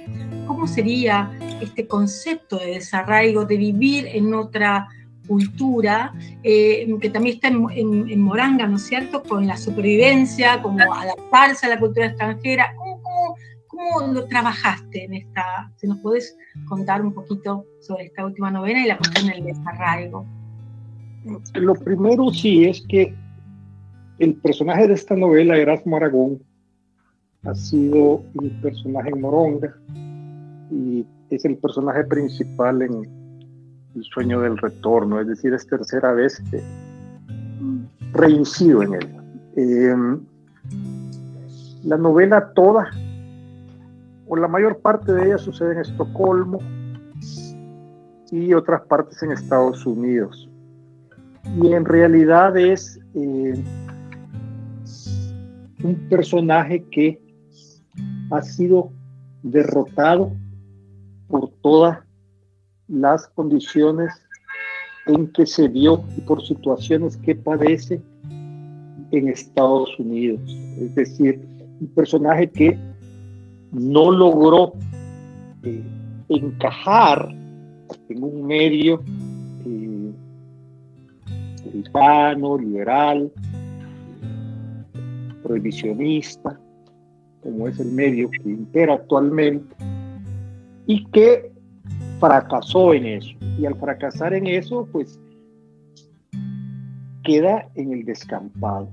¿Cómo 0.49 0.67
sería 0.67 1.31
este 1.61 1.87
concepto 1.87 2.59
de 2.59 2.73
desarraigo, 2.73 3.45
de 3.45 3.57
vivir 3.57 4.09
en 4.09 4.35
otra 4.35 4.89
cultura, 5.27 6.13
eh, 6.43 6.87
que 7.01 7.11
también 7.11 7.37
está 7.37 7.49
en, 7.49 8.21
Moranga, 8.21 8.67
¿no 8.67 8.77
es 8.77 8.83
cierto?, 8.83 9.23
con 9.23 9.47
la 9.47 9.57
supervivencia, 9.57 10.63
como 10.63 10.81
adaptarse 10.81 11.67
a 11.67 11.71
la 11.71 11.79
cultura 11.79 12.07
extranjera. 12.07 12.75
¿Cómo, 12.77 13.37
cómo, 13.67 14.13
lo 14.13 14.27
trabajaste 14.27 15.05
en 15.05 15.15
esta? 15.15 15.71
Si 15.77 15.87
nos 15.87 15.99
puedes 16.01 16.37
contar 16.69 17.03
un 17.03 17.13
poquito 17.13 17.65
sobre 17.81 18.07
esta 18.07 18.25
última 18.25 18.51
novela 18.51 18.81
y 18.81 18.87
la 18.87 18.99
cuestión 18.99 19.27
del 19.29 19.45
desarraigo. 19.45 20.27
Lo 21.55 21.75
primero 21.75 22.31
sí 22.31 22.65
es 22.65 22.85
que 22.89 23.15
el 24.19 24.35
personaje 24.35 24.87
de 24.87 24.95
esta 24.95 25.17
novela, 25.17 25.57
Erasmo 25.57 25.97
Aragón, 25.97 26.43
ha 27.45 27.55
sido 27.55 28.23
un 28.35 28.61
personaje 28.63 29.11
en 29.11 29.21
Moronga 29.21 29.75
y 30.71 31.05
es 31.31 31.45
el 31.45 31.57
personaje 31.59 32.05
principal 32.05 32.83
en 32.83 33.24
el 33.95 34.05
sueño 34.05 34.41
del 34.41 34.59
retorno, 34.59 35.21
es 35.21 35.29
decir, 35.29 35.55
es 35.55 35.67
tercera 35.67 36.13
vez 36.13 36.43
que 36.51 36.63
reincido 38.13 38.83
en 38.83 38.95
él. 38.95 39.17
Em, 39.57 40.21
la 41.85 41.97
novela 41.97 42.53
toda, 42.55 42.91
o 44.27 44.37
la 44.37 44.49
mayor 44.49 44.79
parte 44.79 45.13
de 45.13 45.27
ella 45.27 45.39
sucede 45.39 45.73
en 45.75 45.81
Estocolmo 45.81 46.59
y 48.31 48.53
otras 48.55 48.83
partes 48.83 49.23
en 49.23 49.33
Estados 49.33 49.85
Unidos. 49.87 50.49
Y 51.63 51.73
en 51.73 51.85
realidad 51.85 52.57
es 52.57 52.99
eh, 53.15 53.63
un 55.85 56.09
personaje 56.09 56.85
que 56.91 57.21
ha 58.31 58.43
sido 58.43 58.91
derrotado 59.43 60.33
por 61.29 61.51
toda 61.63 62.04
las 62.89 63.27
condiciones 63.29 64.13
en 65.07 65.29
que 65.29 65.47
se 65.47 65.69
vio 65.69 66.03
y 66.17 66.21
por 66.23 66.45
situaciones 66.47 67.17
que 67.19 67.35
padece 67.35 68.01
en 69.11 69.29
Estados 69.29 69.99
Unidos. 69.99 70.41
Es 70.79 70.95
decir, 70.95 71.47
un 71.81 71.89
personaje 71.89 72.51
que 72.51 72.79
no 73.73 74.11
logró 74.11 74.73
eh, 75.63 75.83
encajar 76.29 77.29
en 78.09 78.23
un 78.23 78.47
medio 78.47 79.03
eh, 79.67 80.13
hispano, 81.75 82.59
liberal, 82.59 83.31
prohibicionista, 85.43 86.59
como 87.43 87.69
es 87.69 87.79
el 87.79 87.93
medio 87.93 88.31
que 88.31 88.49
impera 88.49 88.95
actualmente, 88.95 89.75
y 90.87 91.05
que 91.07 91.54
fracasó 92.21 92.95
en 92.95 93.07
eso. 93.07 93.31
Y 93.59 93.67
al 93.67 93.75
fracasar 93.77 94.35
en 94.35 94.47
eso, 94.47 94.89
pues 94.93 95.21
queda 97.23 97.69
en 97.75 97.93
el 97.93 98.05
descampado. 98.05 98.89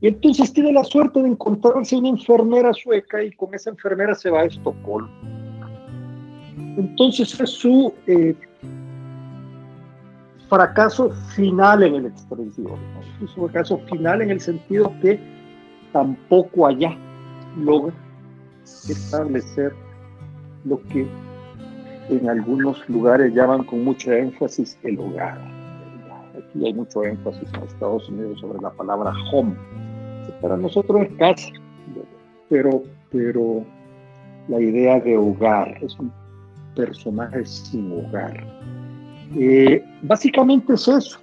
Y 0.00 0.08
entonces 0.08 0.52
tiene 0.52 0.72
la 0.72 0.84
suerte 0.84 1.22
de 1.22 1.28
encontrarse 1.28 1.96
una 1.96 2.08
enfermera 2.08 2.72
sueca 2.72 3.22
y 3.22 3.32
con 3.32 3.54
esa 3.54 3.70
enfermera 3.70 4.14
se 4.14 4.30
va 4.30 4.40
a 4.40 4.44
Estocolmo. 4.44 5.10
Entonces 6.76 7.38
es 7.38 7.50
su 7.50 7.92
eh, 8.06 8.34
fracaso 10.48 11.10
final 11.34 11.82
en 11.82 11.94
el 11.96 12.06
exterior. 12.06 12.78
su 13.20 13.28
fracaso 13.28 13.78
final 13.90 14.22
en 14.22 14.30
el 14.30 14.40
sentido 14.40 14.92
que 15.02 15.20
tampoco 15.92 16.66
allá 16.66 16.96
logra 17.58 17.94
establecer 18.88 19.74
lo 20.64 20.80
que 20.88 21.06
en 22.10 22.28
algunos 22.28 22.86
lugares 22.88 23.32
llaman 23.34 23.64
con 23.64 23.84
mucho 23.84 24.12
énfasis 24.12 24.76
el 24.82 24.98
hogar. 24.98 25.38
Aquí 26.36 26.66
hay 26.66 26.74
mucho 26.74 27.04
énfasis 27.04 27.48
en 27.54 27.62
Estados 27.62 28.08
Unidos 28.08 28.40
sobre 28.40 28.60
la 28.60 28.70
palabra 28.70 29.12
home. 29.32 29.54
Para 30.40 30.56
nosotros 30.56 31.02
es 31.02 31.12
casa, 31.18 31.48
pero, 32.48 32.82
pero 33.10 33.64
la 34.48 34.60
idea 34.60 34.98
de 35.00 35.16
hogar 35.16 35.76
es 35.82 35.96
un 35.98 36.12
personaje 36.74 37.44
sin 37.46 37.92
hogar. 37.92 38.44
Eh, 39.36 39.84
básicamente 40.02 40.74
es 40.74 40.88
eso. 40.88 41.20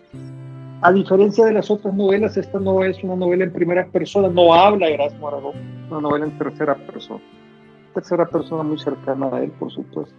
A 0.82 0.91
diferencia 0.91 1.45
de 1.45 1.54
las 1.54 1.69
otras 1.69 1.93
novelas, 1.95 2.38
esta 2.38 2.60
no 2.60 2.84
es 2.84 3.04
una 3.04 3.15
novela 3.15 3.43
en 3.43 3.52
primera 3.52 3.86
persona, 3.88 4.30
no 4.30 4.54
habla 4.54 4.88
Erasmo 4.88 5.28
Aragón, 5.28 5.56
una 5.89 6.02
novela 6.02 6.26
en 6.26 6.38
tercera 6.38 6.76
persona. 6.76 7.21
Tercera 7.95 8.26
persona 8.28 8.62
muy 8.62 8.78
cercana 8.78 9.30
a 9.34 9.43
él, 9.43 9.52
por 9.60 9.71
supuesto 9.71 10.13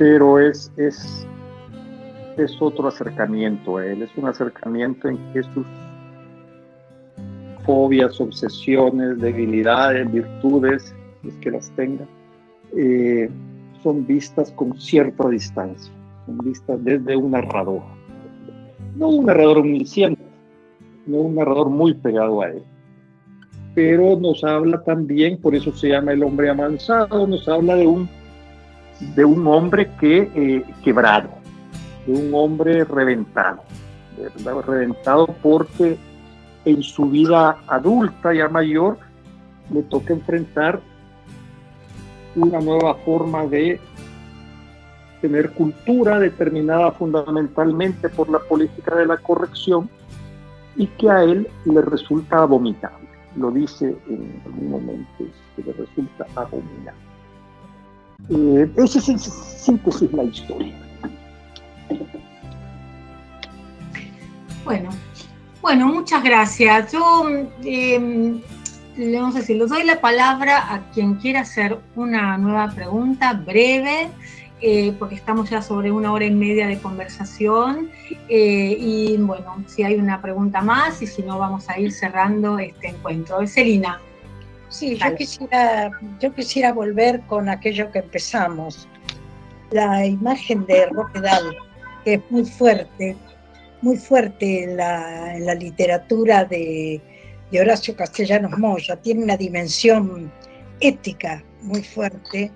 pero 0.00 0.40
es, 0.40 0.72
es, 0.78 1.26
es 2.38 2.56
otro 2.62 2.88
acercamiento 2.88 3.76
a 3.76 3.84
él, 3.84 4.00
es 4.00 4.08
un 4.16 4.28
acercamiento 4.28 5.08
en 5.08 5.18
que 5.34 5.42
sus 5.42 5.66
fobias, 7.66 8.18
obsesiones, 8.18 9.18
debilidades, 9.18 10.10
virtudes, 10.10 10.94
es 11.22 11.34
que 11.42 11.50
las 11.50 11.70
tenga, 11.72 12.06
eh, 12.74 13.28
son 13.82 14.06
vistas 14.06 14.50
con 14.52 14.80
cierta 14.80 15.28
distancia, 15.28 15.92
son 16.24 16.38
vistas 16.38 16.82
desde 16.82 17.14
un 17.14 17.32
narrador, 17.32 17.82
no 18.96 19.08
un 19.08 19.26
narrador 19.26 19.58
omnisciente, 19.58 20.22
no 21.06 21.18
un 21.18 21.34
narrador 21.34 21.68
muy 21.68 21.92
pegado 21.92 22.40
a 22.40 22.48
él, 22.48 22.62
pero 23.74 24.18
nos 24.18 24.42
habla 24.44 24.82
también, 24.82 25.36
por 25.36 25.54
eso 25.54 25.76
se 25.76 25.88
llama 25.90 26.12
el 26.12 26.22
hombre 26.22 26.48
amansado, 26.48 27.26
nos 27.26 27.46
habla 27.50 27.74
de 27.74 27.86
un 27.86 28.08
de 29.00 29.24
un 29.24 29.46
hombre 29.46 29.90
que 29.98 30.30
eh, 30.34 30.64
quebrado, 30.84 31.30
de 32.06 32.12
un 32.12 32.34
hombre 32.34 32.84
reventado, 32.84 33.62
reventado 34.66 35.26
porque 35.42 35.98
en 36.64 36.82
su 36.82 37.06
vida 37.06 37.58
adulta 37.66 38.34
ya 38.34 38.48
mayor 38.48 38.98
le 39.72 39.82
toca 39.84 40.12
enfrentar 40.12 40.80
una 42.36 42.60
nueva 42.60 42.94
forma 42.96 43.46
de 43.46 43.80
tener 45.20 45.50
cultura 45.52 46.18
determinada 46.18 46.92
fundamentalmente 46.92 48.08
por 48.08 48.28
la 48.30 48.38
política 48.38 48.96
de 48.96 49.06
la 49.06 49.16
corrección 49.16 49.90
y 50.76 50.86
que 50.86 51.10
a 51.10 51.22
él 51.24 51.48
le 51.64 51.82
resulta 51.82 52.42
abominable. 52.42 53.08
Lo 53.36 53.50
dice 53.50 53.96
en 54.08 54.42
algún 54.46 54.70
momento, 54.70 55.24
que 55.56 55.62
le 55.62 55.72
resulta 55.72 56.26
abominable. 56.34 57.09
Eh, 58.28 58.70
esa 58.76 58.98
es 58.98 59.08
en 59.08 59.18
síntesis 59.18 60.12
la 60.12 60.24
historia. 60.24 60.74
Bueno, 64.64 64.90
bueno, 65.62 65.86
muchas 65.88 66.22
gracias. 66.22 66.92
Yo 66.92 67.26
eh, 67.64 68.40
vamos 68.96 69.34
a 69.34 69.40
decir, 69.40 69.56
les 69.56 69.68
doy 69.68 69.84
la 69.84 70.00
palabra 70.00 70.72
a 70.72 70.90
quien 70.92 71.14
quiera 71.14 71.40
hacer 71.40 71.78
una 71.96 72.38
nueva 72.38 72.68
pregunta 72.70 73.32
breve. 73.32 74.10
Eh, 74.62 74.94
porque 74.98 75.14
estamos 75.14 75.48
ya 75.48 75.62
sobre 75.62 75.90
una 75.90 76.12
hora 76.12 76.26
y 76.26 76.30
media 76.30 76.66
de 76.66 76.78
conversación. 76.78 77.90
Eh, 78.28 78.76
y 78.78 79.16
bueno, 79.16 79.64
si 79.66 79.82
hay 79.82 79.94
una 79.94 80.20
pregunta 80.20 80.60
más 80.60 81.00
y 81.00 81.06
si 81.06 81.22
no, 81.22 81.38
vamos 81.38 81.68
a 81.70 81.78
ir 81.78 81.92
cerrando 81.92 82.58
este 82.58 82.88
encuentro. 82.88 83.46
Celina. 83.46 84.00
Sí, 84.70 84.96
yo 84.96 85.14
quisiera, 85.16 85.90
yo 86.20 86.32
quisiera 86.32 86.72
volver 86.72 87.20
con 87.22 87.48
aquello 87.48 87.90
que 87.90 87.98
empezamos. 87.98 88.88
La 89.72 90.06
imagen 90.06 90.64
de 90.66 90.86
Roquedal, 90.86 91.56
que 92.04 92.14
es 92.14 92.20
muy 92.30 92.44
fuerte, 92.44 93.16
muy 93.82 93.96
fuerte 93.96 94.64
en 94.64 94.76
la, 94.76 95.36
en 95.36 95.46
la 95.46 95.54
literatura 95.54 96.44
de, 96.44 97.00
de 97.50 97.60
Horacio 97.60 97.96
Castellanos 97.96 98.56
Moya, 98.58 98.96
tiene 98.96 99.24
una 99.24 99.36
dimensión 99.36 100.32
ética 100.78 101.44
muy 101.62 101.82
fuerte 101.82 102.52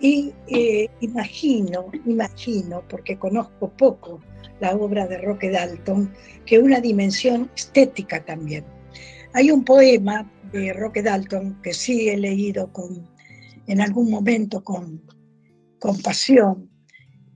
y 0.00 0.32
eh, 0.48 0.88
imagino, 1.00 1.90
imagino, 2.06 2.82
porque 2.88 3.18
conozco 3.18 3.68
poco 3.68 4.20
la 4.58 4.72
obra 4.72 5.06
de 5.06 5.18
Roque 5.18 5.50
Dalton, 5.50 6.12
que 6.46 6.58
una 6.58 6.80
dimensión 6.80 7.50
estética 7.54 8.24
también. 8.24 8.64
Hay 9.34 9.50
un 9.50 9.64
poema 9.64 10.30
de 10.52 10.72
Roque 10.72 11.02
Dalton 11.02 11.60
que 11.62 11.72
sí 11.72 12.08
he 12.08 12.16
leído 12.16 12.72
con, 12.72 13.08
en 13.66 13.80
algún 13.80 14.10
momento 14.10 14.62
con, 14.62 15.02
con 15.78 16.00
pasión, 16.02 16.70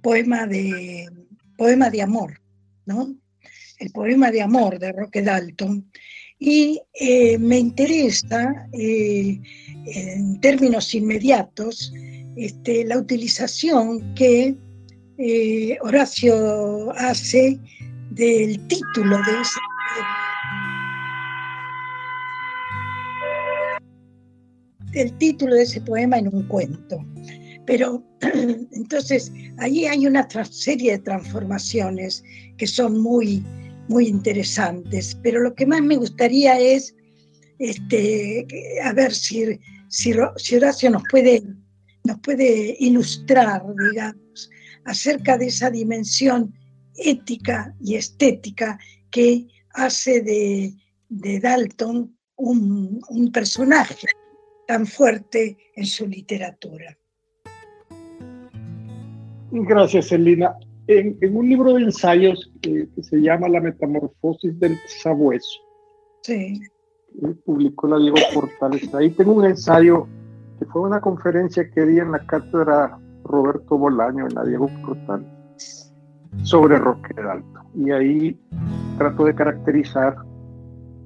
poema 0.03 0.47
de, 0.47 1.09
poema 1.57 1.91
de 1.91 2.03
amor, 2.03 2.41
¿no? 2.85 3.17
El 3.79 3.91
poema 3.93 4.31
de 4.31 4.43
amor 4.43 4.79
de 4.79 4.93
Roque 4.93 5.23
Dalton, 5.23 5.91
y 6.39 6.81
eh, 6.93 7.39
me 7.39 7.59
interesa, 7.59 8.69
eh, 8.73 9.41
en 9.87 10.41
términos 10.41 10.95
inmediatos, 10.95 11.93
este, 12.37 12.85
la 12.85 12.99
utilización 12.99 14.15
que 14.15 14.55
eh, 15.19 15.79
Horacio 15.81 16.93
hace 16.93 17.59
del 18.11 18.67
título 18.69 19.17
de 19.17 19.41
ese 19.41 19.61
del 24.97 25.13
título 25.19 25.55
de 25.55 25.63
ese 25.63 25.81
poema 25.83 26.19
en 26.19 26.35
un 26.35 26.43
cuento. 26.49 27.05
Pero 27.67 28.03
entonces 28.73 29.31
ahí 29.59 29.85
hay 29.85 30.07
una 30.07 30.27
serie 30.51 30.93
de 30.93 30.99
transformaciones 31.01 32.25
que 32.57 32.67
son 32.67 33.01
muy 33.01 33.45
muy 33.89 34.09
interesantes, 34.09 35.17
pero 35.23 35.39
lo 35.41 35.55
que 35.55 35.65
más 35.65 35.81
me 35.81 35.97
gustaría 35.97 36.59
es, 36.59 36.93
este, 37.61 38.45
a 38.83 38.93
ver 38.93 39.15
si, 39.15 39.61
si, 39.89 40.13
Horacio 40.57 40.91
nos 40.91 41.05
puede, 41.09 41.45
nos 42.03 42.19
puede 42.19 42.77
ilustrar, 42.81 43.63
digamos, 43.93 44.51
acerca 44.87 45.39
de 45.39 45.47
esa 45.47 45.71
dimensión 45.71 46.53
ética 46.97 47.73
y 47.81 47.95
estética 47.95 48.77
que 49.13 49.47
hace 49.75 50.21
de, 50.21 50.75
de 51.09 51.39
Dalton 51.39 52.13
un, 52.35 53.01
un 53.09 53.31
personaje 53.31 54.09
tan 54.66 54.87
fuerte 54.87 55.57
en 55.74 55.87
su 55.87 56.07
literatura. 56.07 56.96
Gracias, 59.50 60.12
Elina 60.12 60.57
en, 60.87 61.37
un 61.37 61.48
libro 61.48 61.74
de 61.74 61.83
ensayos 61.83 62.52
que, 62.62 62.88
se 63.00 63.20
llama 63.20 63.48
La 63.48 63.61
Metamorfosis 63.61 64.59
del 64.59 64.76
Sabueso. 65.02 65.61
Sí. 66.22 66.61
Publicó 67.44 67.88
la 67.88 67.98
Diego 67.98 68.16
Portales. 68.35 68.92
Ahí 68.94 69.11
tengo 69.11 69.33
un 69.33 69.46
ensayo 69.46 70.07
que 70.59 70.66
fue 70.66 70.83
una 70.83 71.00
conferencia 71.00 71.68
que 71.70 71.85
di 71.85 71.98
en 71.98 72.12
la 72.12 72.24
cátedra 72.26 72.98
Roberto 73.24 73.79
Bolaño 73.79 74.26
en 74.26 74.35
la 74.35 74.44
Diego 74.44 74.68
Portales 74.85 75.92
sobre 76.42 76.79
Roque 76.79 77.14
Alto. 77.20 77.61
Y 77.74 77.90
ahí 77.90 78.38
trato 78.98 79.24
de 79.24 79.35
caracterizar 79.35 80.16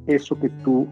eso 0.06 0.38
que 0.38 0.48
tú 0.64 0.88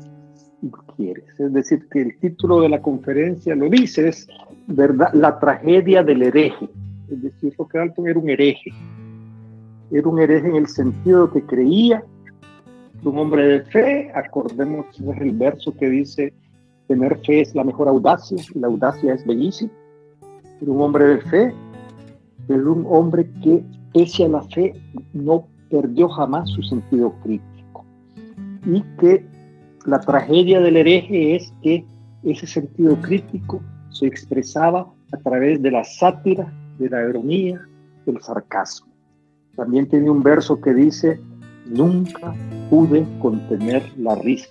quieres. 0.97 1.39
Es 1.39 1.53
decir, 1.53 1.89
que 1.91 2.03
el 2.03 2.19
título 2.19 2.61
de 2.61 2.69
la 2.69 2.83
conferencia 2.83 3.55
lo 3.55 3.69
dices, 3.69 4.29
¿verdad? 4.67 5.13
La 5.13 5.39
tragedia 5.39 6.03
del 6.03 6.23
hereje 6.23 6.69
es 7.11 7.23
decir, 7.23 7.55
que 7.57 7.79
Dalton 7.79 8.09
era 8.09 8.19
un 8.19 8.29
hereje. 8.29 8.71
Era 9.91 10.09
un 10.09 10.21
hereje 10.21 10.49
en 10.49 10.57
el 10.57 10.67
sentido 10.67 11.31
que 11.31 11.43
creía 11.43 12.05
un 13.05 13.17
hombre 13.17 13.47
de 13.47 13.61
fe, 13.63 14.11
acordemos 14.13 14.87
el 15.21 15.33
verso 15.33 15.73
que 15.77 15.89
dice, 15.89 16.33
tener 16.89 17.17
fe 17.25 17.43
es 17.43 17.55
la 17.55 17.63
mejor 17.63 17.89
audacia, 17.89 18.37
la 18.55 18.67
audacia 18.67 19.15
es 19.15 19.25
bellísima. 19.25 19.71
Era 20.61 20.73
un 20.73 20.83
hombre 20.83 21.05
de 21.05 21.21
fe, 21.23 21.55
pero 22.49 22.73
un 22.73 22.85
hombre 22.89 23.31
que, 23.43 23.63
pese 23.95 24.25
a 24.25 24.29
la 24.29 24.43
fe, 24.43 24.75
no 25.13 25.47
perdió 25.71 26.09
jamás 26.09 26.51
su 26.51 26.63
sentido 26.65 27.15
crítico. 27.23 27.85
Y 28.67 28.83
que 28.99 29.25
la 29.89 30.01
tragedia 30.01 30.61
del 30.61 30.77
hereje 30.77 31.37
es 31.37 31.53
que 31.63 31.83
ese 32.23 32.47
sentido 32.47 32.95
crítico 33.01 33.63
se 33.89 34.07
expresaba 34.07 34.87
a 35.13 35.17
través 35.17 35.63
de 35.63 35.71
la 35.71 35.83
sátira 35.83 36.53
de 36.79 36.91
la 36.91 37.09
ironía, 37.09 37.67
del 38.05 38.21
sarcasmo. 38.21 38.93
También 39.57 39.89
tiene 39.89 40.11
un 40.11 40.23
verso 40.23 40.61
que 40.61 40.75
dice, 40.75 41.19
nunca 41.65 42.35
pude 42.69 43.07
contener 43.19 43.83
la 43.97 44.15
risa. 44.17 44.51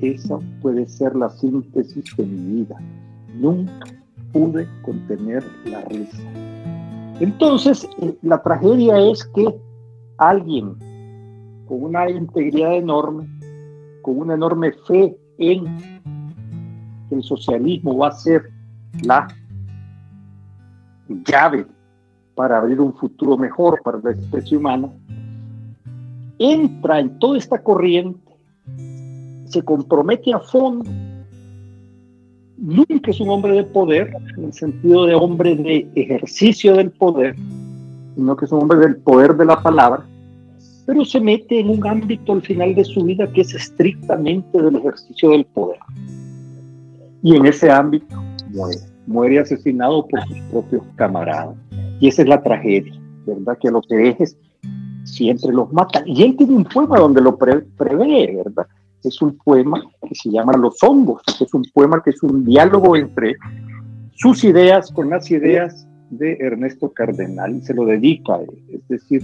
Esa 0.00 0.40
puede 0.60 0.88
ser 0.88 1.14
la 1.14 1.30
síntesis 1.30 2.04
de 2.16 2.26
mi 2.26 2.56
vida. 2.56 2.76
Nunca 3.34 3.86
pude 4.32 4.66
contener 4.82 5.44
la 5.64 5.80
risa. 5.82 6.22
Entonces, 7.20 7.88
eh, 8.02 8.18
la 8.22 8.42
tragedia 8.42 8.98
es 8.98 9.24
que 9.26 9.46
alguien 10.18 10.74
con 11.66 11.84
una 11.84 12.10
integridad 12.10 12.74
enorme, 12.74 13.28
con 14.04 14.18
una 14.18 14.34
enorme 14.34 14.72
fe 14.86 15.16
en 15.38 15.64
que 17.08 17.14
el 17.14 17.22
socialismo 17.22 17.96
va 17.96 18.08
a 18.08 18.12
ser 18.12 18.50
la 19.02 19.26
llave 21.08 21.66
para 22.34 22.58
abrir 22.58 22.80
un 22.80 22.94
futuro 22.94 23.38
mejor 23.38 23.80
para 23.82 23.98
la 24.02 24.10
especie 24.10 24.58
humana, 24.58 24.90
entra 26.38 27.00
en 27.00 27.18
toda 27.18 27.38
esta 27.38 27.62
corriente, 27.62 28.20
se 29.46 29.62
compromete 29.62 30.34
a 30.34 30.40
fondo, 30.40 30.84
nunca 32.58 33.10
es 33.10 33.20
un 33.20 33.30
hombre 33.30 33.54
de 33.54 33.64
poder, 33.64 34.14
en 34.36 34.44
el 34.44 34.52
sentido 34.52 35.06
de 35.06 35.14
hombre 35.14 35.56
de 35.56 35.88
ejercicio 35.94 36.74
del 36.74 36.90
poder, 36.90 37.36
sino 38.16 38.36
que 38.36 38.44
es 38.44 38.52
un 38.52 38.62
hombre 38.62 38.78
del 38.80 38.96
poder 38.96 39.34
de 39.34 39.46
la 39.46 39.62
palabra, 39.62 40.04
pero 40.86 41.04
se 41.04 41.20
mete 41.20 41.60
en 41.60 41.70
un 41.70 41.86
ámbito 41.86 42.32
al 42.32 42.42
final 42.42 42.74
de 42.74 42.84
su 42.84 43.04
vida 43.04 43.30
que 43.32 43.42
es 43.42 43.54
estrictamente 43.54 44.60
del 44.60 44.76
ejercicio 44.76 45.30
del 45.30 45.44
poder. 45.46 45.78
Y 47.22 47.36
en 47.36 47.46
ese 47.46 47.70
ámbito 47.70 48.22
muere 48.50 48.94
muere 49.06 49.38
asesinado 49.38 50.06
por 50.06 50.22
sus 50.26 50.38
propios 50.50 50.82
camaradas. 50.96 51.56
Y 52.00 52.08
esa 52.08 52.22
es 52.22 52.28
la 52.28 52.42
tragedia, 52.42 52.94
¿verdad? 53.26 53.58
Que 53.60 53.68
a 53.68 53.72
los 53.72 53.90
herejes 53.90 54.36
siempre 55.04 55.52
los 55.52 55.72
matan. 55.72 56.04
Y 56.06 56.22
él 56.22 56.36
tiene 56.36 56.54
un 56.54 56.64
poema 56.64 56.98
donde 56.98 57.20
lo 57.20 57.36
prevé, 57.36 57.66
¿verdad? 57.78 58.66
Es 59.02 59.20
un 59.20 59.36
poema 59.36 59.82
que 60.08 60.14
se 60.14 60.30
llama 60.30 60.56
Los 60.56 60.82
hongos, 60.82 61.22
es 61.40 61.52
un 61.52 61.64
poema 61.74 62.02
que 62.02 62.10
es 62.10 62.22
un 62.22 62.44
diálogo 62.44 62.96
entre 62.96 63.36
sus 64.14 64.44
ideas 64.44 64.90
con 64.90 65.10
las 65.10 65.30
ideas 65.30 65.86
de 66.08 66.38
Ernesto 66.40 66.90
Cardenal 66.90 67.56
y 67.56 67.60
se 67.60 67.74
lo 67.74 67.84
dedica. 67.84 68.38
Es 68.70 68.88
decir, 68.88 69.22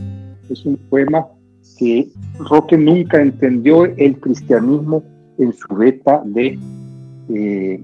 es 0.50 0.66
un 0.66 0.76
poema 0.90 1.26
que 1.78 2.08
Roque 2.38 2.76
nunca 2.76 3.20
entendió 3.20 3.84
el 3.84 4.18
cristianismo 4.20 5.02
en 5.38 5.52
su 5.52 5.74
beta 5.74 6.22
de 6.24 6.58
eh, 7.30 7.82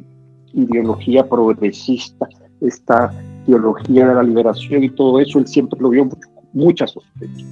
ideología 0.53 1.29
progresista, 1.29 2.29
esta 2.61 3.13
teología 3.47 4.09
de 4.09 4.15
la 4.15 4.23
liberación 4.23 4.85
y 4.85 4.91
todo 4.91 5.21
eso, 5.21 5.39
él 5.39 5.47
siempre 5.47 5.81
lo 5.81 5.91
vio 5.91 6.05
mucho, 6.05 6.29
mucha 6.53 6.87
sospecha. 6.87 7.45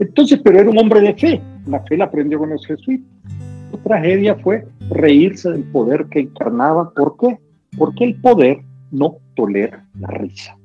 Entonces, 0.00 0.40
pero 0.42 0.60
era 0.60 0.70
un 0.70 0.78
hombre 0.78 1.00
de 1.00 1.14
fe, 1.14 1.40
la 1.66 1.80
fe 1.84 1.96
la 1.96 2.04
aprendió 2.04 2.38
con 2.38 2.50
los 2.50 2.64
jesuitas. 2.66 3.08
Su 3.70 3.78
tragedia 3.78 4.36
fue 4.36 4.66
reírse 4.90 5.50
del 5.50 5.64
poder 5.64 6.06
que 6.06 6.20
encarnaba. 6.20 6.90
¿Por 6.94 7.16
qué? 7.18 7.38
Porque 7.76 8.04
el 8.04 8.14
poder 8.20 8.60
no 8.90 9.18
tolera 9.34 9.86
la 9.98 10.08
risa. 10.08 10.56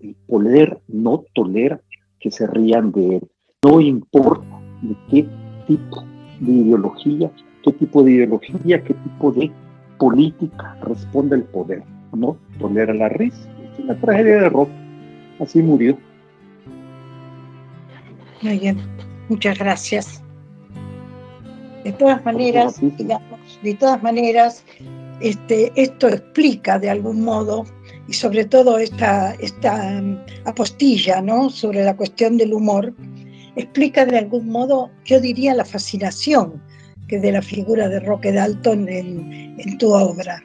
El 0.00 0.16
poder 0.26 0.80
no 0.88 1.24
tolera 1.34 1.80
que 2.18 2.30
se 2.30 2.46
rían 2.46 2.92
de 2.92 3.16
él. 3.16 3.28
No 3.62 3.78
importa 3.78 4.58
de 4.80 4.96
qué 5.10 5.28
tipo 5.66 6.02
de 6.40 6.50
ideología, 6.50 7.30
qué 7.62 7.72
tipo 7.72 8.02
de 8.02 8.12
ideología, 8.12 8.82
qué 8.82 8.94
tipo 8.94 9.32
de 9.32 9.52
política 9.98 10.78
responde 10.80 11.36
el 11.36 11.44
poder. 11.44 11.82
No 12.14 12.38
tolera 12.58 12.94
la 12.94 13.10
risa. 13.10 13.50
Es 13.62 13.84
una 13.84 14.00
tragedia 14.00 14.36
de 14.36 14.48
rock. 14.48 14.70
Así 15.40 15.60
murió. 15.60 15.98
Muy 18.40 18.58
bien, 18.60 18.78
muchas 19.28 19.58
gracias. 19.58 20.22
De 21.84 21.92
todas 21.92 22.24
maneras, 22.24 22.80
digamos, 22.96 23.60
de 23.62 23.74
todas 23.74 24.02
maneras, 24.02 24.64
este, 25.20 25.70
esto 25.76 26.08
explica 26.08 26.78
de 26.78 26.88
algún 26.88 27.20
modo, 27.22 27.66
y 28.08 28.14
sobre 28.14 28.46
todo 28.46 28.78
esta, 28.78 29.34
esta 29.34 30.00
mm, 30.00 30.18
apostilla 30.46 31.20
¿no? 31.20 31.50
sobre 31.50 31.84
la 31.84 31.94
cuestión 31.94 32.38
del 32.38 32.54
humor, 32.54 32.94
explica 33.56 34.06
de 34.06 34.18
algún 34.18 34.48
modo, 34.48 34.90
yo 35.04 35.20
diría, 35.20 35.54
la 35.54 35.64
fascinación 35.64 36.62
que 37.08 37.18
de 37.18 37.32
la 37.32 37.42
figura 37.42 37.88
de 37.88 38.00
Roque 38.00 38.32
Dalton 38.32 38.88
en, 38.88 39.78
tu 39.78 39.92
obra. 39.92 40.42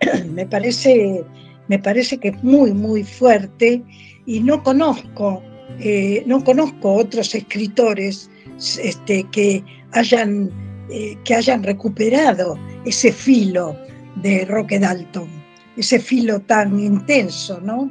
me, 0.32 0.46
parece, 0.46 1.24
me 1.68 1.78
parece 1.78 2.18
que 2.18 2.28
es 2.28 2.42
muy, 2.42 2.72
muy 2.72 3.04
fuerte 3.04 3.82
y 4.24 4.40
no 4.40 4.62
conozco, 4.62 5.42
eh, 5.78 6.22
no 6.26 6.42
conozco 6.42 6.94
otros 6.94 7.34
escritores 7.34 8.30
este, 8.78 9.24
que 9.30 9.62
hayan 9.92 10.50
eh, 10.88 11.18
que 11.24 11.34
hayan 11.34 11.64
recuperado 11.64 12.56
ese 12.84 13.10
filo 13.10 13.76
de 14.22 14.44
Roque 14.44 14.78
Dalton, 14.78 15.28
ese 15.76 15.98
filo 15.98 16.40
tan 16.40 16.78
intenso, 16.78 17.60
¿no? 17.60 17.90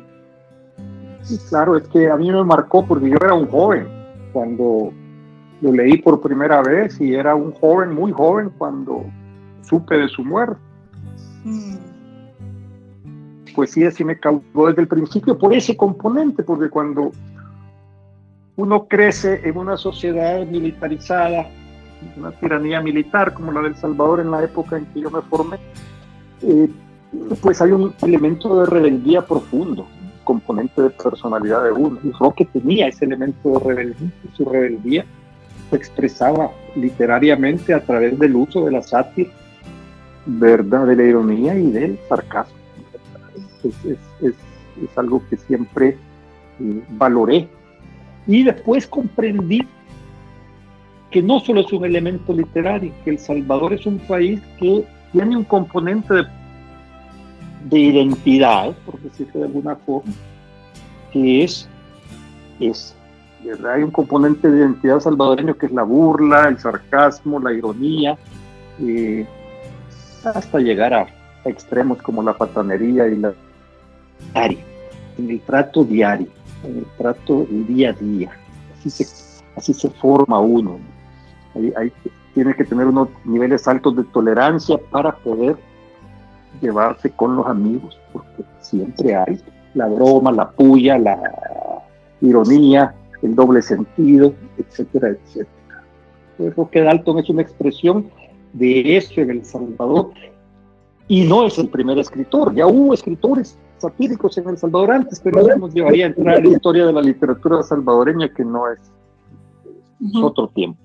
Sí, 1.24 1.38
claro, 1.50 1.76
es 1.76 1.86
que 1.90 2.10
a 2.10 2.16
mí 2.16 2.32
me 2.32 2.44
marcó 2.46 2.86
porque 2.86 3.10
yo 3.10 3.18
era 3.22 3.34
un 3.34 3.48
joven 3.48 3.95
cuando 4.36 4.92
lo 5.62 5.72
leí 5.72 5.98
por 6.00 6.20
primera 6.20 6.62
vez 6.62 7.00
y 7.00 7.16
era 7.16 7.36
un 7.36 7.54
joven, 7.54 7.96
muy 7.96 8.12
joven 8.12 8.52
cuando 8.58 9.06
supe 9.62 9.96
de 9.96 10.10
su 10.10 10.26
muerte. 10.26 10.60
Mm. 11.46 11.76
Pues 13.56 13.72
sí, 13.72 13.86
así 13.86 14.04
me 14.04 14.20
causó 14.20 14.68
desde 14.68 14.82
el 14.82 14.90
principio 14.90 15.38
por 15.38 15.54
ese 15.54 15.78
componente, 15.78 16.44
porque 16.44 16.70
cuando 16.70 17.14
uno 18.58 18.88
crece 18.90 19.40
en 19.48 19.58
una 19.58 19.78
sociedad 19.78 20.46
militarizada, 20.46 21.48
una 22.18 22.32
tiranía 22.34 22.82
militar 22.82 23.34
como 23.34 23.54
la 23.54 23.62
del 23.62 23.78
Salvador 23.78 24.20
en 24.20 24.32
la 24.32 24.44
época 24.44 24.78
en 24.78 24.86
que 24.88 25.00
yo 25.00 25.10
me 25.10 25.22
formé, 25.22 25.60
eh, 26.42 26.70
pues 27.42 27.62
hay 27.62 27.72
un 27.72 27.94
elemento 28.02 28.60
de 28.60 28.66
rebeldía 28.66 29.26
profundo, 29.26 29.88
componente 30.26 30.82
de 30.82 30.90
personalidad 30.90 31.64
de 31.64 31.72
uno. 31.72 31.98
Y 32.04 32.12
Roque 32.12 32.46
tenía 32.52 32.88
ese 32.88 33.06
elemento 33.06 33.52
de 33.52 33.60
rebeldía, 33.60 34.12
su 34.34 34.44
rebeldía 34.44 35.06
se 35.70 35.78
expresaba 35.78 36.52
literariamente 36.76 37.74
a 37.74 37.80
través 37.80 38.20
del 38.20 38.36
uso 38.36 38.66
de 38.66 38.72
la 38.72 38.82
sátira, 38.82 39.30
¿verdad? 40.26 40.86
de 40.88 40.96
la 40.98 41.04
ironía 41.04 41.58
y 41.58 41.72
del 41.72 41.98
sarcasmo. 42.10 42.56
Es, 44.22 44.36
algo 44.98 45.24
que 45.30 45.38
siempre 45.38 45.98
eh, 46.60 46.84
valoré. 46.90 47.48
Y 48.28 48.44
después 48.44 48.86
comprendí 48.86 49.66
que 51.10 51.22
no 51.22 51.40
solo 51.40 51.62
es 51.62 51.72
un 51.72 51.86
elemento 51.86 52.34
literario, 52.34 52.92
que 53.04 53.12
El 53.12 53.20
Salvador 53.20 53.74
es 53.74 53.86
un 53.86 54.00
país 54.00 54.42
que 54.60 54.86
tiene 55.14 55.38
un 55.38 55.46
componente 55.46 56.14
de, 56.14 56.24
identidad, 57.72 58.76
por 58.86 59.00
decirlo 59.00 59.42
de 59.42 59.46
alguna 59.46 59.76
forma, 59.76 60.14
que 61.12 61.44
es, 61.44 61.68
es 62.60 62.96
¿verdad? 63.44 63.74
Hay 63.74 63.84
un 63.84 63.92
componente 63.92 64.50
de 64.50 64.60
identidad 64.60 65.00
salvadoreño 65.00 65.56
que 65.58 65.68
es 65.68 65.72
la 65.72 65.84
burla, 65.84 66.48
el 66.48 66.60
sarcasmo, 66.60 67.40
la 67.40 67.54
ironía, 67.54 68.18
eh, 68.80 69.26
hasta 70.24 70.60
llegar 70.60 70.94
a, 70.94 71.08
extremos 71.46 72.02
como 72.02 72.24
la 72.24 72.34
patanería 72.34 73.08
y 73.08 73.18
la 73.18 73.34
en 74.34 75.30
el 75.30 75.40
trato 75.42 75.84
diario, 75.84 76.28
en 76.64 76.80
el 76.80 76.86
trato 76.98 77.46
día 77.50 77.92
a 77.92 77.94
día. 77.94 78.32
Así 78.78 78.90
se, 78.90 79.06
así 79.56 79.74
se 79.74 79.90
forma 79.92 80.40
uno 80.40 80.80
hay, 81.76 81.92
tiene 82.34 82.54
que 82.54 82.66
tener 82.66 82.88
unos 82.88 83.10
niveles 83.24 83.68
altos 83.68 83.96
de 83.96 84.04
tolerancia 84.06 84.78
para 84.92 85.16
poder 85.16 85.56
llevarse 86.62 87.10
con 87.12 87.36
los 87.36 87.48
amigos, 87.48 88.00
porque 88.12 88.44
siempre 88.60 89.16
hay 89.16 89.40
la 89.74 89.88
broma, 89.88 90.32
la 90.32 90.50
puya, 90.52 90.98
la 90.98 91.20
ironía, 92.22 92.96
el 93.22 93.36
doble 93.36 93.62
sentido, 93.62 94.34
etcétera, 94.58 95.10
etcétera. 95.10 95.84
Creo 96.38 96.70
que 96.70 96.82
Dalton 96.82 97.20
es 97.20 97.30
una 97.30 97.42
expresión 97.42 98.10
de 98.54 98.98
eso 98.98 99.22
en 99.22 99.30
El 99.30 99.46
Salvador 99.46 100.12
y 101.08 101.26
no 101.28 101.46
es 101.46 101.58
el 101.60 101.70
primer 101.70 102.00
escritor, 102.00 102.54
ya 102.56 102.68
hubo 102.68 102.94
escritores 102.94 103.58
satíricos 103.78 104.38
en 104.38 104.50
El 104.50 104.58
Salvador 104.58 104.92
antes, 104.92 105.20
pero 105.20 105.42
eso 105.42 105.58
nos 105.58 105.74
llevaría 105.74 106.06
a 106.06 106.10
entrar 106.10 106.38
en 106.40 106.46
la 106.46 106.56
historia 106.56 106.86
de 106.86 106.94
la 106.94 107.02
literatura 107.02 107.62
salvadoreña 107.64 108.34
que 108.34 108.44
no 108.44 108.72
es, 108.72 108.80
otro 110.22 110.48
tiempo. 110.50 110.80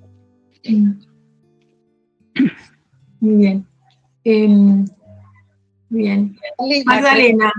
Muy 3.21 3.35
bien. 3.35 3.67
Em, 4.25 4.85
bien. 5.91 6.39
Magdalena. 6.87 7.53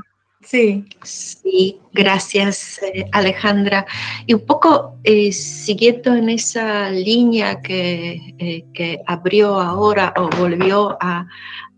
Sí. 0.43 0.85
Sí, 1.03 1.79
gracias 1.93 2.79
eh, 2.81 3.05
Alejandra. 3.11 3.85
Y 4.25 4.33
un 4.33 4.45
poco 4.45 4.97
eh, 5.03 5.31
siguiendo 5.31 6.15
en 6.15 6.29
esa 6.29 6.89
línea 6.89 7.61
que, 7.61 8.33
eh, 8.39 8.65
que, 8.73 8.99
abrió 9.05 9.59
ahora 9.59 10.13
o 10.17 10.29
volvió 10.39 10.97
a, 10.99 11.27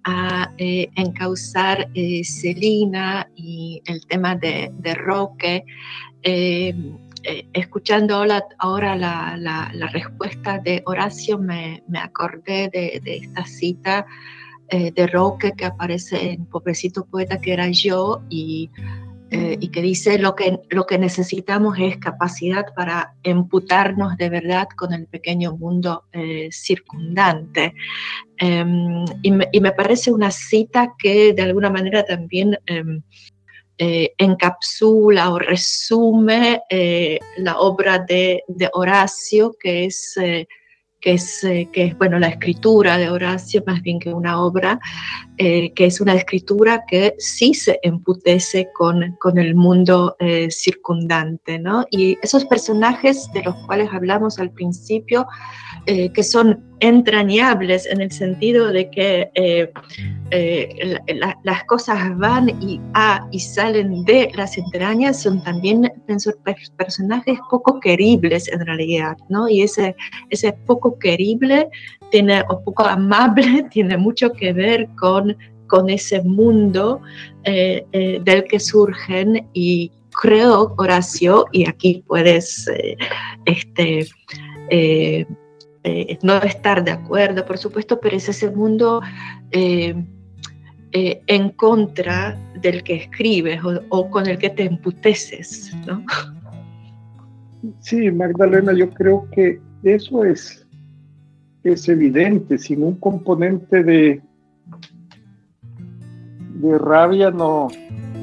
a 0.05 0.51
encauzar 0.57 1.89
Celina 2.23 3.27
y 3.35 3.81
el 3.85 4.05
tema 4.07 4.35
de, 4.35 4.71
de 4.73 4.95
Roque, 4.95 5.65
eh, 7.25 7.47
escuchando 7.53 8.21
ahora, 8.57 8.97
la, 8.97 9.89
respuesta 9.93 10.59
de 10.59 10.83
Horacio, 10.85 11.37
me, 11.37 11.81
acordé 11.97 12.67
de, 12.67 13.01
esta 13.05 13.45
cita 13.45 14.05
eh, 14.73 14.91
de 14.91 15.07
Roque 15.07 15.53
que 15.55 15.65
aparece 15.65 16.31
en 16.31 16.45
Pobrecito 16.45 17.05
Poeta, 17.05 17.39
que 17.39 17.53
era 17.53 17.69
yo, 17.69 18.21
y, 18.29 18.71
eh, 19.29 19.57
que 19.71 19.81
dice 19.81 20.17
lo 20.19 20.35
que, 20.35 20.59
lo 20.69 20.85
que 20.85 20.97
necesitamos 20.97 21.77
es 21.79 21.97
capacidad 21.97 22.65
para 22.75 23.13
emputarnos 23.23 24.17
de 24.17 24.29
verdad 24.29 24.67
con 24.75 24.93
el 24.93 25.07
pequeño 25.07 25.55
mundo 25.57 26.05
circundante. 26.51 27.73
Em, 28.37 29.05
y 29.21 29.31
me, 29.31 29.47
y, 29.51 29.59
me, 29.59 29.71
parece 29.71 30.11
una 30.11 30.31
cita 30.31 30.93
que 30.97 31.33
de 31.33 31.41
alguna 31.41 31.69
manera 31.69 32.03
también 32.03 32.57
em, 32.65 33.01
eh, 33.79 34.13
encapsula 34.19 35.31
o 35.31 35.39
resume 35.39 36.61
eh, 36.69 37.19
la 37.37 37.57
obra 37.57 37.97
de, 37.97 38.43
Horacio, 38.71 39.55
que 39.59 39.85
es, 39.85 40.15
eh, 40.17 40.47
que, 41.03 41.15
es, 41.15 41.41
que 41.73 41.83
es, 41.83 41.97
bueno, 41.97 42.17
la 42.17 42.29
escritura 42.29 42.97
de 42.97 43.09
Horacio, 43.09 43.61
más 43.67 43.81
bien 43.81 43.99
que 43.99 44.13
una 44.13 44.41
obra, 44.41 44.79
que 45.37 45.73
es 45.75 45.99
una 45.99 46.13
escritura 46.13 46.85
que 46.87 47.15
sí 47.17 47.53
se 47.53 47.77
emputece 47.83 48.69
con, 48.73 49.17
con 49.19 49.37
el 49.37 49.53
mundo 49.53 50.15
circundante, 50.49 51.59
¿no? 51.59 51.85
Y 51.91 52.17
esos 52.21 52.45
personajes 52.45 53.29
de 53.33 53.43
los 53.43 53.55
cuales 53.65 53.89
hablamos 53.91 54.39
al 54.39 54.51
principio, 54.51 55.27
que 55.85 56.23
son 56.23 56.63
entrañables 56.83 57.85
en 57.85 58.01
el 58.01 58.11
sentido 58.11 58.67
de 58.67 58.89
que 58.89 59.31
eh, 59.35 59.71
eh, 60.31 60.97
las 61.43 61.63
cosas 61.63 62.17
van 62.17 62.49
y, 62.61 62.81
salen 63.39 64.03
de 64.03 64.29
las 64.35 64.57
entrañas, 64.57 65.21
son 65.21 65.41
también 65.43 65.89
personajes 66.77 67.39
poco 67.49 67.79
queribles 67.79 68.49
en 68.49 68.65
realidad, 68.65 69.15
¿no? 69.29 69.47
Y 69.47 69.61
ese, 69.61 69.95
poco 70.65 70.99
querible 70.99 71.69
tiene, 72.11 72.43
o 72.49 72.61
poco 72.61 72.83
amable 72.83 73.65
tiene 73.71 73.95
mucho 73.97 74.33
que 74.33 74.51
ver 74.51 74.89
con, 74.99 75.37
con 75.67 75.89
ese 75.89 76.21
mundo 76.21 76.99
eh, 77.45 77.85
del 78.25 78.43
que 78.43 78.59
surgen 78.59 79.47
y 79.53 79.89
creo, 80.21 80.75
Horacio, 80.77 81.45
y 81.53 81.65
aquí 81.67 82.03
puedes 82.05 82.69
este, 83.45 84.05
eh, 85.83 86.17
no 86.21 86.37
estar 86.37 86.83
de 86.83 86.91
acuerdo, 86.91 87.45
por 87.45 87.57
supuesto, 87.57 87.99
pero 87.99 88.15
es 88.15 88.29
ese 88.29 88.49
mundo 88.49 89.01
eh, 89.51 89.93
eh, 90.93 91.21
en 91.27 91.49
contra 91.49 92.37
del 92.61 92.83
que 92.83 92.95
escribes 92.95 93.59
o, 93.89 94.09
con 94.09 94.27
el 94.27 94.37
que 94.37 94.49
te 94.49 94.63
emputeces, 94.63 95.75
¿no? 95.85 96.05
Sí, 97.79 98.11
Magdalena, 98.11 98.73
yo 98.73 98.89
creo 98.91 99.27
que 99.31 99.59
eso 99.83 100.23
es, 100.23 100.65
es 101.63 101.89
evidente, 101.89 102.57
sin 102.57 102.83
un 102.83 102.95
componente 102.95 103.83
de, 103.83 104.21
de 106.55 106.77
rabia 106.77 107.29
no, 107.29 107.67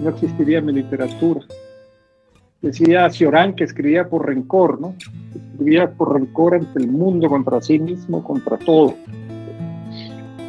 no 0.03 0.09
existiría 0.09 0.63
mi 0.63 0.73
literatura. 0.73 1.41
Decía 2.63 3.11
Ciorán 3.11 3.55
que 3.55 3.65
escribía 3.65 4.09
por 4.09 4.27
rencor, 4.27 4.81
¿no? 4.81 4.95
Escribía 5.61 5.91
por 5.91 6.15
rencor 6.15 6.55
ante 6.55 6.79
el 6.79 6.91
mundo, 6.91 7.29
contra 7.29 7.61
sí 7.61 7.79
mismo, 7.79 8.25
contra 8.25 8.57
todo. 8.57 8.95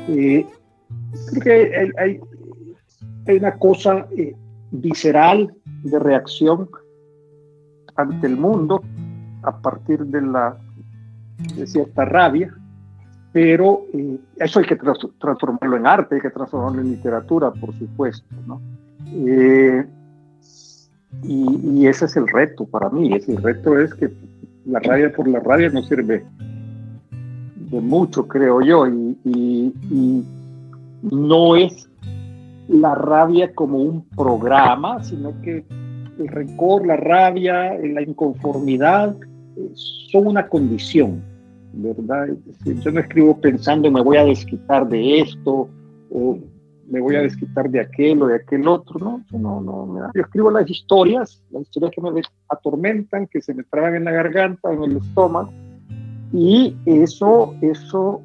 Eh, 0.07 0.47
creo 1.31 1.43
que 1.43 1.91
hay, 1.99 2.19
hay, 3.27 3.37
una 3.37 3.57
cosa 3.57 4.07
eh, 4.17 4.33
visceral 4.71 5.53
de 5.83 5.99
reacción 5.99 6.69
ante 7.97 8.25
el 8.25 8.37
mundo 8.37 8.81
a 9.43 9.57
partir 9.57 9.99
de 10.05 10.21
la 10.21 10.57
de 11.57 11.67
cierta 11.67 12.05
rabia, 12.05 12.55
pero 13.33 13.81
eh, 13.93 14.17
eso 14.37 14.59
hay 14.59 14.65
que 14.65 14.77
transformarlo 14.77 15.75
en 15.75 15.87
arte, 15.87 16.15
hay 16.15 16.21
que 16.21 16.29
transformarlo 16.29 16.79
en 16.79 16.91
literatura, 16.91 17.51
por 17.51 17.77
supuesto, 17.77 18.33
¿no? 18.47 18.61
Eh, 19.07 19.85
y, 21.23 21.85
ese 21.85 22.05
es 22.05 22.15
el 22.15 22.29
reto 22.29 22.65
para 22.65 22.89
mí, 22.89 23.13
ese 23.13 23.35
reto 23.35 23.77
es 23.77 23.93
que 23.93 24.09
la 24.65 24.79
rabia 24.79 25.11
por 25.11 25.27
la 25.27 25.39
rabia 25.39 25.69
no 25.69 25.81
sirve 25.83 26.25
de 27.71 27.81
mucho, 27.81 28.27
creo 28.27 28.61
yo, 28.61 28.87
y, 28.87 30.23
no 31.03 31.55
es 31.55 31.89
la 32.67 32.93
rabia 32.93 33.55
como 33.55 33.79
un 33.79 34.05
programa, 34.09 35.03
sino 35.03 35.33
que 35.41 35.65
el 36.19 36.27
rencor, 36.27 36.85
la 36.85 36.95
rabia, 36.95 37.73
la 37.81 38.03
inconformidad 38.03 39.15
eh, 39.57 39.71
son 39.73 40.27
una 40.27 40.47
condición, 40.47 41.23
¿verdad? 41.73 42.27
yo 42.65 42.91
no 42.91 42.99
escribo 42.99 43.39
pensando 43.41 43.89
me 43.89 44.01
voy 44.01 44.17
a 44.17 44.25
desquitar 44.25 44.87
de 44.89 45.21
esto 45.21 45.69
o 46.11 46.37
me 46.91 46.99
voy 46.99 47.15
a 47.15 47.21
desquitar 47.21 47.69
de 47.69 47.79
aquel 47.79 48.21
o 48.21 48.27
de 48.27 48.35
aquel 48.35 48.67
otro, 48.67 48.99
¿no? 48.99 49.23
no, 49.31 49.61
no, 49.61 50.11
yo 50.13 50.21
escribo 50.21 50.51
las 50.51 50.69
historias, 50.69 51.41
las 51.49 51.63
historias 51.63 51.93
que 51.95 52.01
me 52.01 52.21
atormentan, 52.49 53.27
que 53.27 53.41
se 53.41 53.53
me 53.53 53.63
traban 53.63 53.95
en 53.95 54.03
la 54.03 54.11
garganta, 54.11 54.71
en 54.73 54.83
el 54.83 54.97
estómago, 54.97 55.51
y 56.33 56.75
eso, 56.85 57.55
eso 57.61 58.21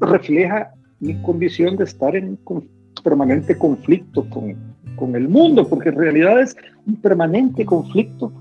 refleja 0.00 0.72
mi 1.00 1.20
condición 1.22 1.76
de 1.76 1.84
estar 1.84 2.14
en 2.14 2.38
permanente 3.02 3.58
conflicto 3.58 4.28
con, 4.30 4.54
con 4.96 5.16
el 5.16 5.28
mundo, 5.28 5.68
porque 5.68 5.88
en 5.88 5.96
realidad 5.96 6.40
es 6.40 6.56
un 6.86 6.96
permanente 6.96 7.64
conflicto. 7.64 8.32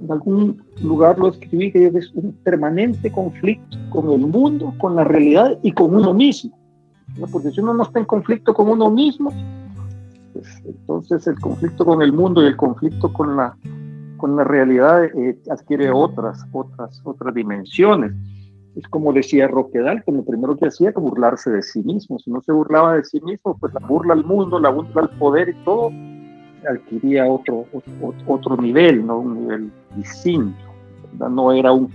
En 0.00 0.10
algún 0.10 0.62
lugar 0.82 1.18
lo 1.18 1.28
escribí 1.28 1.70
que 1.70 1.86
es 1.86 2.10
un 2.14 2.32
permanente 2.44 3.10
conflicto 3.10 3.76
con 3.90 4.10
el 4.12 4.26
mundo, 4.26 4.74
con 4.78 4.96
la 4.96 5.04
realidad 5.04 5.58
y 5.62 5.72
con 5.72 5.94
uno 5.94 6.14
mismo. 6.14 6.59
Porque 7.30 7.50
si 7.50 7.60
uno 7.60 7.74
no 7.74 7.82
está 7.82 7.98
en 7.98 8.06
conflicto 8.06 8.54
con 8.54 8.68
uno 8.68 8.90
mismo, 8.90 9.32
pues 10.32 10.62
entonces 10.64 11.26
el 11.26 11.38
conflicto 11.40 11.84
con 11.84 12.02
el 12.02 12.12
mundo 12.12 12.42
y 12.42 12.46
el 12.46 12.56
conflicto 12.56 13.12
con 13.12 13.36
la, 13.36 13.56
con 14.16 14.36
la 14.36 14.44
realidad 14.44 15.04
eh, 15.04 15.38
adquiere 15.50 15.90
otras, 15.90 16.44
otras, 16.52 17.00
otras 17.04 17.34
dimensiones. 17.34 18.12
Es 18.76 18.86
como 18.88 19.12
decía 19.12 19.48
Roquedal, 19.48 20.02
que 20.04 20.12
lo 20.12 20.24
primero 20.24 20.56
que 20.56 20.66
hacía 20.66 20.90
era 20.90 21.00
burlarse 21.00 21.50
de 21.50 21.62
sí 21.62 21.82
mismo. 21.82 22.18
Si 22.18 22.30
no 22.30 22.40
se 22.40 22.52
burlaba 22.52 22.94
de 22.94 23.04
sí 23.04 23.20
mismo, 23.20 23.56
pues 23.58 23.74
la 23.74 23.86
burla 23.86 24.14
al 24.14 24.24
mundo, 24.24 24.60
la 24.60 24.70
burla 24.70 25.02
al 25.02 25.10
poder 25.18 25.48
y 25.48 25.64
todo, 25.64 25.90
adquiría 26.68 27.26
otro, 27.26 27.66
otro, 27.72 28.14
otro 28.26 28.56
nivel, 28.56 29.04
¿no? 29.04 29.18
un 29.18 29.40
nivel 29.40 29.72
distinto. 29.96 30.56
No 31.18 31.52
era 31.52 31.72
un, 31.72 31.90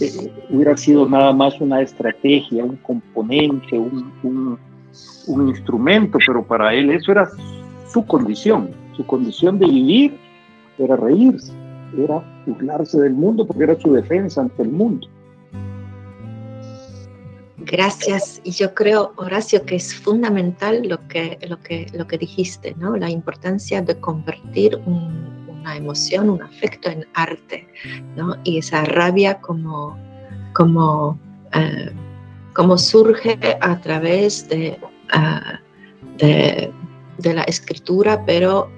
eh, 0.00 0.32
hubiera 0.50 0.76
sido 0.76 1.08
nada 1.08 1.32
más 1.32 1.60
una 1.60 1.80
estrategia, 1.82 2.64
un 2.64 2.76
componente, 2.76 3.78
un, 3.78 4.12
un, 4.22 4.58
un 5.26 5.48
instrumento, 5.48 6.18
pero 6.26 6.44
para 6.44 6.74
él 6.74 6.90
eso 6.90 7.12
era 7.12 7.28
su 7.92 8.04
condición, 8.06 8.70
su 8.96 9.06
condición 9.06 9.58
de 9.58 9.66
vivir 9.66 10.18
era 10.78 10.96
reírse, 10.96 11.52
era 11.96 12.22
burlarse 12.46 13.00
del 13.00 13.14
mundo 13.14 13.46
porque 13.46 13.64
era 13.64 13.78
su 13.78 13.92
defensa 13.92 14.40
ante 14.40 14.62
el 14.62 14.70
mundo. 14.70 15.06
Gracias. 17.58 18.40
Y 18.44 18.50
yo 18.50 18.74
creo, 18.74 19.12
Horacio, 19.16 19.64
que 19.64 19.76
es 19.76 19.94
fundamental 19.94 20.86
lo 20.86 20.98
que, 21.08 21.38
lo 21.48 21.58
que, 21.60 21.86
lo 21.94 22.06
que 22.06 22.18
dijiste, 22.18 22.74
¿no? 22.78 22.96
La 22.96 23.10
importancia 23.10 23.80
de 23.80 23.98
convertir 23.98 24.78
una 25.64 25.76
emoción, 25.76 26.28
un 26.28 26.42
afecto 26.42 26.90
en 26.90 27.06
arte, 27.14 27.66
¿no? 28.16 28.36
Y 28.44 28.58
esa 28.58 28.84
rabia 28.84 29.40
como, 29.40 29.98
como, 30.52 31.18
eh, 31.54 31.90
como 32.52 32.76
surge 32.76 33.38
a 33.60 33.80
través 33.80 34.46
de, 34.48 34.78
ah, 35.12 35.58
de, 36.18 36.70
la 37.22 37.42
escritura, 37.44 38.22
pero 38.26 38.70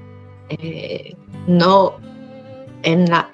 eh, 0.48 1.16
no 1.48 1.96
en 2.82 3.10
la 3.10 3.28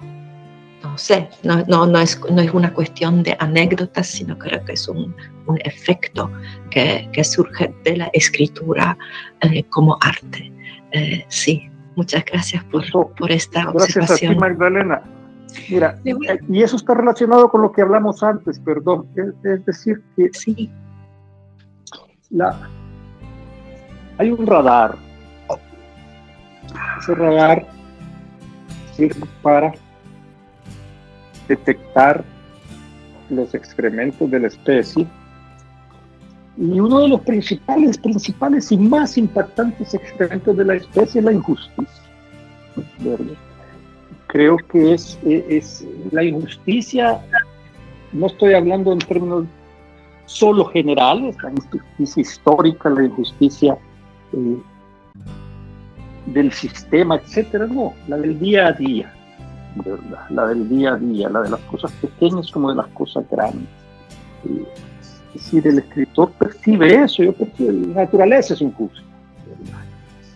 no 0.82 0.98
sé, 0.98 1.28
no, 1.44 1.62
no, 1.68 1.86
no, 1.86 2.00
es, 2.00 2.18
no 2.28 2.40
es 2.40 2.52
una 2.52 2.72
cuestión 2.72 3.22
de 3.22 3.36
anécdotas, 3.38 4.08
sino 4.08 4.36
creo 4.36 4.64
que 4.64 4.72
es 4.72 4.88
un, 4.88 5.14
un 5.46 5.58
efecto 5.64 6.28
que, 6.70 7.08
que, 7.12 7.22
surge 7.22 7.72
de 7.84 7.98
la 7.98 8.10
escritura 8.12 8.98
eh, 9.42 9.62
como 9.70 9.96
arte. 10.00 10.52
Sí, 11.28 11.71
muchas 11.96 12.24
gracias 12.24 12.64
por, 12.64 12.84
por 13.14 13.30
esta 13.30 13.68
observación. 13.70 14.06
Gracias 14.06 14.30
a 14.30 14.34
ti, 14.34 14.38
Magdalena. 14.38 15.02
Mira, 15.68 15.98
y 16.48 16.62
eso 16.62 16.76
está 16.76 16.94
relacionado 16.94 17.50
con 17.50 17.62
lo 17.62 17.72
que 17.72 17.82
hablamos 17.82 18.22
antes, 18.22 18.58
perdón, 18.58 19.06
es, 19.44 19.64
decir, 19.64 20.02
que 20.16 20.30
sí. 20.32 20.70
la, 22.30 22.58
hay 24.18 24.30
un 24.30 24.46
radar. 24.46 24.96
Ese 26.98 27.14
radar 27.14 27.66
sirve 28.94 29.26
para 29.42 29.72
detectar 31.48 32.24
los 33.28 33.54
excrementos 33.54 34.30
de 34.30 34.40
la 34.40 34.46
especie. 34.46 35.06
Y 36.56 36.80
uno 36.80 37.00
de 37.00 37.08
los 37.08 37.20
principales, 37.22 37.96
principales 37.98 38.70
y 38.72 38.76
más 38.76 39.16
impactantes 39.16 39.94
excrementos 39.94 40.56
de 40.56 40.64
la 40.64 40.74
especie 40.74 41.20
es 41.20 41.24
la 41.24 41.32
injusticia. 41.32 42.02
Creo 44.26 44.56
que 44.70 44.94
es, 44.94 45.18
es 45.24 45.86
la 46.10 46.24
injusticia, 46.24 47.20
no 48.12 48.26
estoy 48.26 48.54
hablando 48.54 48.92
en 48.92 48.98
términos 48.98 49.46
solo 50.26 50.64
generales, 50.66 51.36
la 51.42 51.50
injusticia 51.50 52.20
histórica, 52.20 52.88
la 52.90 53.04
injusticia 53.04 53.76
eh, 54.32 54.56
del 56.26 56.52
sistema, 56.52 57.16
etcétera, 57.16 57.66
no, 57.66 57.92
la 58.08 58.16
del 58.16 58.38
día 58.38 58.68
a 58.68 58.72
día 58.72 59.12
la 60.30 60.46
del 60.46 60.68
día 60.68 60.94
a 60.94 60.96
día, 60.96 61.28
la 61.28 61.42
de 61.42 61.50
las 61.50 61.60
cosas 61.60 61.92
pequeñas 61.92 62.50
como 62.50 62.70
de 62.70 62.76
las 62.76 62.88
cosas 62.88 63.24
grandes. 63.30 63.68
Es 65.34 65.44
decir, 65.44 65.66
el 65.66 65.78
escritor 65.78 66.30
percibe 66.32 66.94
eso, 66.94 67.22
yo 67.22 67.32
percibo, 67.32 67.72
la 67.72 68.02
naturaleza 68.02 68.54
es 68.54 68.60
injusta. 68.60 69.00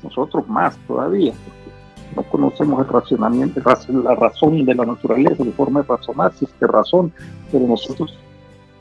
Nosotros 0.02 0.48
más 0.48 0.76
todavía, 0.86 1.32
porque 1.32 2.16
no 2.16 2.22
conocemos 2.30 2.86
el 2.86 2.92
racionamiento, 2.92 3.60
la 4.02 4.14
razón 4.14 4.64
de 4.64 4.74
la 4.74 4.86
naturaleza, 4.86 5.42
de 5.42 5.52
forma 5.52 5.82
de 5.82 5.88
razonar, 5.88 6.32
si 6.34 6.44
es 6.44 6.50
que 6.52 6.66
razón, 6.66 7.12
pero 7.52 7.66
nosotros 7.66 8.16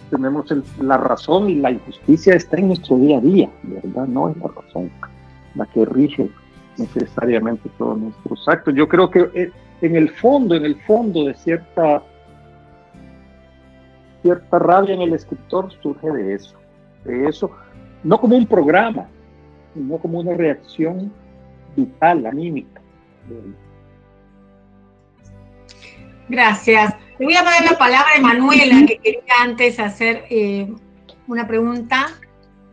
tenemos 0.09 0.45
la 0.80 0.97
razón 0.97 1.49
y 1.49 1.55
la 1.55 1.72
injusticia 1.72 2.36
está 2.36 2.57
en 2.57 2.68
nuestro 2.68 2.97
día 2.97 3.18
a 3.18 3.22
día, 3.22 3.49
¿verdad? 3.63 4.07
No 4.07 4.30
es 4.30 4.38
la 4.38 4.47
razón 4.47 4.91
la 5.55 5.66
que 5.66 5.86
rige 5.86 6.30
necesariamente 6.78 7.70
todos 7.78 7.97
nuestros 7.97 8.47
actos. 8.47 8.74
Yo 8.76 8.88
creo 8.88 9.09
que 9.09 9.30
eh, 9.34 9.51
en 9.82 9.95
el 9.95 10.09
fondo, 10.09 10.55
en 10.55 10.66
el 10.66 10.76
fondo 10.84 11.26
de 11.26 11.34
cierta, 11.36 12.03
cierta 14.26 14.57
rabia 14.57 14.95
en 14.95 15.03
el 15.03 15.13
escritor 15.13 15.71
surge 15.84 16.09
de 16.09 16.34
eso, 16.34 16.55
de 17.03 17.28
eso, 17.30 17.51
no 18.03 18.19
como 18.19 18.36
un 18.36 18.47
programa, 18.47 19.07
sino 19.76 19.99
como 19.99 20.19
una 20.19 20.34
reacción 20.34 21.13
vital, 21.76 22.26
anímica. 22.26 22.82
Gracias. 26.28 26.95
Le 27.19 27.26
voy 27.26 27.36
a 27.36 27.43
dar 27.43 27.63
la 27.63 27.78
palabra 27.78 28.13
a 28.17 28.19
Manuela, 28.21 28.84
que 28.88 28.97
quería 28.97 29.21
antes 29.41 29.80
hacer 29.80 30.23
eh, 30.32 30.73
una 31.28 31.45
pregunta. 31.45 32.07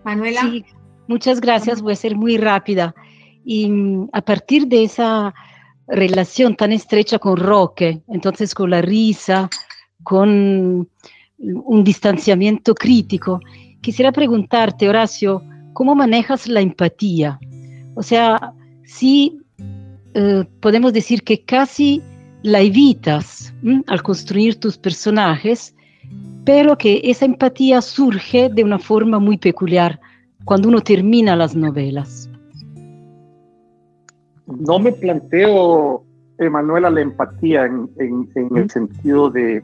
Manuela. 0.04 0.40
Sí, 0.40 0.64
muchas 1.06 1.38
gracias, 1.38 1.82
voy 1.82 1.92
a 1.92 1.96
ser 1.96 2.16
muy 2.16 2.38
rápida. 2.38 2.94
Y 3.44 3.68
mm, 3.68 4.08
a 4.14 4.22
partir 4.22 4.68
de 4.68 4.84
esa 4.84 5.34
relación 5.86 6.56
tan 6.56 6.72
estrecha 6.72 7.18
con 7.18 7.36
Roque, 7.36 8.00
entonces 8.08 8.54
con 8.54 8.70
la 8.70 8.80
risa, 8.80 9.50
con 10.02 10.88
un 11.42 11.84
distanciamiento 11.84 12.74
crítico. 12.74 13.40
Quisiera 13.80 14.12
preguntarte, 14.12 14.88
Horacio, 14.88 15.42
¿cómo 15.72 15.94
manejas 15.94 16.48
la 16.48 16.60
empatía? 16.60 17.38
O 17.94 18.02
sea, 18.02 18.52
si 18.84 19.38
eh, 20.14 20.44
podemos 20.60 20.92
decir 20.92 21.22
que 21.22 21.42
casi 21.44 22.02
la 22.42 22.60
evitas 22.60 23.54
al 23.86 24.02
construir 24.02 24.58
tus 24.58 24.78
personajes, 24.78 25.74
pero 26.44 26.76
que 26.76 27.00
esa 27.04 27.24
empatía 27.24 27.80
surge 27.80 28.48
de 28.48 28.64
una 28.64 28.78
forma 28.78 29.18
muy 29.18 29.38
peculiar 29.38 30.00
cuando 30.44 30.68
uno 30.68 30.80
termina 30.80 31.36
las 31.36 31.54
novelas? 31.54 32.28
No 34.46 34.78
me 34.78 34.92
planteo, 34.92 36.04
Emanuela, 36.38 36.90
la 36.90 37.00
empatía 37.00 37.66
en, 37.66 37.88
el 38.56 38.70
sentido 38.70 39.30
de 39.30 39.62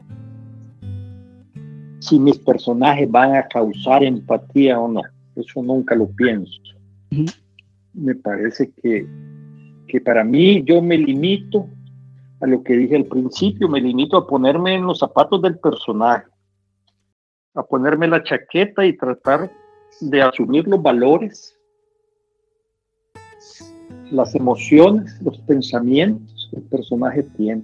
si 1.99 2.17
mis 2.17 2.37
personajes 2.39 3.09
van 3.09 3.35
a 3.35 3.47
causar 3.47 4.03
empatía 4.03 4.79
o 4.79 4.87
no. 4.87 5.01
Eso 5.35 5.61
nunca 5.61 5.95
lo 5.95 6.07
pienso. 6.09 6.61
Me 7.93 8.15
parece 8.15 8.71
que, 8.81 9.07
que 9.87 10.01
para 10.01 10.23
mí 10.23 10.63
yo 10.63 10.81
me 10.81 10.97
limito 10.97 11.67
a 12.41 12.47
lo 12.47 12.63
que 12.63 12.73
dije 12.73 12.95
al 12.95 13.05
principio, 13.05 13.67
me 13.67 13.81
limito 13.81 14.17
a 14.17 14.27
ponerme 14.27 14.75
en 14.75 14.85
los 14.85 14.99
zapatos 14.99 15.41
del 15.41 15.59
personaje, 15.59 16.25
a 17.53 17.63
ponerme 17.63 18.07
la 18.07 18.23
chaqueta 18.23 18.85
y 18.85 18.95
tratar 18.95 19.51
de 19.99 20.21
asumir 20.21 20.67
los 20.67 20.81
valores, 20.81 21.57
las 24.11 24.33
emociones, 24.35 25.21
los 25.21 25.37
pensamientos 25.39 26.49
que 26.49 26.57
el 26.57 26.63
personaje 26.63 27.23
tiene. 27.37 27.63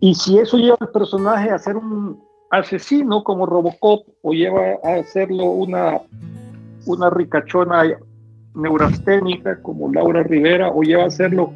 Y 0.00 0.14
si 0.14 0.38
eso 0.38 0.58
lleva 0.58 0.76
al 0.80 0.90
personaje 0.90 1.50
a 1.50 1.58
ser 1.58 1.76
un 1.76 2.22
asesino 2.58 3.24
como 3.24 3.46
Robocop 3.46 4.06
o 4.22 4.32
lleva 4.32 4.78
a 4.82 4.96
hacerlo 5.00 5.44
una, 5.44 6.00
una 6.86 7.10
ricachona 7.10 7.84
neurasténica 8.54 9.60
como 9.62 9.92
Laura 9.92 10.22
Rivera 10.22 10.70
o 10.70 10.82
lleva 10.82 11.04
a 11.04 11.06
hacerlo 11.06 11.52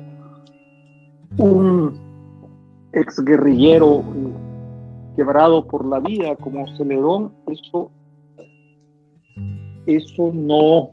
un 1.37 1.99
exguerrillero 2.93 4.03
quebrado 5.17 5.67
por 5.67 5.85
la 5.85 6.01
vida 6.01 6.37
como 6.37 6.67
Celedón, 6.77 7.33
eso, 7.49 7.91
eso 9.87 10.31
no, 10.33 10.91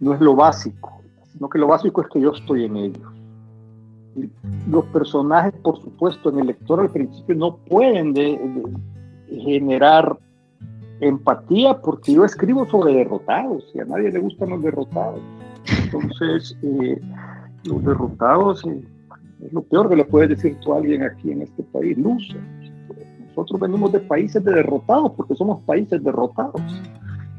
no 0.00 0.14
es 0.14 0.20
lo 0.20 0.36
básico, 0.36 1.00
sino 1.32 1.48
que 1.48 1.58
lo 1.58 1.66
básico 1.66 2.02
es 2.02 2.08
que 2.08 2.20
yo 2.20 2.32
estoy 2.32 2.64
en 2.64 2.76
ellos. 2.76 3.17
Los 4.70 4.84
personajes, 4.86 5.52
por 5.62 5.80
supuesto, 5.80 6.30
en 6.30 6.40
el 6.40 6.46
lector 6.48 6.80
al 6.80 6.90
principio 6.90 7.34
no 7.34 7.56
pueden 7.56 8.14
generar 9.28 10.18
empatía 11.00 11.80
porque 11.80 12.12
yo 12.12 12.24
escribo 12.24 12.66
sobre 12.66 12.94
derrotados 12.94 13.64
y 13.74 13.80
a 13.80 13.84
nadie 13.84 14.10
le 14.10 14.18
gustan 14.20 14.50
los 14.50 14.62
derrotados. 14.62 15.20
Entonces, 15.84 16.56
eh, 16.62 17.00
los 17.64 17.84
derrotados 17.84 18.64
eh, 18.66 18.82
es 19.44 19.52
lo 19.52 19.62
peor 19.62 19.88
que 19.88 19.96
le 19.96 20.04
puedes 20.04 20.30
decir 20.30 20.56
tú 20.60 20.72
a 20.72 20.78
alguien 20.78 21.02
aquí 21.02 21.30
en 21.30 21.42
este 21.42 21.62
país, 21.64 21.96
luce. 21.96 22.36
Nosotros 23.28 23.60
venimos 23.60 23.92
de 23.92 24.00
países 24.00 24.42
de 24.42 24.52
derrotados 24.52 25.12
porque 25.12 25.36
somos 25.36 25.62
países 25.62 26.02
derrotados. 26.02 26.60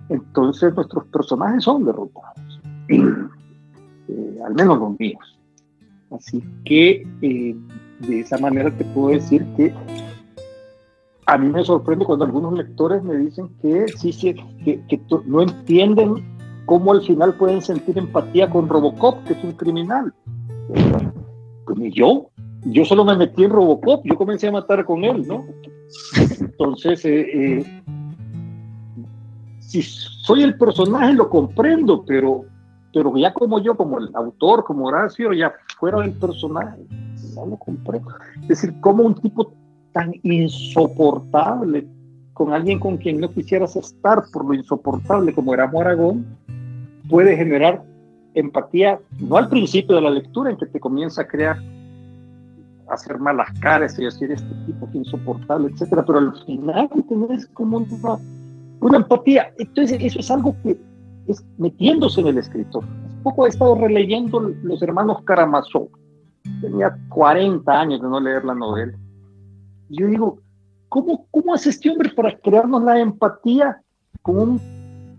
Entonces 0.08 0.74
nuestros 0.74 1.06
personajes 1.08 1.64
son 1.64 1.86
derrotados, 1.86 2.62
eh, 2.90 4.40
al 4.46 4.56
menos 4.56 4.80
los 4.80 5.00
míos. 5.00 5.39
Así 6.12 6.44
que 6.66 7.08
eh, 7.22 7.56
de 8.00 8.20
esa 8.20 8.38
manera 8.38 8.72
te 8.76 8.84
puedo 8.86 9.10
decir 9.10 9.46
que 9.56 9.74
a 11.26 11.38
mí 11.38 11.48
me 11.48 11.64
sorprende 11.64 12.06
cuando 12.06 12.26
algunos 12.26 12.54
lectores 12.54 13.04
me 13.04 13.16
dicen 13.16 13.50
que 13.62 13.88
sí, 13.90 14.12
sí 14.12 14.34
que, 14.64 14.82
no 15.28 15.44
entienden 15.44 16.26
cómo 16.66 16.92
al 16.92 17.04
final 17.04 17.36
pueden 17.36 17.62
sentir 17.62 17.98
empatía 18.00 18.50
con 18.50 18.68
Robocop, 18.68 19.24
que 19.26 19.34
es 19.34 19.44
un 19.44 19.52
criminal. 19.52 20.12
Pues 21.66 21.78
ni 21.78 21.92
yo, 21.92 22.30
yo 22.66 22.84
solo 22.84 23.06
me 23.06 23.16
metí 23.16 23.44
en 23.44 23.52
Robocop, 23.52 24.04
yo 24.06 24.16
comencé 24.16 24.48
a 24.48 24.52
matar 24.52 24.84
con 24.86 25.04
él, 25.04 25.28
¿no? 25.28 25.46
Entonces, 26.40 27.06
eh, 27.06 27.28
eh, 27.32 27.84
si 29.60 29.84
soy 29.84 30.42
el 30.42 30.58
personaje 30.58 31.14
lo 31.14 31.30
comprendo, 31.30 32.04
pero, 32.06 32.46
pero 32.94 33.16
ya 33.18 33.34
como 33.34 33.60
yo, 33.60 33.76
como 33.76 34.00
el 34.00 34.10
autor, 34.14 34.64
como 34.64 34.88
Horacio, 34.88 35.34
ya 35.34 35.54
fuera 35.78 36.00
del 36.00 36.14
personaje, 36.14 36.80
no 37.36 37.46
lo 37.46 37.58
comprendo. 37.58 38.10
Es 38.44 38.48
decir, 38.48 38.80
como 38.82 39.04
un 39.04 39.16
tipo 39.16 39.54
tan 39.92 40.14
insoportable, 40.24 41.88
con 42.34 42.54
alguien 42.54 42.80
con 42.80 42.98
quien 42.98 43.20
no 43.20 43.30
quisieras 43.32 43.76
estar 43.76 44.24
por 44.32 44.46
lo 44.46 44.54
insoportable 44.54 45.34
como 45.34 45.54
era 45.54 45.66
Aragón, 45.66 46.26
puede 47.10 47.36
generar 47.36 47.84
empatía, 48.34 49.00
no 49.20 49.38
al 49.38 49.50
principio 49.50 49.96
de 49.96 50.02
la 50.02 50.10
lectura 50.10 50.52
en 50.52 50.58
que 50.58 50.66
te 50.66 50.80
comienza 50.80 51.24
a 51.24 51.28
crear, 51.28 51.58
a 52.88 52.94
hacer 52.94 53.20
malas 53.20 53.50
caras 53.60 53.98
y 54.00 54.06
decir 54.06 54.32
este 54.32 54.54
tipo 54.66 54.90
que 54.90 55.00
insoportable, 55.00 55.70
etcétera, 55.72 56.06
pero 56.06 56.20
al 56.20 56.34
final 56.46 56.90
tenés 57.08 57.48
como 57.48 57.78
una, 57.78 58.18
una 58.80 58.98
empatía. 58.98 59.52
Entonces, 59.58 59.98
eso 60.02 60.20
es 60.20 60.32
algo 60.32 60.56
que 60.64 60.80
es 61.32 61.46
metiéndose 61.58 62.22
en 62.22 62.28
el 62.28 62.38
escritor. 62.38 62.84
Hace 63.06 63.18
poco 63.24 63.46
he 63.46 63.50
estado 63.50 63.76
releyendo 63.76 64.40
Los 64.64 64.82
Hermanos 64.82 65.24
Karamazov. 65.24 65.90
Tenía 66.62 66.98
40 67.10 67.72
años 67.72 68.02
de 68.02 68.08
no 68.08 68.20
leer 68.20 68.46
la 68.46 68.56
novela. 68.56 68.98
Y 69.90 70.00
yo 70.02 70.08
digo, 70.08 70.40
¿cómo, 70.90 71.28
cómo 71.32 71.54
hace 71.54 71.70
este 71.70 71.90
hombre 71.90 72.10
para 72.10 72.38
crearnos 72.38 72.84
la 72.84 73.00
empatía 73.00 73.82
con 74.22 74.40
un 74.40 74.62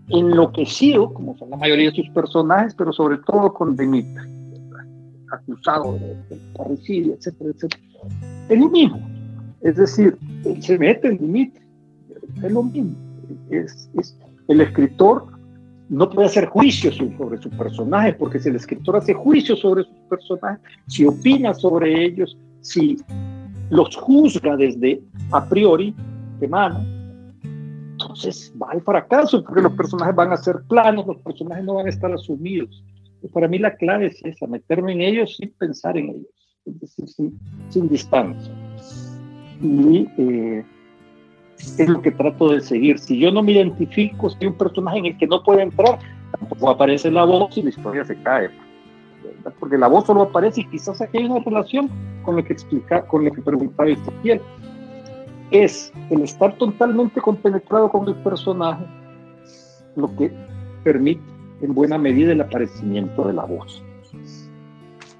enloquecido, 0.09 1.13
como 1.13 1.37
son 1.37 1.49
la 1.49 1.57
mayoría 1.57 1.89
de 1.89 1.95
sus 1.95 2.09
personajes, 2.09 2.75
pero 2.75 2.91
sobre 2.91 3.17
todo 3.19 3.53
con 3.53 3.75
Demeter, 3.75 4.27
acusado 5.31 5.93
de, 5.93 6.37
parricidio, 6.55 7.13
etcétera, 7.13 7.51
etcétera. 7.51 7.83
Es 8.49 8.59
lo 8.59 8.69
mismo. 8.69 8.99
Es 9.61 9.77
decir, 9.77 10.17
él 10.43 10.61
se 10.61 10.77
mete 10.77 11.07
en 11.07 11.17
Demeter, 11.17 11.63
es 12.43 12.51
lo 12.51 12.63
mismo. 12.63 12.95
Es, 13.49 13.89
el 14.47 14.61
escritor 14.61 15.27
no 15.91 16.09
puede 16.09 16.27
hacer 16.27 16.45
juicios 16.45 16.95
sobre 16.95 17.37
su 17.41 17.49
personaje, 17.49 18.13
porque 18.13 18.39
si 18.39 18.47
el 18.47 18.55
escritor 18.55 18.95
hace 18.95 19.13
juicios 19.13 19.59
sobre 19.59 19.83
sus 19.83 19.97
personajes, 20.09 20.61
si 20.87 21.05
opina 21.05 21.53
sobre 21.53 22.05
ellos, 22.05 22.37
si 22.61 22.95
los 23.69 23.97
juzga 23.97 24.55
desde 24.55 25.01
a 25.31 25.45
priori, 25.49 25.93
de 26.39 26.47
mano, 26.47 26.79
entonces 27.91 28.53
va 28.59 28.71
al 28.71 28.81
fracaso 28.81 29.43
porque 29.43 29.61
los 29.61 29.73
personajes 29.73 30.15
van 30.15 30.31
a 30.31 30.37
ser 30.37 30.61
planos, 30.69 31.05
los 31.05 31.17
personajes 31.17 31.65
no 31.65 31.73
van 31.73 31.87
a 31.87 31.89
estar 31.89 32.11
asumidos. 32.13 32.83
Y 33.21 33.27
para 33.27 33.49
mí 33.49 33.59
la 33.59 33.75
clave 33.75 34.07
es 34.07 34.23
esa, 34.23 34.47
meterme 34.47 34.93
en 34.93 35.01
ellos 35.01 35.35
sin 35.35 35.51
pensar 35.51 35.97
en 35.97 36.09
ellos, 36.09 36.57
es 36.67 36.79
decir, 36.79 37.05
sin, 37.69 37.89
distancia. 37.89 38.53
Y 39.61 40.07
eh, 40.17 40.63
es 41.77 41.87
lo 41.87 42.01
que 42.01 42.11
trato 42.11 42.49
de 42.49 42.61
seguir. 42.61 42.99
Si 42.99 43.19
yo 43.19 43.31
no 43.31 43.43
me 43.43 43.53
identifico, 43.53 44.29
hay 44.39 44.47
un 44.47 44.53
personaje 44.53 44.99
en 44.99 45.05
el 45.07 45.17
que 45.17 45.27
no 45.27 45.43
puede 45.43 45.63
entrar, 45.63 45.99
tampoco 46.31 46.69
aparece 46.69 47.11
la 47.11 47.23
voz 47.23 47.57
y 47.57 47.63
la 47.63 47.69
historia 47.69 48.05
se 48.05 48.15
cae. 48.21 48.49
Porque 49.59 49.77
la 49.77 49.87
voz 49.87 50.05
solo 50.05 50.23
aparece 50.23 50.61
y 50.61 50.65
quizás 50.65 51.01
aquí 51.01 51.19
hay 51.19 51.25
una 51.25 51.39
relación 51.39 51.89
con 52.23 52.35
lo 52.35 52.43
que 52.43 52.53
explica, 52.53 53.05
con 53.07 53.25
lo 53.25 53.31
que 53.31 53.41
preguntaba 53.41 53.89
piel 54.21 54.41
es 55.51 55.91
el 56.09 56.21
estar 56.21 56.55
totalmente 56.57 57.19
compenetrado 57.19 57.89
con 57.89 58.07
el 58.07 58.15
personaje 58.15 58.85
lo 59.95 60.15
que 60.15 60.31
permite 60.83 61.21
en 61.61 61.73
buena 61.73 61.97
medida 61.97 62.31
el 62.31 62.41
aparecimiento 62.41 63.27
de 63.27 63.33
la 63.33 63.43
voz. 63.43 63.83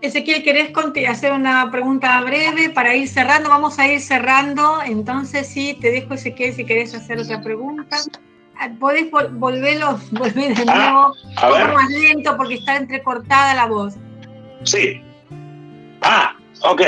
Ezequiel, 0.01 0.43
¿querés 0.43 0.71
hacer 1.07 1.31
una 1.31 1.69
pregunta 1.69 2.19
breve 2.21 2.69
para 2.71 2.95
ir 2.95 3.07
cerrando? 3.07 3.49
Vamos 3.49 3.77
a 3.77 3.87
ir 3.87 4.01
cerrando, 4.01 4.81
entonces 4.83 5.47
sí, 5.47 5.77
te 5.79 5.91
dejo 5.91 6.15
Ezequiel 6.15 6.55
si 6.55 6.65
querés 6.65 6.95
hacer 6.95 7.19
otra 7.19 7.41
pregunta. 7.41 7.97
Ah, 8.57 8.69
Podés 8.79 9.11
volverlos, 9.11 10.11
volver 10.11 10.55
de 10.55 10.63
ah, 10.67 11.13
nuevo, 11.39 11.65
un 11.67 11.73
más 11.73 11.89
lento 11.89 12.35
porque 12.35 12.55
está 12.55 12.77
entrecortada 12.77 13.53
la 13.53 13.67
voz. 13.67 13.93
Sí. 14.63 15.01
Ah, 16.01 16.35
ok. 16.63 16.81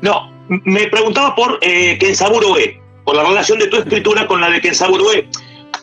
No, 0.00 0.30
me 0.48 0.86
preguntaba 0.86 1.34
por 1.34 1.58
eh, 1.62 1.98
Kensaburo 1.98 2.56
E, 2.56 2.80
por 3.04 3.16
la 3.16 3.24
relación 3.24 3.58
de 3.58 3.66
tu 3.66 3.78
escritura 3.78 4.28
con 4.28 4.40
la 4.40 4.50
de 4.50 4.60
Kensaburo 4.60 5.12
E, 5.12 5.28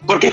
porque 0.08 0.32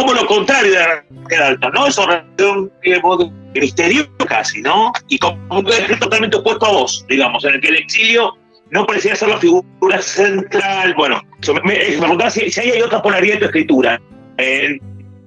como 0.00 0.14
lo 0.14 0.26
contrario 0.26 0.72
de 0.72 1.36
la 1.36 1.46
alta, 1.46 1.68
¿no? 1.70 1.86
Esa 1.86 2.06
relación 2.06 2.72
de 2.82 3.60
misterio 3.60 4.08
casi, 4.26 4.62
¿no? 4.62 4.92
Y 5.08 5.18
como 5.18 5.68
es 5.68 6.00
totalmente 6.00 6.36
opuesto 6.36 6.66
a 6.66 6.72
vos, 6.72 7.04
digamos, 7.08 7.44
en 7.44 7.54
el 7.54 7.60
que 7.60 7.68
el 7.68 7.76
exilio 7.76 8.36
no 8.70 8.86
parecía 8.86 9.14
ser 9.14 9.28
la 9.28 9.38
figura 9.38 10.00
central. 10.00 10.94
Bueno, 10.94 11.20
me, 11.64 11.74
me 11.74 11.98
preguntaba 11.98 12.30
si, 12.30 12.60
hay 12.60 12.80
otra 12.80 13.02
polaridad 13.02 13.34
en 13.34 13.40
tu 13.40 13.46
escritura, 13.46 14.00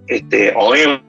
este, 0.07 0.53
o 0.55 0.75
E 0.75 1.01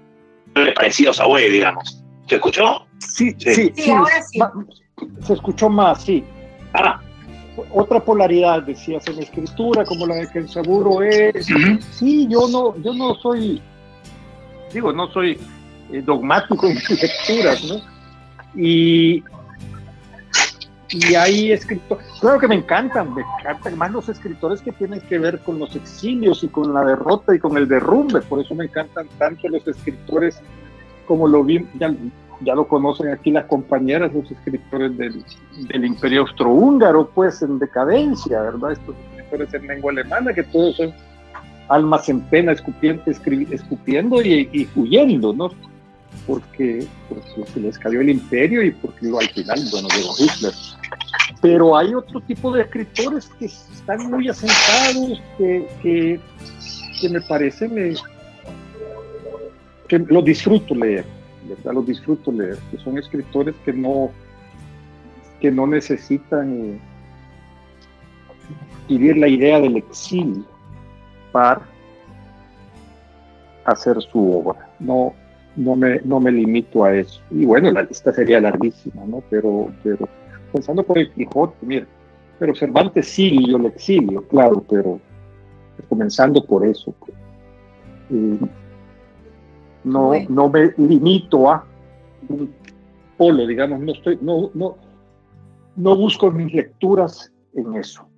parecidos 0.74 1.20
a 1.20 1.26
E, 1.26 1.50
digamos. 1.50 2.02
¿Se 2.28 2.36
escuchó? 2.36 2.86
Sí, 2.98 3.34
sí, 3.38 3.72
sí, 3.74 3.90
ahora 3.90 4.22
sí. 4.22 4.40
Se 5.26 5.32
escuchó 5.34 5.68
más, 5.70 6.04
sí. 6.04 6.24
Ah, 6.74 7.00
otra 7.72 8.00
polaridad, 8.00 8.62
decías, 8.62 9.06
en 9.06 9.16
la 9.16 9.22
escritura, 9.22 9.84
como 9.84 10.06
la 10.06 10.16
de 10.16 10.28
que 10.28 10.40
el 10.40 10.48
seguro 10.48 11.02
es. 11.02 11.46
Sí, 11.90 12.26
yo 12.28 12.48
no, 12.48 12.76
yo 12.82 12.92
no 12.94 13.14
soy, 13.16 13.62
digo, 14.72 14.92
no 14.92 15.08
soy 15.08 15.38
eh, 15.92 16.02
dogmático 16.02 16.66
en 16.68 16.74
mis 16.74 17.02
lecturas, 17.02 17.64
¿no? 17.64 17.80
Y 18.60 19.22
y 20.94 21.14
hay 21.16 21.50
escritores, 21.50 22.06
claro 22.20 22.38
que 22.38 22.46
me 22.46 22.54
encantan, 22.54 23.14
me 23.14 23.22
encantan 23.22 23.76
más 23.76 23.90
los 23.90 24.08
escritores 24.08 24.60
que 24.60 24.70
tienen 24.70 25.00
que 25.00 25.18
ver 25.18 25.40
con 25.40 25.58
los 25.58 25.74
exilios 25.74 26.44
y 26.44 26.48
con 26.48 26.72
la 26.72 26.84
derrota 26.84 27.34
y 27.34 27.40
con 27.40 27.56
el 27.56 27.66
derrumbe, 27.66 28.20
por 28.20 28.40
eso 28.40 28.54
me 28.54 28.66
encantan 28.66 29.08
tanto 29.18 29.48
los 29.48 29.66
escritores 29.66 30.40
como 31.06 31.26
lo 31.26 31.42
vi, 31.42 31.66
ya, 31.80 31.92
ya 32.40 32.54
lo 32.54 32.66
conocen 32.66 33.10
aquí 33.10 33.30
las 33.30 33.44
compañeras, 33.46 34.12
los 34.12 34.30
escritores 34.30 34.96
del, 34.96 35.84
Imperio 35.84 36.22
Austrohúngaro, 36.22 37.08
pues 37.14 37.42
en 37.42 37.58
decadencia, 37.58 38.40
¿verdad? 38.40 38.72
Estos 38.72 38.94
escritores 39.16 39.54
en 39.54 39.66
lengua 39.66 39.92
alemana, 39.92 40.32
que 40.32 40.42
todos 40.42 40.76
son 40.76 40.92
almas 41.68 42.08
en 42.08 42.20
pena, 42.22 42.52
escupiendo, 42.52 43.02
escupiendo 43.06 44.22
y, 44.22 44.48
y 44.52 44.68
huyendo, 44.76 45.32
¿no? 45.32 45.50
Porque, 46.26 46.86
porque, 47.08 47.50
se 47.52 47.60
les 47.60 47.78
cayó 47.78 48.00
el 48.00 48.10
imperio 48.10 48.62
y 48.62 48.70
porque 48.70 49.06
al 49.06 49.28
final, 49.28 49.60
bueno, 49.70 49.88
llegó 49.88 50.14
Hitler. 50.18 50.52
Pero 51.40 51.76
hay 51.76 51.94
otro 51.94 52.20
tipo 52.20 52.52
de 52.52 52.62
escritores 52.62 53.26
que 53.38 53.46
están 53.46 54.10
muy 54.10 54.28
asentados, 54.28 55.20
que, 55.36 55.68
que, 55.82 56.20
que 57.00 57.08
me 57.08 57.20
parece 57.20 57.68
me, 57.68 57.94
que 59.88 59.98
lo 59.98 60.22
disfruto 60.22 60.74
leer, 60.74 61.04
¿verdad? 61.48 61.72
Lo 61.74 61.82
disfruto 61.82 62.32
leer, 62.32 62.58
que 62.70 62.78
son 62.78 62.98
escritores 62.98 63.54
que 63.64 63.72
no, 63.72 64.10
que 65.40 65.50
no 65.50 65.66
necesitan 65.66 66.80
vivir 68.88 69.16
la 69.16 69.28
idea 69.28 69.60
del 69.60 69.76
exilio 69.76 70.44
para 71.32 71.62
hacer 73.64 74.00
su 74.02 74.38
obra. 74.38 74.68
No, 74.78 75.14
no, 75.56 75.76
me, 75.76 76.00
no 76.04 76.20
me 76.20 76.32
limito 76.32 76.84
a 76.84 76.94
eso. 76.94 77.20
Y 77.30 77.44
bueno, 77.44 77.70
la 77.70 77.82
lista 77.82 78.12
sería 78.12 78.40
larguísima, 78.40 79.04
¿no? 79.06 79.22
Pero, 79.30 79.72
pero 79.82 80.08
pensando 80.52 80.82
por 80.82 80.98
el 80.98 81.10
Quijote, 81.12 81.54
mira, 81.62 81.86
pero 82.38 82.54
Cervantes 82.54 83.08
sí 83.08 83.38
el 83.48 83.66
exilio, 83.66 84.26
claro, 84.28 84.62
pero 84.68 85.00
comenzando 85.88 86.44
por 86.44 86.66
eso. 86.66 86.94
Pues. 87.00 87.12
No, 89.84 90.12
no 90.28 90.48
me 90.48 90.72
limito 90.76 91.50
a 91.50 91.64
un 92.28 92.52
polo, 93.16 93.46
digamos, 93.46 93.80
no 93.80 93.92
estoy, 93.92 94.18
no, 94.20 94.50
no, 94.54 94.76
no 95.76 95.96
busco 95.96 96.30
mis 96.30 96.52
lecturas 96.52 97.32
en 97.54 97.74
eso, 97.74 98.08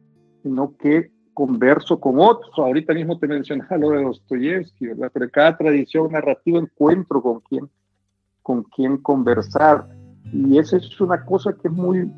sino 0.42 0.74
que 0.78 1.10
converso 1.34 2.00
con 2.00 2.18
otros. 2.18 2.50
Ahorita 2.56 2.94
mismo 2.94 3.18
te 3.18 3.26
mencionaba 3.26 3.76
lo 3.76 3.90
de 3.90 4.04
Dostoyevsky, 4.04 4.86
¿verdad? 4.86 5.10
Pero 5.12 5.30
cada 5.30 5.56
tradición 5.56 6.10
narrativa 6.12 6.58
encuentro 6.58 7.20
con 7.20 7.40
quién, 7.40 7.68
con 8.42 8.62
quién 8.62 8.96
conversar. 8.98 9.86
Y 10.32 10.58
eso 10.58 10.76
es 10.76 11.00
una 11.00 11.24
cosa 11.24 11.52
que 11.52 11.68
es 11.68 11.74
muy, 11.74 12.10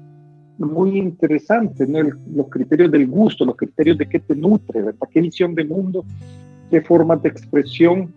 muy 0.58 0.98
interesante, 0.98 1.86
¿no? 1.86 2.00
los 2.02 2.48
criterios 2.48 2.90
del 2.90 3.08
gusto, 3.08 3.44
los 3.44 3.56
criterios 3.56 3.98
de 3.98 4.08
qué 4.08 4.20
te 4.20 4.36
nutre, 4.36 4.82
¿verdad? 4.82 5.08
¿Qué 5.10 5.20
visión 5.20 5.54
de 5.54 5.64
mundo, 5.64 6.04
qué 6.70 6.80
forma 6.80 7.16
de 7.16 7.28
expresión, 7.28 8.12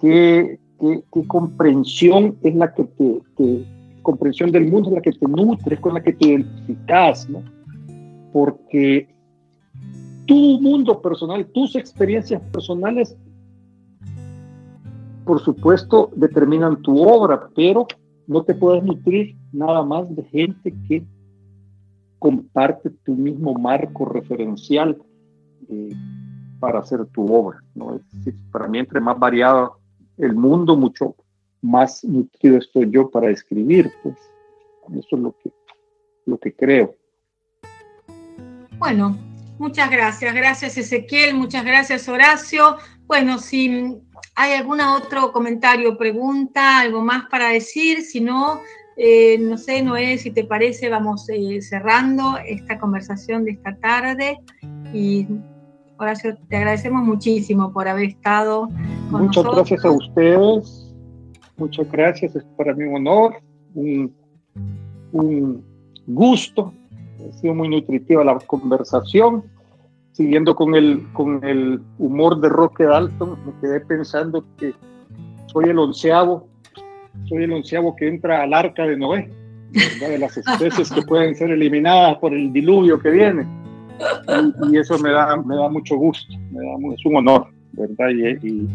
qué, 0.00 0.58
qué, 0.78 1.26
comprensión 1.26 2.36
es 2.42 2.54
la 2.54 2.72
que 2.74 2.84
te, 2.84 3.64
comprensión 4.02 4.52
del 4.52 4.70
mundo 4.70 4.90
es 4.90 4.94
la 4.96 5.02
que 5.02 5.12
te 5.12 5.26
nutre, 5.26 5.74
es 5.74 5.80
con 5.80 5.94
la 5.94 6.02
que 6.02 6.12
te 6.12 6.28
identificas, 6.28 7.28
¿no? 7.28 7.42
Porque 8.32 9.08
tu 10.26 10.60
mundo 10.60 11.00
personal, 11.00 11.46
tus 11.46 11.74
experiencias 11.76 12.40
personales, 12.52 13.16
por 15.24 15.40
supuesto, 15.40 16.10
determinan 16.14 16.82
tu 16.82 17.02
obra, 17.02 17.48
pero 17.54 17.86
no 18.26 18.42
te 18.42 18.54
puedes 18.54 18.84
nutrir 18.84 19.36
nada 19.52 19.84
más 19.84 20.14
de 20.14 20.22
gente 20.24 20.74
que 20.88 21.04
comparte 22.18 22.90
tu 23.04 23.14
mismo 23.14 23.54
marco 23.54 24.04
referencial 24.04 24.96
eh, 25.68 25.90
para 26.60 26.80
hacer 26.80 27.06
tu 27.06 27.32
obra. 27.32 27.62
¿no? 27.74 28.00
para 28.50 28.68
mí, 28.68 28.78
entre 28.78 29.00
más 29.00 29.18
variado 29.18 29.78
el 30.18 30.34
mundo, 30.34 30.76
mucho 30.76 31.16
más 31.62 32.04
nutrido 32.04 32.58
estoy 32.58 32.90
yo 32.90 33.10
para 33.10 33.30
escribir. 33.30 33.90
Pues 34.02 34.16
eso 34.92 35.16
es 35.16 35.22
lo 35.22 35.36
que, 35.42 35.52
lo 36.26 36.38
que 36.38 36.54
creo. 36.54 36.94
Bueno, 38.78 39.16
Muchas 39.58 39.90
gracias, 39.90 40.34
gracias 40.34 40.76
Ezequiel, 40.76 41.34
muchas 41.34 41.64
gracias 41.64 42.08
Horacio. 42.10 42.76
Bueno, 43.06 43.38
si 43.38 43.96
hay 44.34 44.52
algún 44.52 44.82
otro 44.82 45.32
comentario, 45.32 45.96
pregunta, 45.96 46.80
algo 46.80 47.02
más 47.02 47.24
para 47.30 47.48
decir, 47.48 48.02
si 48.02 48.20
no, 48.20 48.60
eh, 48.98 49.38
no 49.38 49.56
sé, 49.56 49.82
Noé, 49.82 50.18
si 50.18 50.30
te 50.30 50.44
parece, 50.44 50.90
vamos 50.90 51.26
eh, 51.30 51.62
cerrando 51.62 52.36
esta 52.46 52.78
conversación 52.78 53.46
de 53.46 53.52
esta 53.52 53.74
tarde. 53.76 54.38
Y 54.92 55.26
Horacio, 55.98 56.36
te 56.48 56.56
agradecemos 56.56 57.02
muchísimo 57.04 57.72
por 57.72 57.88
haber 57.88 58.10
estado 58.10 58.68
con 59.10 59.26
Muchas 59.26 59.44
gracias 59.44 59.84
a 59.84 59.90
ustedes, 59.90 60.94
muchas 61.56 61.90
gracias, 61.90 62.36
es 62.36 62.44
para 62.56 62.74
mí 62.74 62.84
un 62.84 62.96
honor, 62.96 63.36
un, 63.74 64.14
un 65.12 65.64
gusto 66.06 66.72
ha 67.28 67.32
sido 67.32 67.54
muy 67.54 67.68
nutritiva 67.68 68.24
la 68.24 68.38
conversación. 68.38 69.44
Siguiendo 70.12 70.56
con 70.56 70.74
el, 70.74 71.06
con 71.12 71.44
el 71.44 71.82
humor 71.98 72.40
de 72.40 72.48
Roque 72.48 72.84
Dalton, 72.84 73.38
me 73.44 73.52
quedé 73.60 73.80
pensando 73.80 74.42
que 74.56 74.72
soy 75.46 75.66
el 75.66 75.78
onceavo, 75.78 76.48
soy 77.28 77.44
el 77.44 77.52
onceavo 77.52 77.94
que 77.94 78.08
entra 78.08 78.42
al 78.42 78.54
arca 78.54 78.86
de 78.86 78.96
Noé, 78.96 79.30
de 79.72 80.18
las 80.18 80.38
especies 80.38 80.90
que 80.90 81.02
pueden 81.02 81.34
ser 81.34 81.50
eliminadas 81.50 82.16
por 82.16 82.32
el 82.32 82.50
diluvio 82.50 82.98
que 82.98 83.10
viene. 83.10 83.46
Y, 84.70 84.78
eso 84.78 84.98
me 84.98 85.10
da, 85.10 85.36
me 85.36 85.56
da 85.56 85.68
mucho 85.68 85.96
gusto, 85.96 86.32
me 86.50 86.64
da, 86.64 86.94
es 86.94 87.04
un 87.06 87.16
honor, 87.16 87.48
¿verdad? 87.72 88.10
y 88.10 88.68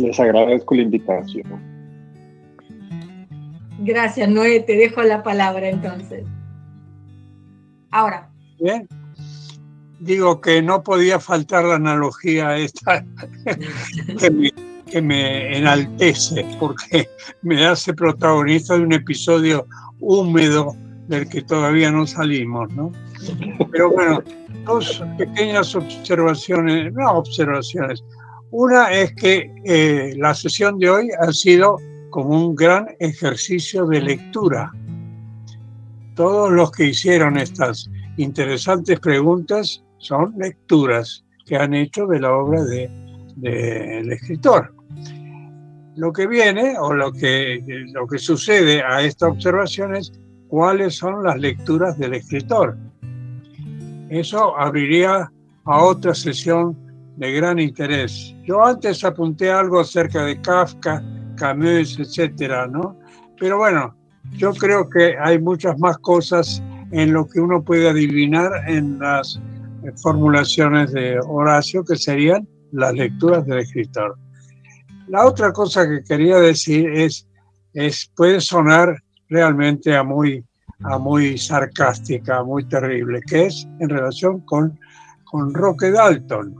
les 0.00 0.18
agradezco 0.18 0.74
la 0.74 0.82
invitación. 0.82 1.72
Gracias, 3.84 4.28
Noé. 4.28 4.60
Te 4.60 4.76
dejo 4.76 5.02
la 5.02 5.22
palabra 5.22 5.68
entonces. 5.68 6.24
Ahora. 7.90 8.30
Bien. 8.60 8.88
Digo 9.98 10.40
que 10.40 10.62
no 10.62 10.82
podía 10.82 11.20
faltar 11.20 11.64
la 11.64 11.76
analogía 11.76 12.56
esta 12.56 13.04
que, 14.90 15.00
me, 15.00 15.56
enaltece, 15.56 16.44
porque 16.58 17.08
me 17.42 17.64
hace 17.64 17.94
protagonista 17.94 18.74
de 18.74 18.82
un 18.82 18.92
episodio 18.92 19.66
húmedo 20.00 20.74
del 21.06 21.28
que 21.28 21.42
todavía 21.42 21.90
no 21.92 22.06
salimos, 22.06 22.72
¿no? 22.72 22.90
Pero 23.70 23.90
bueno, 23.90 24.22
dos 24.64 25.02
pequeñas 25.18 25.74
observaciones, 25.74 26.92
no 26.92 27.12
observaciones. 27.12 28.04
Una 28.50 28.90
es 28.92 29.14
que 29.14 29.50
eh, 29.64 30.14
la 30.16 30.34
sesión 30.34 30.78
de 30.78 30.90
hoy 30.90 31.10
ha 31.20 31.32
sido 31.32 31.78
como 32.10 32.46
un 32.46 32.54
gran 32.54 32.88
ejercicio 33.00 33.86
de 33.86 34.02
lectura 34.02 34.70
todos 36.14 36.52
los 36.52 36.70
que 36.72 36.86
hicieron 36.86 37.38
estas 37.38 37.90
interesantes 38.16 39.00
preguntas 39.00 39.82
son 39.98 40.34
lecturas 40.36 41.24
que 41.46 41.56
han 41.56 41.74
hecho 41.74 42.06
de 42.06 42.20
la 42.20 42.32
obra 42.32 42.62
del 42.64 42.90
de, 43.36 44.14
escritor. 44.14 44.74
Lo 45.96 46.12
que 46.12 46.26
viene 46.26 46.78
o 46.78 46.92
lo 46.94 47.12
que, 47.12 47.62
lo 47.92 48.06
que 48.06 48.18
sucede 48.18 48.82
a 48.82 49.02
esta 49.02 49.28
observación 49.28 49.96
es 49.96 50.12
cuáles 50.48 50.96
son 50.96 51.22
las 51.22 51.38
lecturas 51.38 51.98
del 51.98 52.14
escritor. 52.14 52.76
Eso 54.12 54.58
abriría 54.58 55.32
a 55.64 55.82
otra 55.82 56.14
sesión 56.14 56.76
de 57.16 57.32
gran 57.32 57.58
interés. 57.58 58.34
Yo 58.44 58.62
antes 58.62 59.02
apunté 59.04 59.50
algo 59.50 59.80
acerca 59.80 60.22
de 60.24 60.38
Kafka, 60.42 61.02
Camus, 61.36 61.98
etcétera, 61.98 62.66
¿no? 62.66 62.94
Pero 63.40 63.56
bueno, 63.56 63.96
yo 64.32 64.52
creo 64.52 64.86
que 64.90 65.16
hay 65.18 65.38
muchas 65.40 65.78
más 65.78 65.96
cosas 65.96 66.62
en 66.90 67.14
lo 67.14 67.26
que 67.26 67.40
uno 67.40 67.64
puede 67.64 67.88
adivinar 67.88 68.52
en 68.68 68.98
las 68.98 69.40
formulaciones 70.02 70.92
de 70.92 71.18
Horacio, 71.26 71.82
que 71.82 71.96
serían 71.96 72.46
las 72.70 72.92
lecturas 72.92 73.46
del 73.46 73.60
escritor. 73.60 74.18
La 75.08 75.24
otra 75.24 75.54
cosa 75.54 75.88
que 75.88 76.04
quería 76.04 76.36
decir 76.36 76.86
es, 76.90 77.26
es 77.72 78.12
puede 78.14 78.42
sonar 78.42 78.94
realmente 79.30 79.96
a 79.96 80.02
muy, 80.02 80.44
a 80.84 80.98
muy 80.98 81.38
sarcástica, 81.38 82.42
muy 82.42 82.64
terrible, 82.64 83.20
que 83.26 83.46
es 83.46 83.66
en 83.78 83.88
relación 83.88 84.40
con, 84.40 84.78
con 85.24 85.52
Roque 85.54 85.90
Dalton. 85.90 86.54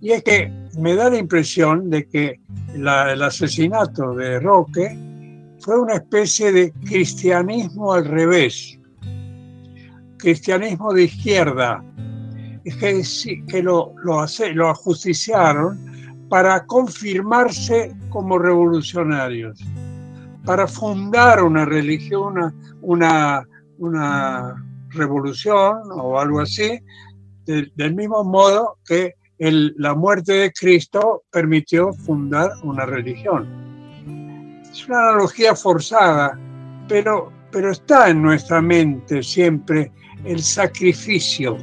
Y 0.00 0.12
es 0.12 0.22
que 0.22 0.52
me 0.78 0.94
da 0.94 1.10
la 1.10 1.18
impresión 1.18 1.90
de 1.90 2.06
que 2.06 2.40
el 2.74 2.86
asesinato 3.22 4.14
de 4.14 4.40
Roque 4.40 4.96
fue 5.60 5.80
una 5.80 5.94
especie 5.94 6.52
de 6.52 6.72
cristianismo 6.84 7.92
al 7.92 8.04
revés, 8.04 8.78
cristianismo 10.18 10.92
de 10.92 11.04
izquierda, 11.04 11.82
que, 12.64 13.02
que 13.48 13.62
lo, 13.62 13.94
lo, 14.02 14.20
hace, 14.20 14.52
lo 14.52 14.68
ajusticiaron 14.68 15.78
para 16.28 16.66
confirmarse 16.66 17.94
como 18.10 18.38
revolucionarios, 18.38 19.60
para 20.46 20.68
fundar 20.68 21.42
una 21.42 21.64
religión, 21.64 22.54
una, 22.80 23.44
una, 23.78 24.62
revolución 24.90 25.78
o 25.92 26.18
algo 26.18 26.40
así, 26.40 26.80
del 27.44 27.94
mismo 27.94 28.24
modo 28.24 28.78
que 28.86 29.14
la 29.38 29.94
muerte 29.94 30.32
de 30.32 30.52
Cristo 30.52 31.24
permitió 31.30 31.92
fundar 31.92 32.50
una 32.62 32.86
religión. 32.86 33.46
Es 34.70 34.88
una 34.88 35.08
analogía 35.10 35.54
forzada, 35.54 36.38
pero, 36.88 37.30
pero 37.50 37.72
está 37.72 38.08
en 38.08 38.22
nuestra 38.22 38.62
mente 38.62 39.22
siempre 39.22 39.92
el 40.24 40.40
sacrificio 40.40 41.58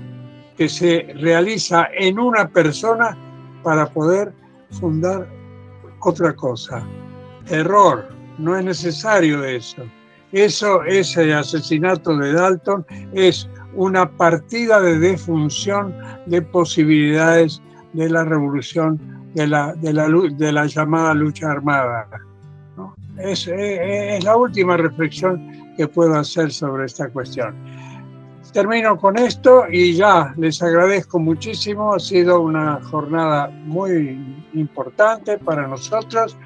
que 0.58 0.70
se 0.70 1.14
realiza 1.16 1.88
en 1.98 2.20
una 2.20 2.48
persona 2.50 3.18
para 3.64 3.88
poder 3.88 4.34
fundar 4.72 5.28
otra 6.02 6.36
cosa. 6.36 6.86
Error, 7.48 8.14
no 8.38 8.58
es 8.58 8.66
necesario 8.66 9.44
eso. 9.44 9.84
Eso, 10.32 10.84
ese 10.84 11.34
asesinato 11.34 12.18
de 12.18 12.34
Dalton 12.34 12.86
es 13.14 13.48
una 13.76 14.10
partida 14.10 14.82
de 14.82 14.98
defunción 14.98 15.96
de 16.26 16.42
posibilidades 16.42 17.62
de 17.94 18.10
la 18.10 18.24
revolución, 18.24 19.00
de 19.36 19.48
la, 19.48 19.74
de 19.74 19.94
la, 19.94 20.08
de 20.08 20.52
la 20.52 20.66
llamada 20.66 21.14
lucha 21.14 21.52
armada. 21.52 22.08
Es, 23.20 23.48
es 23.48 24.24
la 24.24 24.36
última 24.36 24.76
reflexión 24.76 25.74
que 25.78 25.88
puedo 25.88 26.16
hacer 26.16 26.52
sobre 26.52 26.86
esta 26.86 27.10
cuestión. 27.10 27.56
Termino 28.54 28.98
con 28.98 29.18
esto 29.18 29.66
y 29.72 29.94
ya 29.94 30.34
les 30.38 30.62
agradezco 30.62 31.20
muchísimo. 31.20 31.96
Ha 31.96 32.00
sido 32.00 32.42
una 32.42 32.80
jornada 32.84 33.50
muy 33.66 34.44
importante 34.54 35.40
para 35.40 35.68
nosotros 35.68 36.38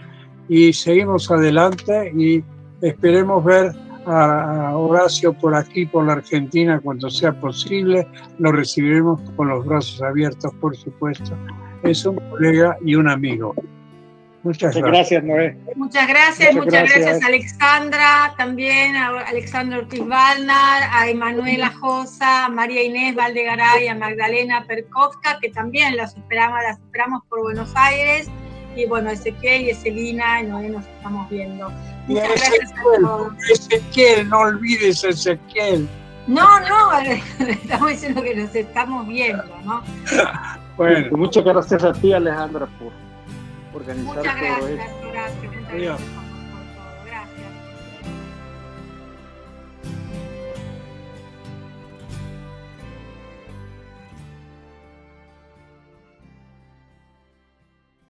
y 0.49 0.73
seguimos 0.73 1.29
adelante 1.31 2.11
y 2.15 2.43
esperemos 2.81 3.43
ver 3.43 3.71
a 4.05 4.75
Horacio 4.75 5.33
por 5.33 5.53
aquí, 5.53 5.85
por 5.85 6.05
la 6.05 6.13
Argentina, 6.13 6.79
cuando 6.81 7.09
sea 7.09 7.33
posible. 7.33 8.07
Lo 8.39 8.51
recibiremos 8.51 9.19
con 9.35 9.49
los 9.49 9.65
brazos 9.65 10.01
abiertos, 10.01 10.53
por 10.61 10.75
supuesto. 10.77 11.35
Es 11.83 12.05
un 12.05 12.15
colega 12.29 12.77
y 12.85 12.95
un 12.95 13.09
amigo. 13.09 13.53
Muchas 14.43 14.77
gracias. 14.77 15.23
Noé. 15.25 15.57
Muchas 15.75 16.07
gracias, 16.07 16.55
muchas, 16.55 16.89
gracias. 16.89 17.21
Alexandra, 17.21 18.33
también 18.37 18.95
a 18.95 19.19
Alexandra 19.21 19.79
Ortiz 19.79 20.07
Valnar, 20.07 20.83
a 20.89 21.09
Emanuela 21.09 21.73
Josa, 21.81 22.45
a 22.45 22.49
María 22.49 22.83
Inés 22.83 23.13
Valdegaray, 23.13 23.89
a 23.89 23.95
Magdalena 23.95 24.63
Perkovka, 24.65 25.37
que 25.41 25.49
también 25.49 25.97
las 25.97 26.15
esperamos, 26.15 26.59
las 26.63 26.79
esperamos 26.79 27.23
por 27.27 27.41
Buenos 27.41 27.73
Aires. 27.75 28.29
Y 28.77 28.85
bueno, 28.85 29.09
Ezequiel 29.09 29.63
y 29.63 29.69
Eselina, 29.71 30.41
y 30.41 30.45
nos 30.45 30.85
estamos 30.85 31.29
viendo. 31.29 31.71
Muchas 32.07 32.29
gracias 32.29 32.71
a 32.71 32.83
todos. 33.01 33.33
Ezequiel, 33.51 34.29
no 34.29 34.39
olvides 34.39 35.03
Ezequiel. 35.03 35.87
No, 36.27 36.59
no, 36.59 36.91
estamos 37.47 37.89
diciendo 37.89 38.21
que 38.21 38.35
nos 38.35 38.53
estamos 38.53 39.07
viendo, 39.07 39.43
¿no? 39.63 39.81
bueno, 40.75 41.17
muchas 41.17 41.43
gracias 41.43 41.83
a 41.83 41.93
ti, 41.93 42.13
Alejandra, 42.13 42.67
por 42.77 42.91
organizar 43.73 44.17
muchas 44.17 44.35
gracias, 44.35 44.59
todo 44.59 44.67
esto. 44.67 45.09
Gracias, 45.11 45.43
muchas 45.43 45.71
gracias. 45.71 46.26